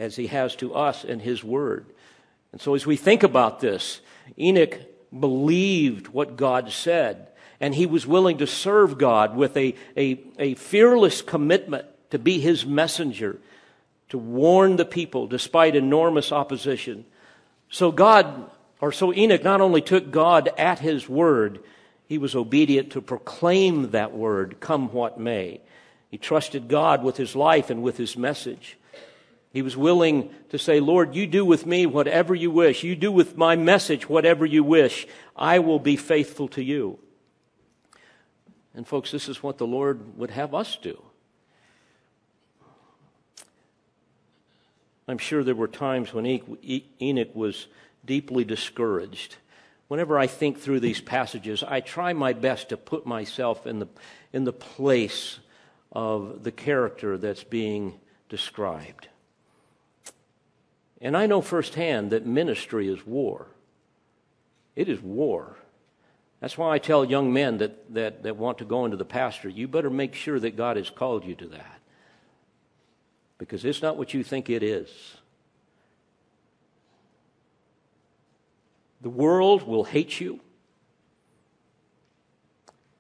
as 0.02 0.16
he 0.16 0.26
has 0.26 0.56
to 0.56 0.74
us 0.74 1.04
in 1.04 1.20
his 1.20 1.44
word. 1.44 1.86
And 2.50 2.60
so 2.60 2.74
as 2.74 2.84
we 2.84 2.96
think 2.96 3.22
about 3.22 3.60
this, 3.60 4.00
Enoch 4.36 4.78
believed 5.18 6.08
what 6.08 6.36
God 6.36 6.70
said, 6.70 7.28
and 7.60 7.72
he 7.72 7.86
was 7.86 8.04
willing 8.06 8.38
to 8.38 8.46
serve 8.46 8.98
God 8.98 9.36
with 9.36 9.56
a, 9.56 9.74
a, 9.96 10.20
a 10.38 10.54
fearless 10.54 11.22
commitment 11.22 11.86
to 12.10 12.18
be 12.18 12.40
his 12.40 12.66
messenger, 12.66 13.38
to 14.08 14.18
warn 14.18 14.76
the 14.76 14.84
people 14.84 15.28
despite 15.28 15.76
enormous 15.76 16.32
opposition. 16.32 17.04
So 17.70 17.92
God, 17.92 18.50
or 18.80 18.90
so 18.90 19.14
Enoch 19.14 19.44
not 19.44 19.60
only 19.60 19.80
took 19.80 20.10
God 20.10 20.50
at 20.58 20.80
his 20.80 21.08
word, 21.08 21.60
he 22.08 22.18
was 22.18 22.34
obedient 22.34 22.90
to 22.90 23.00
proclaim 23.00 23.92
that 23.92 24.12
word, 24.12 24.58
come 24.58 24.92
what 24.92 25.18
may. 25.18 25.60
He 26.10 26.18
trusted 26.18 26.68
God 26.68 27.04
with 27.04 27.16
his 27.16 27.36
life 27.36 27.70
and 27.70 27.82
with 27.82 27.96
his 27.96 28.16
message. 28.16 28.76
He 29.52 29.60
was 29.60 29.76
willing 29.76 30.30
to 30.48 30.58
say, 30.58 30.80
Lord, 30.80 31.14
you 31.14 31.26
do 31.26 31.44
with 31.44 31.66
me 31.66 31.84
whatever 31.84 32.34
you 32.34 32.50
wish. 32.50 32.82
You 32.82 32.96
do 32.96 33.12
with 33.12 33.36
my 33.36 33.54
message 33.54 34.08
whatever 34.08 34.46
you 34.46 34.64
wish. 34.64 35.06
I 35.36 35.58
will 35.58 35.78
be 35.78 35.96
faithful 35.96 36.48
to 36.48 36.62
you. 36.62 36.98
And, 38.74 38.86
folks, 38.86 39.10
this 39.10 39.28
is 39.28 39.42
what 39.42 39.58
the 39.58 39.66
Lord 39.66 40.16
would 40.16 40.30
have 40.30 40.54
us 40.54 40.78
do. 40.80 41.02
I'm 45.06 45.18
sure 45.18 45.44
there 45.44 45.54
were 45.54 45.68
times 45.68 46.14
when 46.14 46.24
Enoch 47.02 47.34
was 47.34 47.66
deeply 48.06 48.44
discouraged. 48.44 49.36
Whenever 49.88 50.18
I 50.18 50.26
think 50.26 50.58
through 50.58 50.80
these 50.80 51.02
passages, 51.02 51.62
I 51.62 51.80
try 51.80 52.14
my 52.14 52.32
best 52.32 52.70
to 52.70 52.78
put 52.78 53.04
myself 53.04 53.66
in 53.66 53.80
the, 53.80 53.88
in 54.32 54.44
the 54.44 54.52
place 54.52 55.40
of 55.90 56.44
the 56.44 56.52
character 56.52 57.18
that's 57.18 57.44
being 57.44 58.00
described. 58.30 59.08
And 61.02 61.16
I 61.16 61.26
know 61.26 61.42
firsthand 61.42 62.12
that 62.12 62.24
ministry 62.24 62.88
is 62.88 63.04
war. 63.04 63.48
It 64.76 64.88
is 64.88 65.00
war. 65.00 65.56
That's 66.40 66.56
why 66.56 66.72
I 66.72 66.78
tell 66.78 67.04
young 67.04 67.32
men 67.32 67.58
that, 67.58 67.92
that, 67.94 68.22
that 68.22 68.36
want 68.36 68.58
to 68.58 68.64
go 68.64 68.84
into 68.84 68.96
the 68.96 69.04
pastor, 69.04 69.48
you 69.48 69.66
better 69.66 69.90
make 69.90 70.14
sure 70.14 70.38
that 70.38 70.56
God 70.56 70.76
has 70.76 70.90
called 70.90 71.24
you 71.24 71.34
to 71.34 71.48
that. 71.48 71.80
Because 73.36 73.64
it's 73.64 73.82
not 73.82 73.96
what 73.96 74.14
you 74.14 74.22
think 74.22 74.48
it 74.48 74.62
is. 74.62 74.88
The 79.00 79.10
world 79.10 79.66
will 79.66 79.84
hate 79.84 80.20
you. 80.20 80.38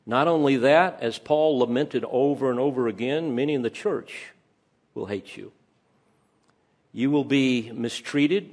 Not 0.04 0.26
only 0.26 0.56
that, 0.56 0.98
as 1.00 1.20
Paul 1.20 1.60
lamented 1.60 2.04
over 2.10 2.50
and 2.50 2.58
over 2.58 2.88
again, 2.88 3.36
many 3.36 3.54
in 3.54 3.62
the 3.62 3.70
church 3.70 4.32
will 4.94 5.06
hate 5.06 5.36
you. 5.36 5.52
You 6.92 7.10
will 7.10 7.24
be 7.24 7.70
mistreated. 7.72 8.50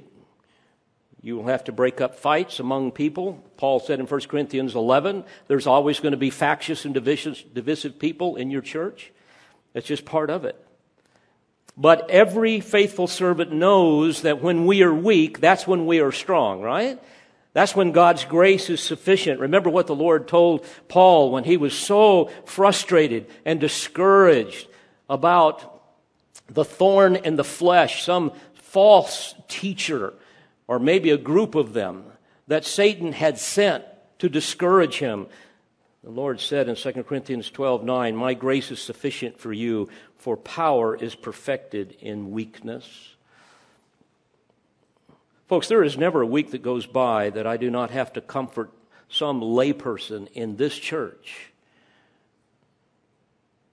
You 1.22 1.36
will 1.36 1.48
have 1.48 1.64
to 1.64 1.72
break 1.72 2.00
up 2.00 2.14
fights 2.14 2.60
among 2.60 2.92
people. 2.92 3.44
Paul 3.58 3.78
said 3.78 4.00
in 4.00 4.06
1 4.06 4.20
Corinthians 4.22 4.74
11, 4.74 5.24
there's 5.48 5.66
always 5.66 6.00
going 6.00 6.12
to 6.12 6.18
be 6.18 6.30
factious 6.30 6.86
and 6.86 6.94
divisive 6.94 7.98
people 7.98 8.36
in 8.36 8.50
your 8.50 8.62
church. 8.62 9.12
That's 9.74 9.86
just 9.86 10.06
part 10.06 10.30
of 10.30 10.46
it. 10.46 10.56
But 11.76 12.10
every 12.10 12.60
faithful 12.60 13.06
servant 13.06 13.52
knows 13.52 14.22
that 14.22 14.42
when 14.42 14.66
we 14.66 14.82
are 14.82 14.94
weak, 14.94 15.40
that's 15.40 15.66
when 15.66 15.86
we 15.86 16.00
are 16.00 16.12
strong, 16.12 16.62
right? 16.62 16.98
That's 17.52 17.76
when 17.76 17.92
God's 17.92 18.24
grace 18.24 18.70
is 18.70 18.82
sufficient. 18.82 19.40
Remember 19.40 19.70
what 19.70 19.86
the 19.86 19.94
Lord 19.94 20.28
told 20.28 20.64
Paul 20.88 21.30
when 21.30 21.44
he 21.44 21.56
was 21.56 21.76
so 21.76 22.30
frustrated 22.44 23.26
and 23.44 23.60
discouraged 23.60 24.68
about 25.08 25.69
the 26.50 26.64
thorn 26.64 27.16
in 27.16 27.36
the 27.36 27.44
flesh, 27.44 28.02
some 28.02 28.32
false 28.54 29.34
teacher, 29.48 30.12
or 30.66 30.78
maybe 30.78 31.10
a 31.10 31.16
group 31.16 31.54
of 31.54 31.72
them 31.72 32.04
that 32.48 32.64
Satan 32.64 33.12
had 33.12 33.38
sent 33.38 33.84
to 34.18 34.28
discourage 34.28 34.98
him. 34.98 35.26
The 36.02 36.10
Lord 36.10 36.40
said 36.40 36.68
in 36.68 36.76
2 36.76 37.04
Corinthians 37.04 37.50
12 37.50 37.84
9, 37.84 38.16
My 38.16 38.34
grace 38.34 38.70
is 38.70 38.80
sufficient 38.80 39.38
for 39.38 39.52
you, 39.52 39.88
for 40.16 40.36
power 40.36 40.96
is 40.96 41.14
perfected 41.14 41.96
in 42.00 42.30
weakness. 42.30 43.14
Folks, 45.48 45.68
there 45.68 45.82
is 45.82 45.98
never 45.98 46.22
a 46.22 46.26
week 46.26 46.52
that 46.52 46.62
goes 46.62 46.86
by 46.86 47.30
that 47.30 47.46
I 47.46 47.56
do 47.56 47.70
not 47.70 47.90
have 47.90 48.12
to 48.12 48.20
comfort 48.20 48.70
some 49.08 49.40
layperson 49.40 50.28
in 50.32 50.56
this 50.56 50.78
church. 50.78 51.49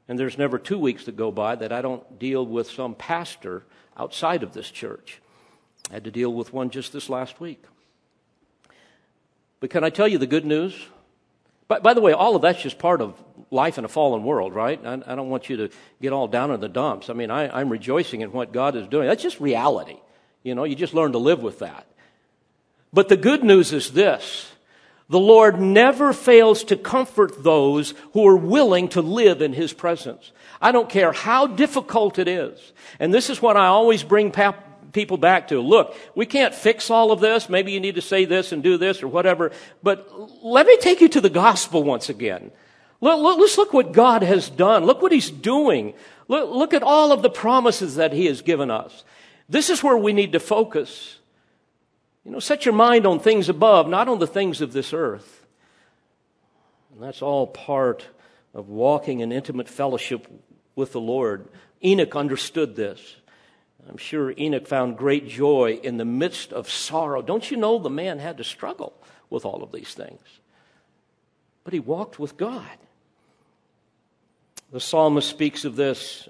And 0.08 0.18
there's 0.18 0.38
never 0.38 0.58
two 0.58 0.80
weeks 0.80 1.06
that 1.06 1.18
go 1.18 1.32
by 1.32 1.56
that 1.56 1.72
I 1.72 1.82
don't 1.82 2.20
deal 2.20 2.46
with 2.46 2.70
some 2.70 2.96
pastor 2.96 3.64
outside 3.98 4.44
of 4.44 4.54
this 4.54 4.70
church. 4.70 5.22
I 5.90 5.96
had 5.96 6.04
to 6.06 6.12
deal 6.12 6.34
with 6.34 6.54
one 6.54 6.70
just 6.70 6.94
this 6.94 7.10
last 7.10 7.40
week. 7.40 7.64
But 9.60 9.70
can 9.70 9.84
I 9.84 9.90
tell 9.90 10.08
you 10.08 10.18
the 10.18 10.28
good 10.28 10.46
news? 10.46 10.80
By, 11.68 11.80
by 11.80 11.94
the 11.94 12.02
way, 12.02 12.14
all 12.14 12.36
of 12.36 12.42
that's 12.42 12.62
just 12.62 12.80
part 12.80 13.02
of 13.02 13.22
life 13.52 13.78
in 13.78 13.86
a 13.86 13.90
fallen 13.90 14.24
world, 14.24 14.54
right? 14.54 14.80
I, 14.86 14.94
I 15.06 15.16
don't 15.16 15.30
want 15.30 15.50
you 15.50 15.58
to 15.58 15.70
get 16.02 16.14
all 16.14 16.28
down 16.28 16.52
in 16.52 16.60
the 16.60 16.70
dumps. 16.70 17.10
I 17.10 17.14
mean, 17.14 17.32
I, 17.32 17.60
I'm 17.60 17.70
rejoicing 17.70 18.22
in 18.22 18.32
what 18.32 18.52
God 18.52 18.76
is 18.76 18.88
doing. 18.88 19.08
That's 19.08 19.24
just 19.24 19.40
reality. 19.40 19.98
You 20.44 20.56
know, 20.56 20.64
you 20.64 20.76
just 20.76 20.94
learn 20.94 21.12
to 21.14 21.18
live 21.18 21.42
with 21.42 21.60
that. 21.60 21.88
But 22.94 23.10
the 23.10 23.18
good 23.18 23.44
news 23.44 23.74
is 23.74 23.92
this 23.92 24.52
the 25.10 25.20
Lord 25.20 25.60
never 25.62 26.12
fails 26.12 26.64
to 26.66 26.76
comfort 26.76 27.44
those 27.44 27.94
who 28.14 28.28
are 28.28 28.36
willing 28.36 28.90
to 28.90 29.02
live 29.02 29.42
in 29.42 29.54
His 29.54 29.72
presence. 29.72 30.32
I 30.62 30.72
don't 30.72 30.90
care 30.90 31.14
how 31.14 31.48
difficult 31.48 32.20
it 32.20 32.28
is. 32.28 32.74
And 33.00 33.14
this 33.14 33.30
is 33.30 33.42
what 33.42 33.56
I 33.56 33.68
always 33.68 34.04
bring 34.04 34.34
people 34.92 35.18
back 35.18 35.48
to. 35.50 35.62
Look, 35.62 35.96
we 36.16 36.26
can't 36.26 36.54
fix 36.54 36.90
all 36.90 37.12
of 37.12 37.22
this. 37.22 37.48
Maybe 37.48 37.72
you 37.72 37.80
need 37.80 37.96
to 37.96 38.02
say 38.02 38.26
this 38.26 38.52
and 38.52 38.62
do 38.62 38.78
this 38.78 39.02
or 39.02 39.08
whatever. 39.08 39.52
But 39.82 40.10
let 40.44 40.66
me 40.66 40.78
take 40.78 41.00
you 41.00 41.08
to 41.10 41.22
the 41.22 41.30
gospel 41.30 41.84
once 41.84 42.10
again. 42.10 42.52
Look, 43.00 43.40
let's 43.40 43.58
look 43.58 43.74
what 43.74 43.92
God 43.92 44.24
has 44.24 44.50
done. 44.50 44.86
Look 44.86 45.02
what 45.02 45.12
He's 45.12 45.30
doing. 45.30 45.94
Look, 46.28 46.50
look 46.50 46.74
at 46.74 46.84
all 46.84 47.12
of 47.12 47.22
the 47.22 47.30
promises 47.30 47.96
that 47.96 48.12
He 48.12 48.26
has 48.26 48.42
given 48.42 48.72
us. 48.72 49.06
This 49.48 49.70
is 49.70 49.84
where 49.84 49.96
we 49.96 50.12
need 50.12 50.34
to 50.34 50.40
focus. 50.40 51.20
You 52.28 52.34
know, 52.34 52.40
set 52.40 52.66
your 52.66 52.74
mind 52.74 53.08
on 53.08 53.22
things 53.22 53.48
above, 53.48 53.88
not 53.88 54.10
on 54.10 54.20
the 54.20 54.28
things 54.28 54.60
of 54.60 54.74
this 54.74 54.92
earth. 54.92 55.46
And 56.92 57.02
that's 57.02 57.22
all 57.22 57.48
part 57.48 58.06
of 58.54 58.68
walking 58.68 59.22
in 59.22 59.32
intimate 59.32 59.70
fellowship 59.70 60.28
with 60.76 60.92
the 60.92 61.00
Lord. 61.00 61.48
Enoch 61.82 62.18
understood 62.18 62.76
this. 62.76 63.16
I'm 63.88 63.96
sure 63.96 64.34
Enoch 64.38 64.68
found 64.68 64.98
great 64.98 65.30
joy 65.30 65.80
in 65.82 65.96
the 65.96 66.04
midst 66.04 66.52
of 66.52 66.70
sorrow. 66.70 67.22
Don't 67.22 67.50
you 67.50 67.56
know 67.56 67.80
the 67.80 67.90
man 67.90 68.20
had 68.20 68.40
to 68.40 68.44
struggle 68.44 68.92
with 69.30 69.46
all 69.46 69.64
of 69.64 69.72
these 69.72 69.94
things? 69.94 70.20
But 71.64 71.72
he 71.72 71.80
walked 71.80 72.20
with 72.20 72.36
God. 72.36 72.78
The 74.74 74.82
psalmist 74.82 75.30
speaks 75.30 75.64
of 75.64 75.78
this 75.78 76.28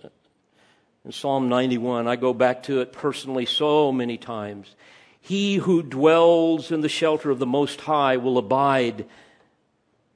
in 1.04 1.12
Psalm 1.12 1.50
91. 1.50 2.08
I 2.08 2.18
go 2.18 2.36
back 2.36 2.62
to 2.64 2.82
it 2.82 2.94
personally 2.94 3.48
so 3.48 3.92
many 3.92 4.20
times. 4.20 4.76
He 5.28 5.56
who 5.56 5.84
dwells 5.84 6.72
in 6.72 6.80
the 6.80 6.88
shelter 6.88 7.30
of 7.30 7.38
the 7.38 7.46
Most 7.46 7.82
High 7.82 8.16
will 8.16 8.38
abide 8.38 9.06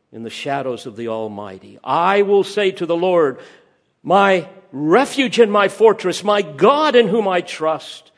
in 0.10 0.24
the 0.24 0.30
shadows 0.30 0.86
of 0.86 0.96
the 0.96 1.10
Almighty. 1.10 1.78
I 1.84 2.22
will 2.22 2.46
say 2.46 2.72
to 2.72 2.86
the 2.86 2.96
Lord, 2.96 3.40
my 4.04 4.48
refuge 4.72 5.38
and 5.38 5.52
my 5.52 5.68
fortress, 5.68 6.24
my 6.24 6.42
God 6.42 6.96
in 6.96 7.10
whom 7.10 7.28
I 7.28 7.42
trust. 7.42 8.14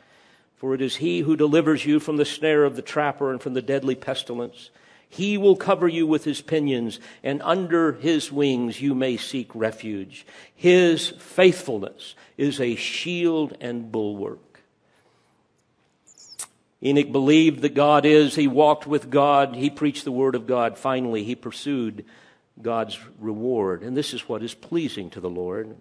For 0.58 0.76
it 0.76 0.82
is 0.82 0.98
He 0.98 1.22
who 1.22 1.36
delivers 1.36 1.84
you 1.84 2.00
from 2.00 2.18
the 2.18 2.26
snare 2.26 2.64
of 2.64 2.76
the 2.76 2.84
trapper 2.84 3.32
and 3.32 3.41
from 3.41 3.56
the 3.56 3.64
deadly 3.64 3.96
pestilence. 3.96 4.70
He 5.10 5.36
will 5.36 5.56
cover 5.56 5.88
you 5.88 6.06
with 6.06 6.26
His 6.26 6.41
pinions, 6.41 7.00
and 7.24 7.41
under 7.41 7.94
His 7.94 8.32
wings 8.32 8.82
you 8.82 8.94
may 8.94 9.18
seek 9.18 9.50
refuge. 9.56 10.28
His 10.56 11.10
faithfulness 11.10 12.14
is 12.38 12.62
a 12.62 12.76
shield 12.76 13.58
and 13.60 13.91
bulwark. 13.91 14.53
Enoch 16.84 17.12
believed 17.12 17.62
that 17.62 17.74
God 17.74 18.06
is. 18.06 18.36
He 18.36 18.48
walked 18.48 18.86
with 18.86 19.10
God. 19.10 19.56
He 19.56 19.70
preached 19.70 20.04
the 20.04 20.12
word 20.12 20.36
of 20.36 20.46
God. 20.46 20.78
Finally, 20.78 21.24
he 21.24 21.36
pursued 21.36 22.04
God's 22.62 23.00
reward. 23.20 23.84
And 23.84 23.96
this 23.96 24.14
is 24.14 24.28
what 24.28 24.44
is 24.44 24.54
pleasing 24.54 25.10
to 25.12 25.22
the 25.22 25.30
Lord. 25.30 25.76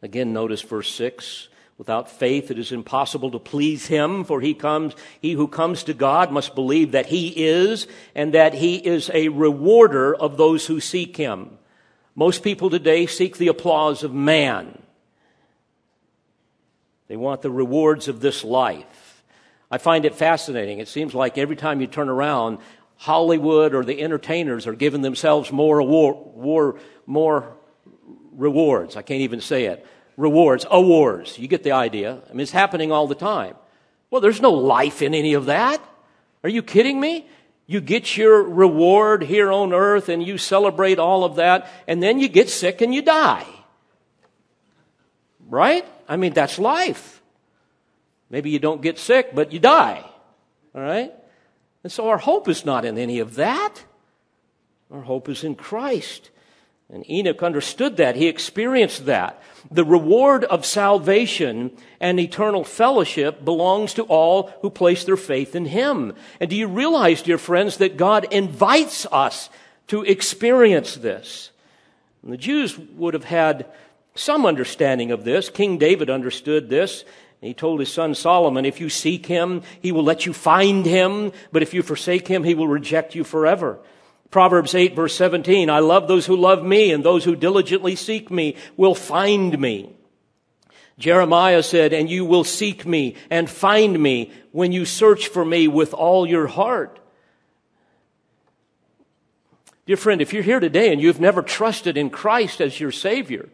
Again, 0.00 0.32
notice 0.32 0.62
verse 0.62 0.92
6. 0.94 1.48
Without 1.76 2.10
faith, 2.10 2.50
it 2.50 2.58
is 2.58 2.72
impossible 2.72 3.30
to 3.30 3.38
please 3.38 3.86
him, 3.86 4.22
for 4.22 4.42
he 4.42 4.52
comes, 4.52 4.94
he 5.20 5.32
who 5.32 5.48
comes 5.48 5.82
to 5.84 5.94
God 5.94 6.30
must 6.30 6.54
believe 6.54 6.92
that 6.92 7.06
he 7.06 7.28
is 7.28 7.86
and 8.14 8.34
that 8.34 8.52
he 8.52 8.76
is 8.76 9.10
a 9.14 9.28
rewarder 9.28 10.14
of 10.14 10.36
those 10.36 10.66
who 10.66 10.78
seek 10.78 11.16
him. 11.16 11.58
Most 12.14 12.42
people 12.42 12.68
today 12.68 13.06
seek 13.06 13.38
the 13.38 13.48
applause 13.48 14.04
of 14.04 14.12
man. 14.12 14.78
They 17.08 17.16
want 17.16 17.40
the 17.40 17.50
rewards 17.50 18.08
of 18.08 18.20
this 18.20 18.44
life. 18.44 18.84
I 19.70 19.78
find 19.78 20.04
it 20.04 20.14
fascinating. 20.14 20.78
It 20.78 20.88
seems 20.88 21.14
like 21.14 21.38
every 21.38 21.56
time 21.56 21.80
you 21.80 21.86
turn 21.86 22.08
around, 22.08 22.58
Hollywood 22.96 23.74
or 23.74 23.84
the 23.84 24.02
entertainers 24.02 24.66
are 24.66 24.74
giving 24.74 25.02
themselves 25.02 25.52
more, 25.52 25.78
award, 25.78 26.80
more 27.06 27.56
rewards. 28.32 28.96
I 28.96 29.02
can't 29.02 29.22
even 29.22 29.40
say 29.40 29.66
it. 29.66 29.86
Rewards, 30.16 30.66
awards. 30.70 31.38
You 31.38 31.48
get 31.48 31.62
the 31.62 31.72
idea. 31.72 32.20
I 32.28 32.32
mean, 32.32 32.40
it's 32.40 32.50
happening 32.50 32.92
all 32.92 33.06
the 33.06 33.14
time. 33.14 33.54
Well, 34.10 34.20
there's 34.20 34.42
no 34.42 34.50
life 34.50 35.02
in 35.02 35.14
any 35.14 35.34
of 35.34 35.46
that. 35.46 35.80
Are 36.42 36.50
you 36.50 36.62
kidding 36.62 37.00
me? 37.00 37.26
You 37.66 37.80
get 37.80 38.16
your 38.16 38.42
reward 38.42 39.22
here 39.22 39.52
on 39.52 39.72
earth 39.72 40.08
and 40.08 40.22
you 40.22 40.36
celebrate 40.36 40.98
all 40.98 41.22
of 41.22 41.36
that, 41.36 41.68
and 41.86 42.02
then 42.02 42.18
you 42.18 42.28
get 42.28 42.50
sick 42.50 42.80
and 42.80 42.92
you 42.92 43.00
die. 43.00 43.46
Right? 45.48 45.86
I 46.08 46.16
mean, 46.16 46.32
that's 46.32 46.58
life. 46.58 47.19
Maybe 48.30 48.50
you 48.50 48.60
don't 48.60 48.80
get 48.80 48.98
sick, 48.98 49.34
but 49.34 49.52
you 49.52 49.58
die. 49.58 50.04
All 50.74 50.80
right? 50.80 51.12
And 51.82 51.92
so 51.92 52.08
our 52.08 52.18
hope 52.18 52.48
is 52.48 52.64
not 52.64 52.84
in 52.84 52.96
any 52.96 53.18
of 53.18 53.34
that. 53.34 53.84
Our 54.90 55.02
hope 55.02 55.28
is 55.28 55.44
in 55.44 55.56
Christ. 55.56 56.30
And 56.92 57.08
Enoch 57.08 57.42
understood 57.42 57.98
that. 57.98 58.16
He 58.16 58.26
experienced 58.26 59.06
that. 59.06 59.40
The 59.70 59.84
reward 59.84 60.44
of 60.44 60.66
salvation 60.66 61.70
and 62.00 62.18
eternal 62.18 62.64
fellowship 62.64 63.44
belongs 63.44 63.94
to 63.94 64.02
all 64.04 64.52
who 64.62 64.70
place 64.70 65.04
their 65.04 65.16
faith 65.16 65.54
in 65.54 65.66
Him. 65.66 66.14
And 66.40 66.50
do 66.50 66.56
you 66.56 66.66
realize, 66.66 67.22
dear 67.22 67.38
friends, 67.38 67.76
that 67.76 67.96
God 67.96 68.26
invites 68.32 69.06
us 69.12 69.50
to 69.88 70.02
experience 70.02 70.96
this? 70.96 71.50
And 72.22 72.32
the 72.32 72.36
Jews 72.36 72.76
would 72.76 73.14
have 73.14 73.24
had 73.24 73.66
some 74.16 74.44
understanding 74.44 75.12
of 75.12 75.22
this. 75.24 75.48
King 75.48 75.78
David 75.78 76.10
understood 76.10 76.68
this 76.68 77.04
he 77.40 77.54
told 77.54 77.80
his 77.80 77.92
son 77.92 78.14
Solomon, 78.14 78.66
if 78.66 78.80
you 78.80 78.90
seek 78.90 79.26
him, 79.26 79.62
he 79.80 79.92
will 79.92 80.04
let 80.04 80.26
you 80.26 80.32
find 80.32 80.84
him, 80.84 81.32
but 81.52 81.62
if 81.62 81.72
you 81.72 81.82
forsake 81.82 82.28
him, 82.28 82.44
he 82.44 82.54
will 82.54 82.68
reject 82.68 83.14
you 83.14 83.24
forever. 83.24 83.78
Proverbs 84.30 84.74
8 84.74 84.94
verse 84.94 85.16
17, 85.16 85.70
I 85.70 85.78
love 85.78 86.06
those 86.06 86.26
who 86.26 86.36
love 86.36 86.62
me, 86.62 86.92
and 86.92 87.02
those 87.02 87.24
who 87.24 87.34
diligently 87.34 87.96
seek 87.96 88.30
me 88.30 88.56
will 88.76 88.94
find 88.94 89.58
me. 89.58 89.90
Jeremiah 90.98 91.62
said, 91.62 91.94
and 91.94 92.10
you 92.10 92.26
will 92.26 92.44
seek 92.44 92.84
me 92.84 93.16
and 93.30 93.48
find 93.48 93.98
me 93.98 94.30
when 94.52 94.70
you 94.70 94.84
search 94.84 95.28
for 95.28 95.44
me 95.44 95.66
with 95.66 95.94
all 95.94 96.26
your 96.26 96.46
heart. 96.46 97.00
Dear 99.86 99.96
friend, 99.96 100.20
if 100.20 100.34
you're 100.34 100.42
here 100.42 100.60
today 100.60 100.92
and 100.92 101.00
you've 101.00 101.18
never 101.18 101.42
trusted 101.42 101.96
in 101.96 102.10
Christ 102.10 102.60
as 102.60 102.78
your 102.78 102.92
Savior, 102.92 103.48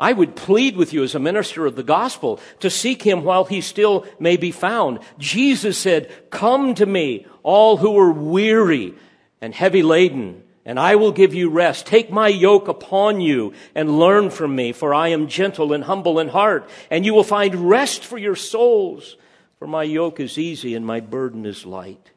I 0.00 0.14
would 0.14 0.34
plead 0.34 0.76
with 0.76 0.94
you 0.94 1.04
as 1.04 1.14
a 1.14 1.20
minister 1.20 1.66
of 1.66 1.76
the 1.76 1.82
gospel 1.82 2.40
to 2.60 2.70
seek 2.70 3.02
him 3.02 3.22
while 3.22 3.44
he 3.44 3.60
still 3.60 4.06
may 4.18 4.38
be 4.38 4.50
found. 4.50 5.00
Jesus 5.18 5.76
said, 5.76 6.10
Come 6.30 6.74
to 6.76 6.86
me, 6.86 7.26
all 7.42 7.76
who 7.76 7.98
are 7.98 8.10
weary 8.10 8.94
and 9.42 9.54
heavy 9.54 9.82
laden, 9.82 10.42
and 10.64 10.80
I 10.80 10.96
will 10.96 11.12
give 11.12 11.34
you 11.34 11.50
rest. 11.50 11.84
Take 11.84 12.10
my 12.10 12.28
yoke 12.28 12.66
upon 12.66 13.20
you 13.20 13.52
and 13.74 13.98
learn 13.98 14.30
from 14.30 14.56
me, 14.56 14.72
for 14.72 14.94
I 14.94 15.08
am 15.08 15.28
gentle 15.28 15.74
and 15.74 15.84
humble 15.84 16.18
in 16.18 16.28
heart, 16.28 16.66
and 16.90 17.04
you 17.04 17.12
will 17.12 17.22
find 17.22 17.68
rest 17.68 18.02
for 18.02 18.16
your 18.16 18.36
souls. 18.36 19.18
For 19.58 19.66
my 19.66 19.82
yoke 19.82 20.18
is 20.18 20.38
easy 20.38 20.74
and 20.74 20.86
my 20.86 21.00
burden 21.00 21.44
is 21.44 21.66
light. 21.66 22.10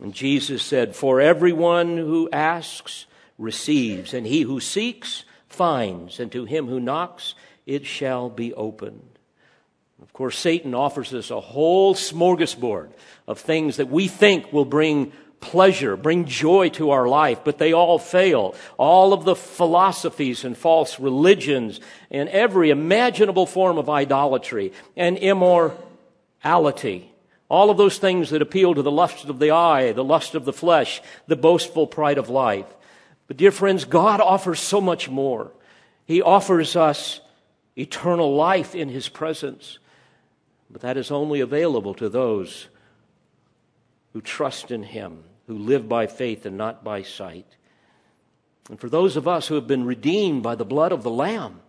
And 0.00 0.14
Jesus 0.14 0.62
said, 0.62 0.96
For 0.96 1.20
everyone 1.20 1.98
who 1.98 2.30
asks 2.32 3.04
receives, 3.36 4.14
and 4.14 4.26
he 4.26 4.42
who 4.42 4.58
seeks 4.58 5.24
finds, 5.58 6.20
and 6.20 6.32
to 6.32 6.46
him 6.46 6.68
who 6.68 6.80
knocks, 6.80 7.34
it 7.66 7.84
shall 7.84 8.30
be 8.30 8.54
opened. 8.54 9.18
Of 10.00 10.12
course, 10.12 10.38
Satan 10.38 10.74
offers 10.74 11.12
us 11.12 11.30
a 11.30 11.40
whole 11.40 11.94
smorgasbord 11.94 12.90
of 13.26 13.40
things 13.40 13.76
that 13.76 13.90
we 13.90 14.06
think 14.06 14.52
will 14.52 14.64
bring 14.64 15.12
pleasure, 15.40 15.96
bring 15.96 16.24
joy 16.24 16.68
to 16.70 16.90
our 16.90 17.08
life, 17.08 17.40
but 17.44 17.58
they 17.58 17.72
all 17.72 17.98
fail. 17.98 18.54
All 18.76 19.12
of 19.12 19.24
the 19.24 19.36
philosophies 19.36 20.44
and 20.44 20.56
false 20.56 21.00
religions 21.00 21.80
and 22.10 22.28
every 22.28 22.70
imaginable 22.70 23.46
form 23.46 23.78
of 23.78 23.90
idolatry 23.90 24.72
and 24.96 25.18
immorality. 25.18 27.12
All 27.48 27.70
of 27.70 27.76
those 27.76 27.98
things 27.98 28.30
that 28.30 28.42
appeal 28.42 28.74
to 28.74 28.82
the 28.82 28.90
lust 28.90 29.24
of 29.24 29.38
the 29.38 29.50
eye, 29.50 29.92
the 29.92 30.04
lust 30.04 30.34
of 30.34 30.44
the 30.44 30.52
flesh, 30.52 31.00
the 31.26 31.36
boastful 31.36 31.86
pride 31.86 32.18
of 32.18 32.28
life. 32.28 32.66
But, 33.28 33.36
dear 33.36 33.52
friends, 33.52 33.84
God 33.84 34.20
offers 34.20 34.58
so 34.58 34.80
much 34.80 35.08
more. 35.08 35.52
He 36.06 36.20
offers 36.22 36.74
us 36.74 37.20
eternal 37.76 38.34
life 38.34 38.74
in 38.74 38.88
His 38.88 39.08
presence. 39.08 39.78
But 40.70 40.80
that 40.80 40.96
is 40.96 41.10
only 41.10 41.40
available 41.40 41.94
to 41.94 42.08
those 42.08 42.68
who 44.12 44.20
trust 44.20 44.70
in 44.70 44.82
Him, 44.82 45.22
who 45.46 45.56
live 45.56 45.88
by 45.88 46.06
faith 46.06 46.46
and 46.46 46.56
not 46.56 46.82
by 46.82 47.02
sight. 47.02 47.46
And 48.70 48.80
for 48.80 48.88
those 48.88 49.16
of 49.16 49.28
us 49.28 49.46
who 49.46 49.54
have 49.54 49.66
been 49.66 49.84
redeemed 49.84 50.42
by 50.42 50.54
the 50.54 50.64
blood 50.64 50.92
of 50.92 51.02
the 51.02 51.10
Lamb, 51.10 51.60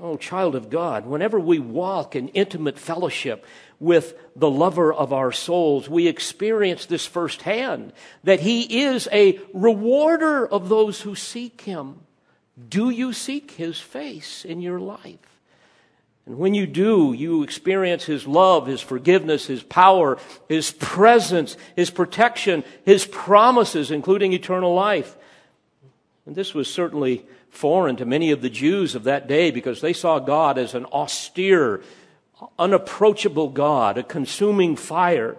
oh, 0.00 0.16
child 0.16 0.54
of 0.54 0.70
God, 0.70 1.06
whenever 1.06 1.38
we 1.38 1.58
walk 1.58 2.16
in 2.16 2.28
intimate 2.28 2.78
fellowship 2.78 3.44
with 3.80 4.14
the 4.34 4.50
lover 4.50 4.92
of 4.92 5.12
our 5.12 5.32
souls, 5.32 5.88
we 5.88 6.06
experience 6.06 6.86
this 6.86 7.06
firsthand 7.06 7.92
that 8.24 8.40
He 8.40 8.82
is 8.82 9.08
a 9.12 9.40
rewarder 9.52 10.46
of 10.46 10.68
those 10.68 11.00
who 11.02 11.14
seek 11.14 11.62
Him. 11.62 12.00
Do 12.68 12.90
you 12.90 13.12
seek 13.12 13.52
His 13.52 13.78
face 13.78 14.44
in 14.44 14.60
your 14.60 14.80
life? 14.80 15.18
And 16.26 16.38
when 16.38 16.52
you 16.54 16.66
do, 16.66 17.14
you 17.16 17.42
experience 17.42 18.04
His 18.04 18.26
love, 18.26 18.66
His 18.66 18.80
forgiveness, 18.80 19.46
His 19.46 19.62
power, 19.62 20.18
His 20.48 20.70
presence, 20.72 21.56
His 21.74 21.90
protection, 21.90 22.64
His 22.84 23.06
promises, 23.06 23.90
including 23.90 24.32
eternal 24.32 24.74
life. 24.74 25.16
And 26.26 26.36
this 26.36 26.52
was 26.52 26.72
certainly 26.72 27.24
foreign 27.50 27.96
to 27.96 28.04
many 28.04 28.30
of 28.30 28.42
the 28.42 28.50
Jews 28.50 28.94
of 28.94 29.04
that 29.04 29.26
day 29.26 29.50
because 29.50 29.80
they 29.80 29.92
saw 29.92 30.18
God 30.18 30.58
as 30.58 30.74
an 30.74 30.84
austere, 30.86 31.82
unapproachable 32.58 33.48
God, 33.48 33.98
a 33.98 34.02
consuming 34.02 34.76
fire. 34.76 35.36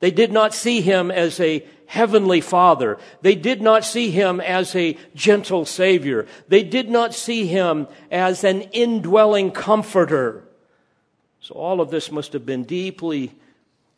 They 0.00 0.10
did 0.10 0.32
not 0.32 0.54
see 0.54 0.80
him 0.80 1.10
as 1.10 1.38
a 1.40 1.64
heavenly 1.86 2.40
father. 2.40 2.98
They 3.20 3.34
did 3.34 3.62
not 3.62 3.84
see 3.84 4.10
him 4.10 4.40
as 4.40 4.74
a 4.74 4.96
gentle 5.14 5.64
savior. 5.64 6.26
They 6.48 6.62
did 6.62 6.88
not 6.88 7.14
see 7.14 7.46
him 7.46 7.86
as 8.10 8.44
an 8.44 8.62
indwelling 8.72 9.50
comforter. 9.52 10.44
So 11.40 11.54
all 11.54 11.80
of 11.80 11.90
this 11.90 12.10
must 12.10 12.32
have 12.32 12.46
been 12.46 12.64
deeply 12.64 13.34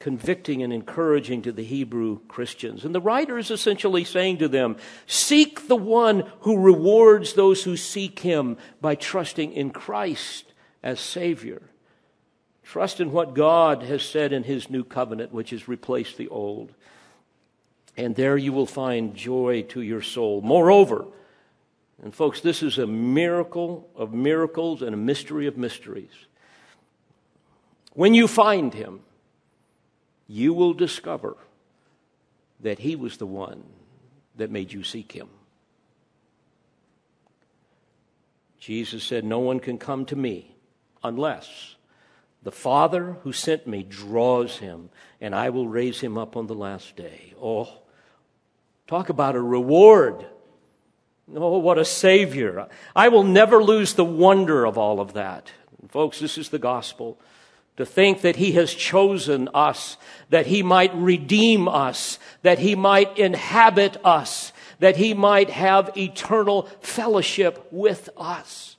convicting 0.05 0.63
and 0.63 0.71
encouraging 0.71 1.41
to 1.41 1.51
the 1.51 1.65
Hebrew 1.65 2.19
Christians. 2.29 2.85
And 2.85 2.95
the 2.95 3.01
writer 3.01 3.39
is 3.39 3.51
essentially 3.51 4.05
saying 4.05 4.37
to 4.37 4.49
them, 4.49 4.77
seek 5.07 5.67
the 5.67 5.77
one 5.77 6.31
who 6.41 6.59
rewards 6.59 7.33
those 7.33 7.63
who 7.63 7.79
seek 7.79 8.19
him 8.19 8.59
by 8.83 8.97
trusting 8.97 9.55
in 9.55 9.71
Christ 9.71 10.53
as 10.83 11.01
Savior. 11.01 11.63
Trust 12.63 13.01
in 13.01 13.13
what 13.13 13.35
God 13.35 13.83
has 13.85 14.03
said 14.03 14.35
in 14.35 14.43
His 14.43 14.69
new 14.69 14.85
covenant, 14.85 15.33
which 15.33 15.49
has 15.49 15.69
replaced 15.69 16.19
the 16.19 16.29
old. 16.29 16.75
And 17.97 18.15
there 18.15 18.37
you 18.37 18.53
will 18.53 18.67
find 18.67 19.15
joy 19.15 19.63
to 19.71 19.81
your 19.81 20.03
soul. 20.03 20.43
Moreover, 20.43 21.07
and 22.03 22.15
folks, 22.15 22.43
this 22.43 22.63
is 22.63 22.77
a 22.77 22.87
miracle 22.87 23.89
of 23.97 24.13
miracles 24.13 24.83
and 24.83 24.93
a 24.93 24.99
mystery 24.99 25.47
of 25.47 25.57
mysteries. 25.57 26.13
When 27.95 28.13
you 28.13 28.29
find 28.29 28.75
Him, 28.75 29.01
you 30.27 30.53
will 30.55 30.75
discover 30.75 31.37
that 32.61 32.79
He 32.79 32.97
was 32.97 33.17
the 33.17 33.27
one 33.27 33.63
that 34.37 34.51
made 34.51 34.73
you 34.73 34.83
seek 34.83 35.13
Him. 35.13 35.29
Jesus 38.59 39.05
said, 39.05 39.25
No 39.25 39.41
one 39.41 39.61
can 39.61 39.77
come 39.77 40.07
to 40.07 40.17
me 40.17 40.57
unless 41.03 41.77
the 42.45 42.53
Father 42.53 43.17
who 43.23 43.33
sent 43.33 43.67
me 43.67 43.83
draws 43.83 44.59
him, 44.59 44.91
and 45.21 45.35
I 45.35 45.51
will 45.51 45.67
raise 45.67 46.01
him 46.01 46.19
up 46.19 46.37
on 46.37 46.47
the 46.47 46.55
last 46.55 46.95
day. 46.95 47.33
Oh, 47.41 47.81
talk 48.87 49.09
about 49.09 49.35
a 49.35 49.41
reward. 49.41 50.27
Oh, 51.35 51.59
what 51.59 51.79
a 51.79 51.87
Savior. 51.87 52.69
I 52.95 53.09
will 53.09 53.25
never 53.25 53.63
lose 53.63 53.95
the 53.95 54.05
wonder 54.05 54.67
of 54.67 54.77
all 54.77 55.01
of 55.01 55.15
that. 55.15 55.51
Folks, 55.89 56.21
this 56.21 56.37
is 56.37 56.51
the 56.51 56.59
gospel. 56.59 57.19
To 57.77 57.87
think 57.87 58.21
that 58.21 58.37
He 58.37 58.53
has 58.53 58.73
chosen 58.73 59.49
us, 59.53 59.97
that 60.31 60.47
He 60.47 60.63
might 60.63 60.95
redeem 60.95 61.69
us, 61.69 62.19
that 62.43 62.61
He 62.61 62.75
might 62.75 63.19
inhabit 63.19 63.97
us, 64.05 64.53
that 64.79 64.97
He 64.97 65.13
might 65.15 65.51
have 65.51 65.97
eternal 65.97 66.63
fellowship 66.81 67.67
with 67.71 68.09
us. 68.17 68.77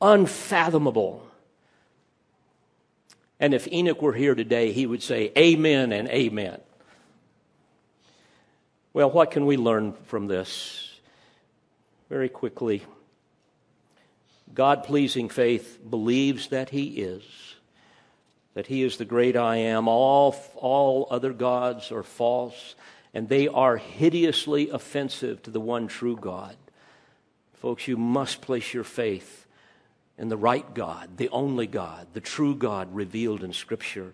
Unfathomable. 0.00 1.28
And 3.40 3.54
if 3.54 3.70
Enoch 3.72 4.02
were 4.02 4.12
here 4.12 4.34
today, 4.34 4.72
he 4.72 4.86
would 4.86 5.02
say, 5.02 5.32
Amen 5.36 5.92
and 5.92 6.08
Amen. 6.08 6.60
Well, 8.92 9.10
what 9.10 9.30
can 9.30 9.46
we 9.46 9.56
learn 9.56 9.92
from 10.06 10.26
this? 10.26 10.98
Very 12.08 12.28
quickly. 12.28 12.82
God 14.52 14.82
pleasing 14.82 15.28
faith 15.28 15.78
believes 15.88 16.48
that 16.48 16.70
He 16.70 17.00
is, 17.00 17.22
that 18.54 18.66
He 18.66 18.82
is 18.82 18.96
the 18.96 19.04
great 19.04 19.36
I 19.36 19.56
am. 19.56 19.88
All, 19.88 20.34
all 20.56 21.06
other 21.10 21.32
gods 21.32 21.92
are 21.92 22.02
false, 22.02 22.74
and 23.14 23.28
they 23.28 23.48
are 23.48 23.76
hideously 23.76 24.70
offensive 24.70 25.42
to 25.44 25.50
the 25.50 25.60
one 25.60 25.86
true 25.86 26.16
God. 26.16 26.56
Folks, 27.54 27.88
you 27.88 27.96
must 27.96 28.40
place 28.40 28.72
your 28.72 28.84
faith 28.84 29.46
in 30.16 30.28
the 30.28 30.36
right 30.36 30.74
God, 30.74 31.16
the 31.16 31.28
only 31.30 31.66
God, 31.66 32.08
the 32.12 32.20
true 32.20 32.54
God 32.54 32.94
revealed 32.94 33.42
in 33.42 33.52
Scripture. 33.52 34.12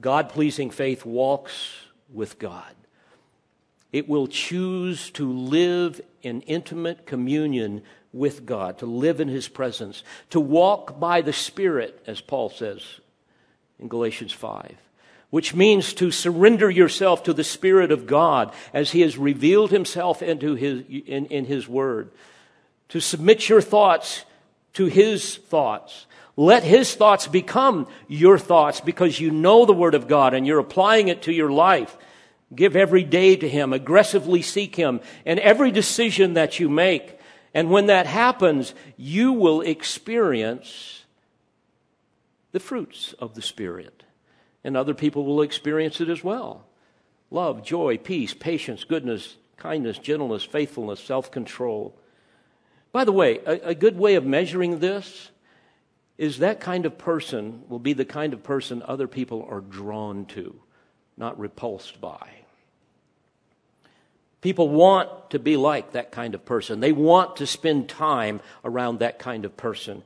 God 0.00 0.28
pleasing 0.28 0.70
faith 0.70 1.04
walks 1.04 1.74
with 2.12 2.38
God. 2.38 2.74
It 3.92 4.08
will 4.08 4.26
choose 4.28 5.10
to 5.12 5.30
live 5.32 6.00
in 6.22 6.42
intimate 6.42 7.06
communion 7.06 7.82
with 8.12 8.46
God, 8.46 8.78
to 8.78 8.86
live 8.86 9.20
in 9.20 9.28
His 9.28 9.48
presence, 9.48 10.02
to 10.30 10.40
walk 10.40 10.98
by 10.98 11.20
the 11.20 11.32
Spirit, 11.32 12.02
as 12.06 12.20
Paul 12.20 12.50
says 12.50 12.82
in 13.80 13.88
Galatians 13.88 14.32
5, 14.32 14.76
which 15.30 15.54
means 15.54 15.94
to 15.94 16.10
surrender 16.10 16.70
yourself 16.70 17.24
to 17.24 17.32
the 17.32 17.44
Spirit 17.44 17.90
of 17.90 18.06
God 18.06 18.52
as 18.72 18.92
He 18.92 19.00
has 19.00 19.18
revealed 19.18 19.70
Himself 19.70 20.22
into 20.22 20.54
his, 20.54 20.82
in, 20.88 21.26
in 21.26 21.46
His 21.46 21.66
Word, 21.66 22.10
to 22.90 23.00
submit 23.00 23.48
your 23.48 23.60
thoughts 23.62 24.24
to 24.74 24.86
his 24.86 25.36
thoughts. 25.36 26.06
Let 26.36 26.62
his 26.62 26.94
thoughts 26.94 27.26
become 27.26 27.88
your 28.08 28.38
thoughts 28.38 28.80
because 28.80 29.20
you 29.20 29.30
know 29.30 29.66
the 29.66 29.72
Word 29.72 29.94
of 29.94 30.08
God 30.08 30.34
and 30.34 30.46
you're 30.46 30.58
applying 30.58 31.08
it 31.08 31.22
to 31.22 31.32
your 31.32 31.50
life. 31.50 31.96
Give 32.54 32.76
every 32.76 33.04
day 33.04 33.36
to 33.36 33.48
him, 33.48 33.72
aggressively 33.72 34.42
seek 34.42 34.74
him, 34.74 35.00
and 35.24 35.38
every 35.38 35.70
decision 35.70 36.34
that 36.34 36.58
you 36.58 36.68
make. 36.68 37.18
And 37.54 37.70
when 37.70 37.86
that 37.86 38.06
happens, 38.06 38.74
you 38.96 39.32
will 39.32 39.60
experience 39.60 40.99
the 42.52 42.60
fruits 42.60 43.14
of 43.18 43.34
the 43.34 43.42
Spirit. 43.42 44.02
And 44.62 44.76
other 44.76 44.94
people 44.94 45.24
will 45.24 45.42
experience 45.42 46.00
it 46.00 46.08
as 46.08 46.22
well 46.22 46.66
love, 47.30 47.64
joy, 47.64 47.96
peace, 47.96 48.34
patience, 48.34 48.84
goodness, 48.84 49.36
kindness, 49.56 49.98
gentleness, 49.98 50.44
faithfulness, 50.44 51.00
self 51.00 51.30
control. 51.30 51.96
By 52.92 53.04
the 53.04 53.12
way, 53.12 53.38
a, 53.46 53.68
a 53.68 53.74
good 53.74 53.96
way 53.96 54.16
of 54.16 54.24
measuring 54.24 54.80
this 54.80 55.30
is 56.18 56.38
that 56.38 56.60
kind 56.60 56.84
of 56.84 56.98
person 56.98 57.62
will 57.68 57.78
be 57.78 57.92
the 57.92 58.04
kind 58.04 58.34
of 58.34 58.42
person 58.42 58.82
other 58.82 59.08
people 59.08 59.46
are 59.48 59.60
drawn 59.60 60.26
to, 60.26 60.60
not 61.16 61.38
repulsed 61.38 62.00
by. 62.00 62.28
People 64.40 64.68
want 64.68 65.30
to 65.30 65.38
be 65.38 65.56
like 65.56 65.92
that 65.92 66.12
kind 66.12 66.34
of 66.34 66.44
person. 66.44 66.80
They 66.80 66.92
want 66.92 67.36
to 67.36 67.46
spend 67.46 67.88
time 67.88 68.40
around 68.64 68.98
that 68.98 69.18
kind 69.18 69.44
of 69.44 69.56
person. 69.56 70.02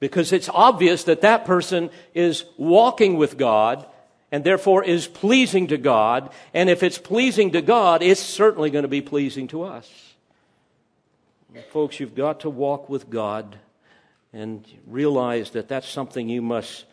Because 0.00 0.32
it's 0.32 0.48
obvious 0.48 1.04
that 1.04 1.20
that 1.20 1.44
person 1.44 1.90
is 2.14 2.44
walking 2.56 3.16
with 3.16 3.36
God 3.36 3.86
and 4.32 4.42
therefore 4.44 4.82
is 4.82 5.06
pleasing 5.06 5.66
to 5.68 5.76
God. 5.76 6.30
And 6.54 6.70
if 6.70 6.82
it's 6.82 6.98
pleasing 6.98 7.52
to 7.52 7.62
God, 7.62 8.02
it's 8.02 8.20
certainly 8.20 8.70
going 8.70 8.84
to 8.84 8.88
be 8.88 9.02
pleasing 9.02 9.46
to 9.48 9.62
us. 9.62 9.88
Folks, 11.70 12.00
you've 12.00 12.14
got 12.14 12.40
to 12.40 12.50
walk 12.50 12.88
with 12.88 13.10
God 13.10 13.58
and 14.32 14.66
realize 14.86 15.50
that 15.50 15.68
that's 15.68 15.88
something 15.88 16.28
you 16.28 16.42
must 16.42 16.84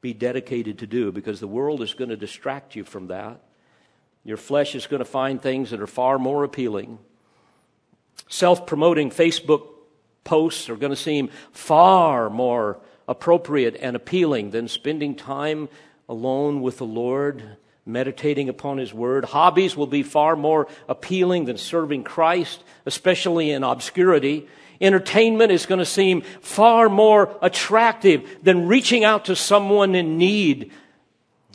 be 0.00 0.14
dedicated 0.14 0.78
to 0.78 0.86
do 0.86 1.12
because 1.12 1.40
the 1.40 1.48
world 1.48 1.82
is 1.82 1.94
going 1.94 2.08
to 2.08 2.16
distract 2.16 2.74
you 2.74 2.84
from 2.84 3.08
that. 3.08 3.40
Your 4.24 4.36
flesh 4.36 4.74
is 4.74 4.86
going 4.86 5.00
to 5.00 5.04
find 5.04 5.40
things 5.40 5.70
that 5.70 5.80
are 5.80 5.86
far 5.86 6.18
more 6.18 6.44
appealing. 6.44 6.98
Self 8.28 8.66
promoting 8.66 9.10
Facebook 9.10 9.68
posts 10.28 10.68
are 10.68 10.76
going 10.76 10.92
to 10.92 10.96
seem 10.96 11.30
far 11.52 12.28
more 12.28 12.78
appropriate 13.08 13.74
and 13.80 13.96
appealing 13.96 14.50
than 14.50 14.68
spending 14.68 15.14
time 15.14 15.70
alone 16.06 16.60
with 16.60 16.76
the 16.76 16.84
Lord 16.84 17.56
meditating 17.86 18.50
upon 18.50 18.76
His 18.76 18.92
Word. 18.92 19.24
Hobbies 19.24 19.74
will 19.74 19.86
be 19.86 20.02
far 20.02 20.36
more 20.36 20.68
appealing 20.86 21.46
than 21.46 21.56
serving 21.56 22.04
Christ, 22.04 22.62
especially 22.84 23.50
in 23.50 23.64
obscurity. 23.64 24.46
Entertainment 24.82 25.50
is 25.50 25.64
going 25.64 25.78
to 25.78 25.86
seem 25.86 26.20
far 26.42 26.90
more 26.90 27.34
attractive 27.40 28.28
than 28.42 28.68
reaching 28.68 29.04
out 29.04 29.24
to 29.24 29.34
someone 29.34 29.94
in 29.94 30.18
need. 30.18 30.70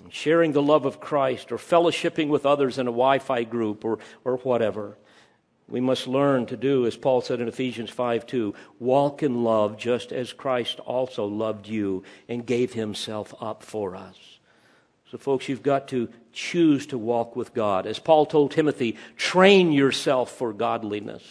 sharing 0.10 0.52
the 0.52 0.62
love 0.62 0.86
of 0.86 1.00
Christ, 1.00 1.52
or 1.52 1.58
fellowshipping 1.58 2.30
with 2.30 2.46
others 2.46 2.78
in 2.78 2.88
a 2.88 2.92
Wi 2.92 3.20
Fi 3.20 3.44
group, 3.44 3.84
or, 3.86 4.00
or 4.24 4.38
whatever. 4.38 4.98
We 5.68 5.80
must 5.80 6.08
learn 6.08 6.46
to 6.48 6.58
do, 6.58 6.86
as 6.86 6.98
Paul 6.98 7.22
said 7.22 7.40
in 7.40 7.48
Ephesians 7.48 7.90
5 7.90 8.26
2, 8.26 8.54
walk 8.80 9.24
in 9.24 9.44
love 9.44 9.78
just 9.78 10.12
as 10.12 10.34
Christ 10.34 10.80
also 10.82 11.26
loved 11.26 11.68
you 11.68 12.04
and 12.28 12.46
gave 12.46 12.74
himself 12.74 13.34
up 13.40 13.64
for 13.64 13.96
us. 13.96 14.18
So, 15.10 15.18
folks, 15.18 15.48
you've 15.48 15.64
got 15.64 15.88
to 15.90 16.10
choose 16.34 16.88
to 16.88 16.98
walk 16.98 17.36
with 17.36 17.54
God. 17.54 17.86
As 17.86 18.00
Paul 18.00 18.26
told 18.26 18.52
Timothy, 18.52 18.98
train 19.16 19.72
yourself 19.72 20.32
for 20.32 20.52
godliness. 20.52 21.24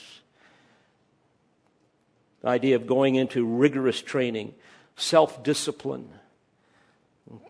The 2.41 2.49
idea 2.49 2.77
of 2.77 2.87
going 2.87 3.17
into 3.17 3.45
rigorous 3.45 4.01
training, 4.01 4.55
self 4.97 5.43
discipline. 5.43 6.09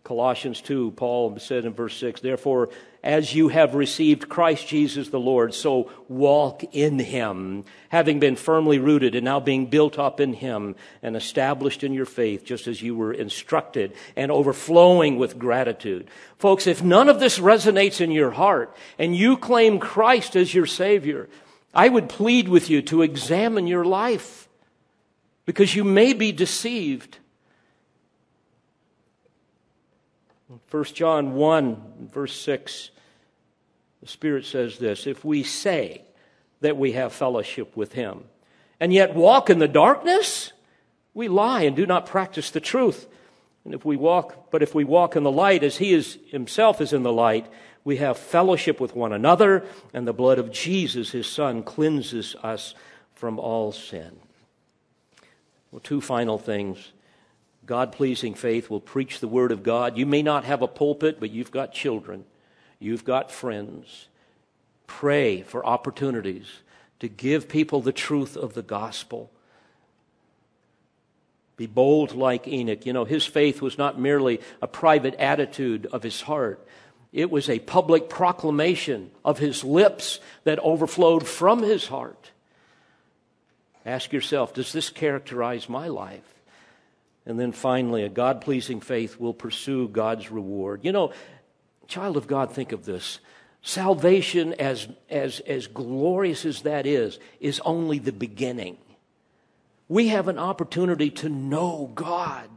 Colossians 0.05 0.61
2, 0.61 0.93
Paul 0.93 1.39
said 1.39 1.65
in 1.65 1.73
verse 1.73 1.97
6, 1.97 2.21
Therefore, 2.21 2.71
as 3.03 3.35
you 3.35 3.49
have 3.49 3.75
received 3.75 4.29
Christ 4.29 4.69
Jesus 4.69 5.09
the 5.09 5.19
Lord, 5.19 5.55
so 5.55 5.91
walk 6.09 6.63
in 6.73 7.01
him, 7.01 7.65
having 7.89 8.21
been 8.21 8.37
firmly 8.37 8.79
rooted 8.79 9.17
and 9.17 9.25
now 9.25 9.41
being 9.41 9.67
built 9.67 9.99
up 9.99 10.21
in 10.21 10.35
him 10.35 10.77
and 11.03 11.17
established 11.17 11.83
in 11.83 11.93
your 11.93 12.07
faith, 12.07 12.45
just 12.45 12.69
as 12.69 12.81
you 12.81 12.95
were 12.95 13.13
instructed 13.13 13.93
and 14.15 14.31
overflowing 14.31 15.17
with 15.17 15.39
gratitude. 15.39 16.09
Folks, 16.39 16.69
if 16.69 16.83
none 16.83 17.09
of 17.09 17.19
this 17.19 17.41
resonates 17.41 18.01
in 18.01 18.13
your 18.13 18.31
heart 18.31 18.77
and 18.99 19.17
you 19.17 19.37
claim 19.37 19.81
Christ 19.81 20.37
as 20.37 20.55
your 20.55 20.67
Savior, 20.67 21.29
I 21.75 21.89
would 21.89 22.09
plead 22.09 22.49
with 22.49 22.71
you 22.71 22.83
to 22.83 23.03
examine 23.03 23.67
your 23.67 23.85
life 23.85 24.49
because 25.45 25.75
you 25.75 25.83
may 25.83 26.13
be 26.13 26.31
deceived. 26.31 27.19
1 30.71 30.85
John 30.85 31.35
1, 31.35 32.09
verse 32.13 32.39
6, 32.41 32.91
the 34.01 34.09
Spirit 34.09 34.45
says 34.45 34.79
this 34.79 35.07
If 35.07 35.25
we 35.25 35.43
say 35.43 36.03
that 36.61 36.77
we 36.77 36.93
have 36.93 37.13
fellowship 37.13 37.77
with 37.77 37.93
Him 37.93 38.25
and 38.81 38.93
yet 38.93 39.15
walk 39.15 39.49
in 39.49 39.59
the 39.59 39.69
darkness, 39.69 40.53
we 41.15 41.29
lie 41.29 41.63
and 41.63 41.77
do 41.77 41.87
not 41.87 42.07
practice 42.07 42.51
the 42.51 42.61
truth. 42.61 43.07
And 43.65 43.75
if 43.75 43.85
we 43.85 43.97
walk, 43.97 44.51
but 44.51 44.63
if 44.63 44.75
we 44.75 44.85
walk 44.85 45.15
in 45.15 45.23
the 45.23 45.31
light 45.31 45.63
as 45.63 45.79
He 45.79 45.93
is 45.93 46.19
Himself 46.31 46.81
is 46.81 46.93
in 46.93 47.03
the 47.03 47.13
light, 47.13 47.47
we 47.85 47.97
have 47.97 48.19
fellowship 48.19 48.81
with 48.81 48.95
one 48.95 49.13
another, 49.13 49.65
and 49.93 50.07
the 50.07 50.13
blood 50.13 50.39
of 50.39 50.53
Jesus, 50.53 51.11
His 51.11 51.27
Son, 51.27 51.63
cleanses 51.63 52.37
us 52.43 52.75
from 53.15 53.39
all 53.39 53.73
sin. 53.73 54.19
Well, 55.71 55.81
two 55.81 56.01
final 56.01 56.39
things. 56.39 56.93
God 57.65 57.93
pleasing 57.93 58.35
faith 58.35 58.69
will 58.69 58.81
preach 58.81 59.21
the 59.21 59.29
Word 59.29 59.53
of 59.53 59.63
God. 59.63 59.97
You 59.97 60.07
may 60.07 60.23
not 60.23 60.45
have 60.45 60.63
a 60.63 60.69
pulpit, 60.69 61.21
but 61.21 61.31
you've 61.31 61.51
got 61.51 61.73
children, 61.73 62.25
you've 62.79 63.05
got 63.05 63.31
friends. 63.31 64.09
Pray 64.87 65.43
for 65.43 65.65
opportunities 65.65 66.47
to 67.01 67.09
give 67.09 67.49
people 67.49 67.81
the 67.81 67.93
truth 67.93 68.37
of 68.37 68.55
the 68.55 68.63
gospel. 68.63 69.31
Be 71.57 71.67
bold 71.67 72.15
like 72.15 72.49
Enoch. 72.49 72.85
You 72.85 72.93
know, 72.93 73.05
his 73.05 73.25
faith 73.25 73.63
was 73.63 73.79
not 73.79 73.99
merely 73.99 74.41
a 74.61 74.67
private 74.67 75.15
attitude 75.15 75.87
of 75.87 76.03
his 76.03 76.21
heart, 76.21 76.67
it 77.13 77.31
was 77.31 77.49
a 77.49 77.59
public 77.59 78.09
proclamation 78.09 79.11
of 79.25 79.39
his 79.39 79.63
lips 79.63 80.19
that 80.45 80.59
overflowed 80.61 81.29
from 81.29 81.63
his 81.63 81.87
heart. 81.87 82.31
Ask 83.85 84.13
yourself 84.13 84.55
does 84.55 84.73
this 84.73 84.91
characterize 84.91 85.69
my 85.69 85.89
life? 85.89 86.32
And 87.25 87.39
then 87.39 87.53
finally, 87.53 88.03
a 88.03 88.09
God 88.09 88.41
pleasing 88.41 88.81
faith 88.81 89.19
will 89.19 89.35
pursue 89.35 89.89
God's 89.89 90.31
reward. 90.31 90.85
You 90.85 90.93
know, 90.93 91.13
child 91.87 92.17
of 92.17 92.27
God, 92.27 92.53
think 92.53 92.73
of 92.73 92.85
this. 92.85 93.21
Salvation, 93.63 94.55
as, 94.55 94.89
as, 95.09 95.39
as 95.41 95.69
glorious 95.69 96.45
as 96.45 96.63
that 96.63 96.85
is, 96.85 97.21
is 97.39 97.61
only 97.65 98.01
the 98.01 98.13
beginning. 98.13 98.77
We 99.89 100.09
have 100.09 100.27
an 100.27 100.39
opportunity 100.39 101.11
to 101.11 101.29
know 101.29 101.93
God, 101.95 102.49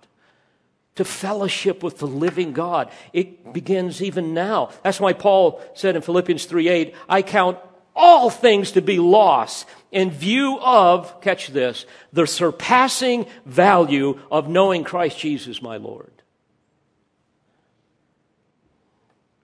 to 0.95 1.05
fellowship 1.05 1.84
with 1.84 1.99
the 1.99 2.07
living 2.07 2.53
God. 2.53 2.89
It 3.13 3.53
begins 3.53 4.01
even 4.01 4.34
now. 4.34 4.72
That's 4.82 4.99
why 4.99 5.13
Paul 5.13 5.61
said 5.76 5.95
in 5.95 6.01
Philippians 6.01 6.45
3 6.45 6.70
8, 6.70 6.95
I 7.07 7.22
count 7.22 7.59
all 7.95 8.29
things 8.29 8.71
to 8.71 8.81
be 8.81 8.99
lost 8.99 9.67
in 9.91 10.11
view 10.11 10.59
of, 10.59 11.21
catch 11.21 11.47
this, 11.47 11.85
the 12.11 12.27
surpassing 12.27 13.25
value 13.45 14.19
of 14.29 14.49
knowing 14.49 14.83
Christ 14.83 15.17
Jesus, 15.17 15.61
my 15.61 15.77
Lord. 15.77 16.11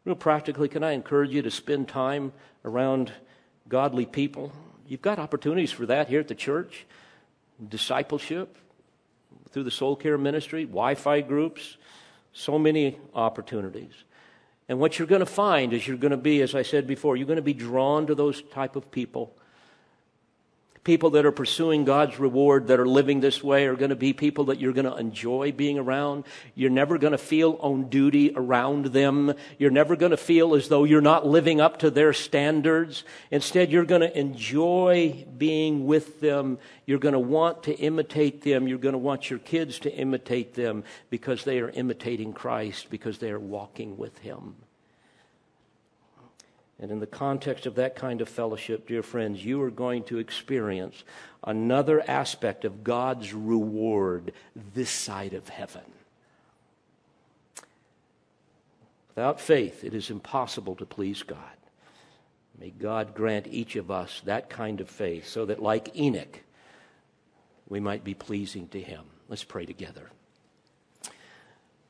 Real 0.03 0.15
practically, 0.15 0.67
can 0.67 0.83
I 0.83 0.91
encourage 0.91 1.31
you 1.31 1.41
to 1.43 1.51
spend 1.51 1.87
time 1.87 2.33
around 2.65 3.11
godly 3.69 4.05
people? 4.05 4.51
You've 4.87 5.01
got 5.01 5.19
opportunities 5.19 5.71
for 5.71 5.85
that 5.85 6.09
here 6.09 6.19
at 6.19 6.27
the 6.27 6.35
church 6.35 6.85
discipleship, 7.69 8.57
through 9.51 9.63
the 9.63 9.71
soul 9.71 9.95
care 9.95 10.17
ministry, 10.17 10.65
Wi 10.65 10.95
Fi 10.95 11.21
groups, 11.21 11.77
so 12.33 12.57
many 12.57 12.97
opportunities. 13.13 13.93
And 14.69 14.79
what 14.79 14.97
you're 14.97 15.07
going 15.07 15.19
to 15.19 15.25
find 15.25 15.73
is 15.73 15.87
you're 15.87 15.97
going 15.97 16.11
to 16.11 16.17
be, 16.17 16.41
as 16.41 16.55
I 16.55 16.61
said 16.61 16.87
before, 16.87 17.17
you're 17.17 17.27
going 17.27 17.35
to 17.37 17.41
be 17.41 17.53
drawn 17.53 18.07
to 18.07 18.15
those 18.15 18.41
type 18.43 18.75
of 18.75 18.91
people. 18.91 19.35
People 20.83 21.11
that 21.11 21.27
are 21.27 21.31
pursuing 21.31 21.85
God's 21.85 22.17
reward, 22.17 22.67
that 22.67 22.79
are 22.79 22.87
living 22.87 23.19
this 23.19 23.43
way, 23.43 23.67
are 23.67 23.75
going 23.75 23.91
to 23.91 23.95
be 23.95 24.13
people 24.13 24.45
that 24.45 24.59
you're 24.59 24.73
going 24.73 24.89
to 24.89 24.95
enjoy 24.95 25.51
being 25.51 25.77
around. 25.77 26.23
You're 26.55 26.71
never 26.71 26.97
going 26.97 27.11
to 27.11 27.19
feel 27.19 27.59
on 27.61 27.89
duty 27.89 28.33
around 28.35 28.87
them. 28.87 29.35
You're 29.59 29.69
never 29.69 29.95
going 29.95 30.09
to 30.09 30.17
feel 30.17 30.55
as 30.55 30.69
though 30.69 30.83
you're 30.83 30.99
not 30.99 31.27
living 31.27 31.61
up 31.61 31.79
to 31.79 31.91
their 31.91 32.13
standards. 32.13 33.03
Instead, 33.29 33.71
you're 33.71 33.85
going 33.85 34.01
to 34.01 34.17
enjoy 34.17 35.23
being 35.37 35.85
with 35.85 36.19
them. 36.19 36.57
You're 36.87 36.97
going 36.97 37.13
to 37.13 37.19
want 37.19 37.63
to 37.63 37.75
imitate 37.75 38.41
them. 38.41 38.67
You're 38.67 38.79
going 38.79 38.93
to 38.93 38.97
want 38.97 39.29
your 39.29 39.39
kids 39.39 39.77
to 39.79 39.95
imitate 39.95 40.55
them 40.55 40.83
because 41.11 41.43
they 41.43 41.59
are 41.59 41.69
imitating 41.69 42.33
Christ, 42.33 42.89
because 42.89 43.19
they 43.19 43.29
are 43.29 43.39
walking 43.39 43.97
with 43.97 44.17
Him. 44.17 44.55
And 46.81 46.89
in 46.89 46.99
the 46.99 47.07
context 47.07 47.67
of 47.67 47.75
that 47.75 47.95
kind 47.95 48.21
of 48.21 48.27
fellowship, 48.27 48.87
dear 48.87 49.03
friends, 49.03 49.45
you 49.45 49.61
are 49.61 49.69
going 49.69 50.03
to 50.05 50.17
experience 50.17 51.03
another 51.43 52.03
aspect 52.09 52.65
of 52.65 52.83
God's 52.83 53.33
reward 53.33 54.33
this 54.73 54.89
side 54.89 55.33
of 55.33 55.47
heaven. 55.47 55.83
Without 59.09 59.39
faith, 59.39 59.83
it 59.83 59.93
is 59.93 60.09
impossible 60.09 60.75
to 60.77 60.85
please 60.85 61.21
God. 61.21 61.37
May 62.59 62.71
God 62.71 63.13
grant 63.13 63.45
each 63.47 63.75
of 63.75 63.91
us 63.91 64.21
that 64.25 64.49
kind 64.49 64.81
of 64.81 64.89
faith 64.89 65.27
so 65.27 65.45
that, 65.45 65.61
like 65.61 65.95
Enoch, 65.95 66.39
we 67.69 67.79
might 67.79 68.03
be 68.03 68.15
pleasing 68.15 68.67
to 68.69 68.81
him. 68.81 69.03
Let's 69.29 69.43
pray 69.43 69.65
together. 69.65 70.09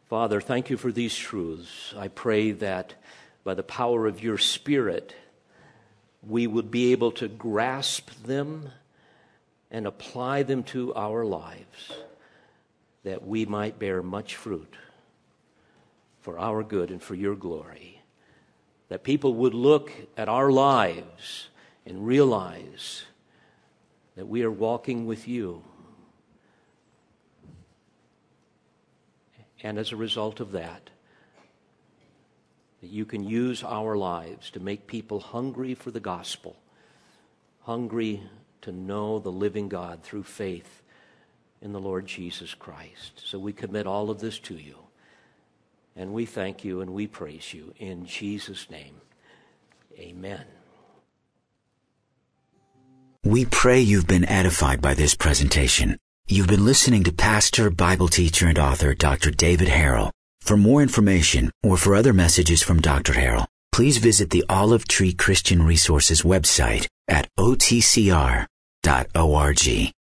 Father, 0.10 0.42
thank 0.42 0.70
you 0.70 0.76
for 0.76 0.92
these 0.92 1.16
truths. 1.16 1.94
I 1.98 2.10
pray 2.10 2.52
that 2.52 2.96
by 3.44 3.54
the 3.54 3.64
power 3.64 4.08
of 4.08 4.24
your 4.24 4.38
Spirit, 4.38 5.16
we 6.22 6.48
would 6.48 6.70
be 6.70 6.92
able 6.92 7.12
to 7.14 7.28
grasp 7.28 8.10
them 8.24 8.70
and 9.70 9.88
apply 9.88 10.44
them 10.44 10.64
to 10.64 10.94
our 10.94 11.26
lives 11.26 11.94
that 13.04 13.26
we 13.26 13.46
might 13.46 13.80
bear 13.80 14.04
much 14.04 14.36
fruit 14.36 14.76
for 16.20 16.38
our 16.38 16.64
good 16.64 16.92
and 16.92 17.02
for 17.02 17.16
your 17.16 17.36
glory. 17.36 18.02
That 18.90 19.04
people 19.04 19.34
would 19.36 19.54
look 19.54 19.92
at 20.16 20.30
our 20.30 20.52
lives 20.52 21.48
and 21.86 22.06
realize 22.06 23.06
that 24.16 24.28
we 24.28 24.44
are 24.44 24.52
walking 24.52 25.08
with 25.08 25.28
you 25.28 25.64
And 29.64 29.78
as 29.78 29.92
a 29.92 29.96
result 29.96 30.40
of 30.40 30.52
that, 30.54 30.90
that 32.82 32.90
you 32.90 33.06
can 33.06 33.24
use 33.24 33.64
our 33.64 33.96
lives 33.96 34.50
to 34.52 34.60
make 34.60 34.88
people 34.88 35.20
hungry 35.20 35.76
for 35.76 35.92
the 35.92 36.00
gospel, 36.00 36.58
hungry 37.62 38.24
to 38.62 38.72
know 38.72 39.20
the 39.20 39.32
living 39.32 39.70
God 39.70 40.04
through 40.04 40.24
faith 40.24 40.82
in 41.62 41.74
the 41.74 41.80
Lord 41.80 42.08
Jesus 42.08 42.54
Christ. 42.54 43.22
So 43.24 43.38
we 43.38 43.54
commit 43.54 43.86
all 43.86 44.10
of 44.10 44.20
this 44.20 44.40
to 44.40 44.56
you. 44.56 44.76
And 45.96 46.14
we 46.14 46.26
thank 46.26 46.64
you 46.64 46.82
and 46.82 46.94
we 46.94 47.06
praise 47.06 47.54
you 47.54 47.74
in 47.78 48.06
Jesus' 48.06 48.70
name. 48.70 49.02
Amen. 50.00 50.46
We 53.24 53.46
pray 53.46 53.82
you've 53.82 54.08
been 54.08 54.28
edified 54.28 54.82
by 54.82 54.96
this 54.96 55.14
presentation. 55.14 55.98
You've 56.28 56.48
been 56.48 56.66
listening 56.66 57.04
to 57.04 57.12
pastor, 57.12 57.70
Bible 57.70 58.08
teacher, 58.08 58.48
and 58.48 58.58
author 58.58 58.96
Dr. 58.96 59.30
David 59.30 59.68
Harrell. 59.68 60.12
For 60.42 60.58
more 60.58 60.82
information 60.82 61.52
or 61.64 61.78
for 61.78 61.96
other 61.96 62.14
messages 62.14 62.62
from 62.62 62.82
Dr. 62.82 63.14
Harrell, 63.14 63.48
please 63.72 63.98
visit 63.98 64.30
the 64.32 64.44
Olive 64.50 64.88
Tree 64.88 65.14
Christian 65.14 65.64
Resources 65.64 66.24
website 66.24 66.88
at 67.08 67.30
otcr.org. 67.40 68.48